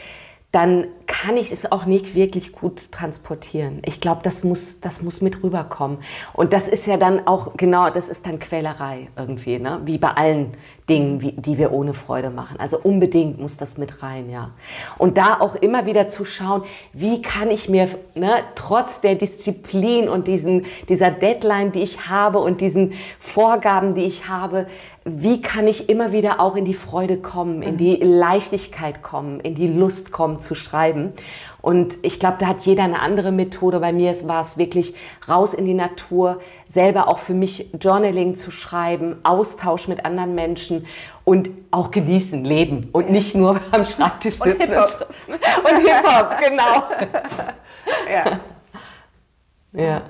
dann 0.54 0.88
kann 1.08 1.36
ich 1.36 1.52
es 1.52 1.70
auch 1.72 1.86
nicht 1.86 2.14
wirklich 2.14 2.54
gut 2.54 2.92
transportieren. 2.92 3.82
Ich 3.86 4.00
glaube, 4.00 4.22
das 4.24 4.44
muss, 4.44 4.80
das 4.80 5.02
muss 5.02 5.20
mit 5.20 5.44
rüberkommen. 5.44 5.98
Und 6.32 6.54
das 6.54 6.68
ist 6.70 6.86
ja 6.86 6.96
dann 6.96 7.28
auch, 7.28 7.58
genau, 7.58 7.90
das 7.90 8.08
ist 8.08 8.28
dann 8.28 8.40
Quälerei 8.40 9.10
irgendwie, 9.18 9.58
ne? 9.58 9.82
wie 9.84 9.98
bei 9.98 10.12
allen 10.12 10.56
Dingen, 10.90 11.22
wie, 11.22 11.32
die 11.32 11.58
wir 11.58 11.72
ohne 11.72 11.94
Freude 11.94 12.30
machen. 12.30 12.58
Also 12.60 12.78
unbedingt 12.78 13.40
muss 13.40 13.56
das 13.56 13.78
mit 13.78 14.04
rein, 14.04 14.30
ja. 14.30 14.52
Und 14.98 15.18
da 15.18 15.40
auch 15.40 15.56
immer 15.56 15.86
wieder 15.86 16.10
zu 16.10 16.26
schauen, 16.26 16.64
wie 16.92 17.22
kann 17.22 17.50
ich 17.50 17.70
mir 17.70 17.88
ne, 18.16 18.44
trotz 18.56 19.00
der 19.00 19.16
Disziplin 19.16 20.10
und 20.10 20.28
diesen, 20.28 20.66
dieser 20.90 21.12
Deadline, 21.12 21.72
die 21.72 21.82
ich 21.82 22.10
habe 22.10 22.40
und 22.40 22.60
diesen 22.60 22.94
Vorgaben, 23.20 23.94
die 23.94 24.04
ich 24.04 24.28
habe, 24.28 24.68
wie 25.06 25.42
kann 25.42 25.68
ich 25.68 25.90
immer 25.90 26.12
wieder 26.12 26.40
auch 26.40 26.56
in 26.56 26.66
die 26.66 26.74
Freude 26.74 27.18
kommen, 27.18 27.62
in 27.62 27.78
die 27.78 27.96
Leichtigkeit 27.98 29.02
kommen, 29.04 29.40
in 29.40 29.56
die 29.56 29.68
Lust 29.68 30.12
kommen 30.12 30.40
zu 30.40 30.56
schreiben. 30.56 31.14
Und 31.64 31.96
ich 32.02 32.20
glaube, 32.20 32.36
da 32.42 32.48
hat 32.48 32.66
jeder 32.66 32.84
eine 32.84 33.00
andere 33.00 33.32
Methode. 33.32 33.80
Bei 33.80 33.94
mir 33.94 34.14
war 34.28 34.42
es 34.42 34.58
wirklich 34.58 34.96
raus 35.30 35.54
in 35.54 35.64
die 35.64 35.74
Natur, 35.74 36.42
selber 36.68 37.08
auch 37.08 37.20
für 37.20 37.34
mich 37.34 37.70
Journaling 37.80 38.36
zu 38.36 38.52
schreiben, 38.52 39.22
Austausch 39.24 39.88
mit 39.88 40.04
anderen 40.04 40.36
Menschen 40.36 40.86
und 41.24 41.50
auch 41.72 41.90
genießen, 41.92 42.44
leben 42.44 42.90
und 42.92 43.10
nicht 43.10 43.34
nur 43.34 43.62
am 43.72 43.86
Schreibtisch 43.86 44.40
sitzen. 44.40 44.74
Und 44.74 44.78
Hip-Hop, 44.78 45.10
und 45.72 45.88
Hip-Hop 45.88 46.38
genau. 46.46 46.84
ja. 48.12 48.40
Ja. 49.72 50.02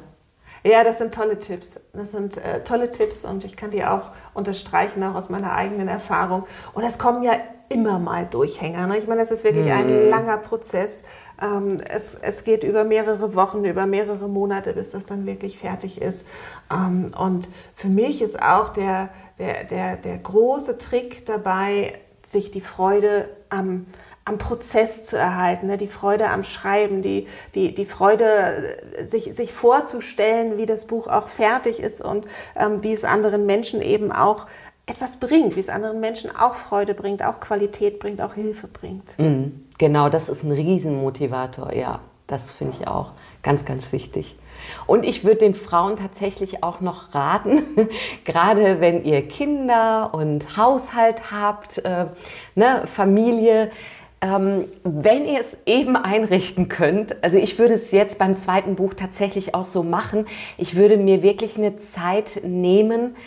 Ja, 0.65 0.83
das 0.83 0.97
sind 0.97 1.13
tolle 1.13 1.37
Tipps. 1.37 1.79
Das 1.93 2.13
sind 2.13 2.37
äh, 2.37 2.63
tolle 2.63 2.89
Tipps 2.89 3.25
und 3.25 3.45
ich 3.45 3.55
kann 3.55 3.69
die 3.69 3.83
auch 3.83 4.09
unterstreichen, 4.33 5.03
auch 5.03 5.13
aus 5.13 5.29
meiner 5.29 5.53
eigenen 5.53 5.87
Erfahrung. 5.87 6.47
Und 6.73 6.83
es 6.83 6.97
kommen 6.97 7.21
ja 7.21 7.33
immer 7.69 7.99
mal 7.99 8.25
Durchhänger. 8.25 8.87
Ne? 8.87 8.97
Ich 8.97 9.07
meine, 9.07 9.21
das 9.21 9.31
ist 9.31 9.43
wirklich 9.43 9.65
mhm. 9.65 9.71
ein 9.71 10.09
langer 10.09 10.37
Prozess. 10.37 11.03
Ähm, 11.41 11.79
es, 11.89 12.15
es 12.15 12.43
geht 12.43 12.63
über 12.63 12.83
mehrere 12.83 13.35
Wochen, 13.35 13.65
über 13.65 13.85
mehrere 13.85 14.27
Monate, 14.27 14.73
bis 14.73 14.91
das 14.91 15.05
dann 15.05 15.25
wirklich 15.25 15.57
fertig 15.57 16.01
ist. 16.01 16.27
Ähm, 16.71 17.11
und 17.17 17.49
für 17.75 17.89
mich 17.89 18.21
ist 18.21 18.41
auch 18.41 18.69
der, 18.69 19.09
der, 19.39 19.63
der, 19.65 19.97
der 19.97 20.17
große 20.17 20.77
Trick 20.77 21.25
dabei, 21.25 21.93
sich 22.25 22.51
die 22.51 22.61
Freude 22.61 23.29
am, 23.49 23.85
am 24.25 24.37
Prozess 24.37 25.05
zu 25.05 25.17
erhalten, 25.17 25.67
ne? 25.67 25.77
die 25.77 25.87
Freude 25.87 26.29
am 26.29 26.43
Schreiben, 26.43 27.01
die, 27.01 27.27
die, 27.55 27.75
die 27.75 27.85
Freude, 27.85 28.77
sich, 29.03 29.35
sich 29.35 29.53
vorzustellen, 29.53 30.57
wie 30.57 30.65
das 30.65 30.85
Buch 30.85 31.07
auch 31.07 31.27
fertig 31.27 31.81
ist 31.81 32.01
und 32.01 32.25
ähm, 32.55 32.83
wie 32.83 32.93
es 32.93 33.03
anderen 33.03 33.45
Menschen 33.45 33.81
eben 33.81 34.11
auch 34.11 34.47
etwas 34.85 35.17
bringt, 35.17 35.55
wie 35.55 35.61
es 35.61 35.69
anderen 35.69 35.99
Menschen 35.99 36.33
auch 36.35 36.55
Freude 36.55 36.93
bringt, 36.93 37.23
auch 37.23 37.39
Qualität 37.39 37.99
bringt, 37.99 38.21
auch 38.21 38.33
Hilfe 38.33 38.67
bringt. 38.67 39.17
Mhm, 39.17 39.62
genau, 39.83 40.07
das 40.07 40.29
ist 40.29 40.43
ein 40.43 40.53
Riesenmotivator, 40.53 41.73
ja. 41.73 41.99
Das 42.25 42.51
finde 42.51 42.77
ich 42.79 42.87
auch 42.87 43.11
ganz, 43.41 43.65
ganz 43.65 43.91
wichtig. 43.91 44.37
Und 44.87 45.03
ich 45.03 45.25
würde 45.25 45.39
den 45.39 45.53
Frauen 45.53 45.97
tatsächlich 45.97 46.63
auch 46.63 46.79
noch 46.79 47.13
raten, 47.13 47.61
gerade 48.23 48.79
wenn 48.79 49.03
ihr 49.03 49.27
Kinder 49.27 50.11
und 50.13 50.55
Haushalt 50.55 51.33
habt, 51.33 51.79
äh, 51.79 52.05
ne, 52.55 52.83
Familie, 52.85 53.71
ähm, 54.21 54.69
wenn 54.85 55.25
ihr 55.25 55.41
es 55.41 55.57
eben 55.65 55.97
einrichten 55.97 56.69
könnt, 56.69 57.21
also 57.21 57.37
ich 57.37 57.59
würde 57.59 57.73
es 57.73 57.91
jetzt 57.91 58.19
beim 58.19 58.37
zweiten 58.37 58.75
Buch 58.75 58.93
tatsächlich 58.93 59.53
auch 59.53 59.65
so 59.65 59.83
machen, 59.83 60.27
ich 60.57 60.77
würde 60.77 60.95
mir 60.95 61.23
wirklich 61.23 61.57
eine 61.57 61.75
Zeit 61.75 62.39
nehmen, 62.45 63.17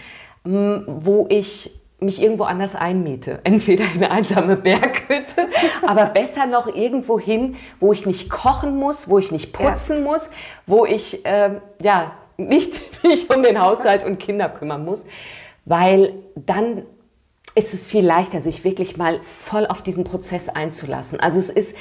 wo 0.43 1.27
ich 1.29 1.79
mich 1.99 2.21
irgendwo 2.21 2.45
anders 2.45 2.75
einmiete. 2.75 3.41
Entweder 3.45 3.85
in 3.85 4.03
eine 4.03 4.11
einsame 4.11 4.57
Berghütte, 4.57 5.49
aber 5.87 6.07
besser 6.07 6.47
noch 6.47 6.67
irgendwo 6.67 7.19
hin, 7.19 7.57
wo 7.81 7.93
ich 7.93 8.07
nicht 8.07 8.31
kochen 8.31 8.77
muss, 8.77 9.09
wo 9.09 9.19
ich 9.19 9.33
nicht 9.33 9.53
putzen 9.53 9.99
ja. 9.99 10.05
muss, 10.05 10.31
wo 10.67 10.85
ich 10.85 11.25
äh, 11.25 11.61
ja, 11.83 12.13
nicht 12.37 12.75
mich 13.03 13.31
um 13.31 13.43
den 13.43 13.61
Haushalt 13.61 14.05
und 14.05 14.19
Kinder 14.19 14.49
kümmern 14.49 14.85
muss, 14.85 15.07
weil 15.65 16.15
dann 16.35 16.83
ist 17.55 17.73
es 17.73 17.87
viel 17.87 18.05
leichter, 18.05 18.43
sich 18.43 18.65
wirklich 18.65 18.99
mal 18.99 19.23
voll 19.23 19.67
auf 19.67 19.83
diesen 19.83 20.05
Prozess 20.05 20.51
einzulassen. 20.51 21.19
Also 21.21 21.39
es 21.39 21.49
ist 21.49 21.75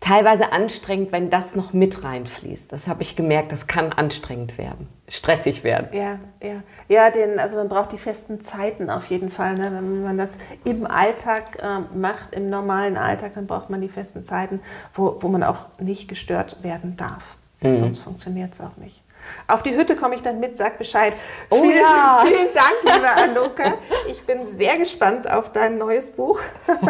teilweise 0.00 0.52
anstrengend, 0.52 1.12
wenn 1.12 1.30
das 1.30 1.54
noch 1.54 1.72
mit 1.72 2.02
reinfließt. 2.02 2.72
Das 2.72 2.88
habe 2.88 3.02
ich 3.02 3.16
gemerkt, 3.16 3.52
das 3.52 3.66
kann 3.66 3.92
anstrengend 3.92 4.56
werden, 4.58 4.88
stressig 5.08 5.62
werden. 5.62 5.88
Ja, 5.92 6.18
ja. 6.42 6.62
Ja, 6.88 7.10
den, 7.10 7.38
also 7.38 7.56
man 7.56 7.68
braucht 7.68 7.92
die 7.92 7.98
festen 7.98 8.40
Zeiten 8.40 8.90
auf 8.90 9.06
jeden 9.06 9.30
Fall. 9.30 9.54
Ne? 9.54 9.70
Wenn 9.72 10.02
man 10.02 10.18
das 10.18 10.38
im 10.64 10.86
Alltag 10.86 11.58
äh, 11.62 11.80
macht, 11.96 12.34
im 12.34 12.50
normalen 12.50 12.96
Alltag, 12.96 13.34
dann 13.34 13.46
braucht 13.46 13.70
man 13.70 13.80
die 13.80 13.88
festen 13.88 14.24
Zeiten, 14.24 14.60
wo, 14.94 15.18
wo 15.20 15.28
man 15.28 15.42
auch 15.42 15.68
nicht 15.78 16.08
gestört 16.08 16.62
werden 16.62 16.96
darf. 16.96 17.36
Mhm. 17.60 17.76
Sonst 17.76 17.98
funktioniert 17.98 18.54
es 18.54 18.60
auch 18.60 18.76
nicht. 18.78 19.02
Auf 19.46 19.62
die 19.62 19.74
Hütte 19.74 19.96
komme 19.96 20.14
ich 20.14 20.22
dann 20.22 20.40
mit, 20.40 20.56
sag 20.56 20.78
Bescheid. 20.78 21.14
Oh 21.50 21.62
vielen, 21.62 21.80
ja. 21.80 22.22
Vielen 22.26 22.48
Dank, 22.54 22.76
liebe 22.82 23.10
Anoka. 23.10 23.74
Ich 24.08 24.24
bin 24.24 24.46
sehr 24.56 24.78
gespannt 24.78 25.30
auf 25.30 25.52
dein 25.52 25.78
neues 25.78 26.10
Buch. 26.10 26.40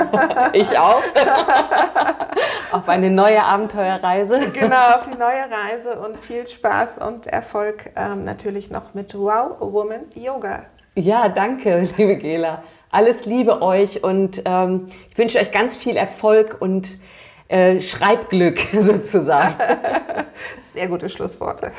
Ich 0.52 0.78
auch. 0.78 1.02
auf 2.72 2.88
eine 2.88 3.10
neue 3.10 3.42
Abenteuerreise. 3.42 4.50
Genau, 4.52 4.96
auf 4.96 5.04
die 5.04 5.16
neue 5.16 5.44
Reise 5.50 5.98
und 5.98 6.18
viel 6.18 6.46
Spaß 6.46 6.98
und 6.98 7.26
Erfolg 7.26 7.90
ähm, 7.96 8.24
natürlich 8.24 8.70
noch 8.70 8.94
mit 8.94 9.14
Wow 9.14 9.56
Woman 9.60 10.06
Yoga. 10.14 10.64
Ja, 10.94 11.28
danke, 11.28 11.88
liebe 11.96 12.16
Gela. 12.16 12.62
Alles 12.90 13.24
Liebe 13.24 13.62
euch 13.62 14.02
und 14.02 14.42
ähm, 14.44 14.88
ich 15.10 15.16
wünsche 15.16 15.38
euch 15.38 15.52
ganz 15.52 15.76
viel 15.76 15.96
Erfolg 15.96 16.56
und 16.60 16.98
äh, 17.50 17.80
Schreibglück 17.80 18.60
sozusagen. 18.80 19.56
Sehr 20.72 20.86
gute 20.86 21.08
Schlussworte. 21.08 21.72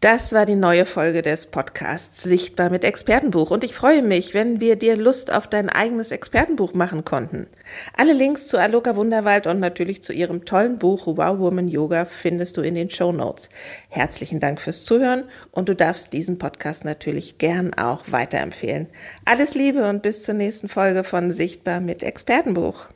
Das 0.00 0.32
war 0.32 0.46
die 0.46 0.54
neue 0.54 0.86
Folge 0.86 1.22
des 1.22 1.46
Podcasts 1.46 2.22
Sichtbar 2.22 2.70
mit 2.70 2.84
Expertenbuch 2.84 3.50
und 3.50 3.64
ich 3.64 3.74
freue 3.74 4.02
mich, 4.02 4.32
wenn 4.32 4.60
wir 4.60 4.76
dir 4.76 4.96
Lust 4.96 5.32
auf 5.32 5.48
dein 5.48 5.68
eigenes 5.70 6.12
Expertenbuch 6.12 6.72
machen 6.72 7.04
konnten. 7.04 7.48
Alle 7.96 8.12
Links 8.12 8.46
zu 8.46 8.58
Aloka 8.58 8.94
Wunderwald 8.94 9.48
und 9.48 9.58
natürlich 9.58 10.02
zu 10.04 10.12
ihrem 10.12 10.44
tollen 10.44 10.78
Buch 10.78 11.06
Wow 11.06 11.40
Woman 11.40 11.66
Yoga 11.66 12.04
findest 12.04 12.56
du 12.58 12.60
in 12.60 12.76
den 12.76 12.90
Show 12.90 13.10
Notes. 13.10 13.48
Herzlichen 13.88 14.38
Dank 14.38 14.60
fürs 14.60 14.84
Zuhören 14.84 15.24
und 15.50 15.68
du 15.68 15.74
darfst 15.74 16.12
diesen 16.12 16.38
Podcast 16.38 16.84
natürlich 16.84 17.38
gern 17.38 17.74
auch 17.74 18.04
weiterempfehlen. 18.06 18.86
Alles 19.24 19.54
Liebe 19.54 19.88
und 19.88 20.02
bis 20.02 20.22
zur 20.22 20.34
nächsten 20.34 20.68
Folge 20.68 21.02
von 21.02 21.32
Sichtbar 21.32 21.80
mit 21.80 22.04
Expertenbuch. 22.04 22.86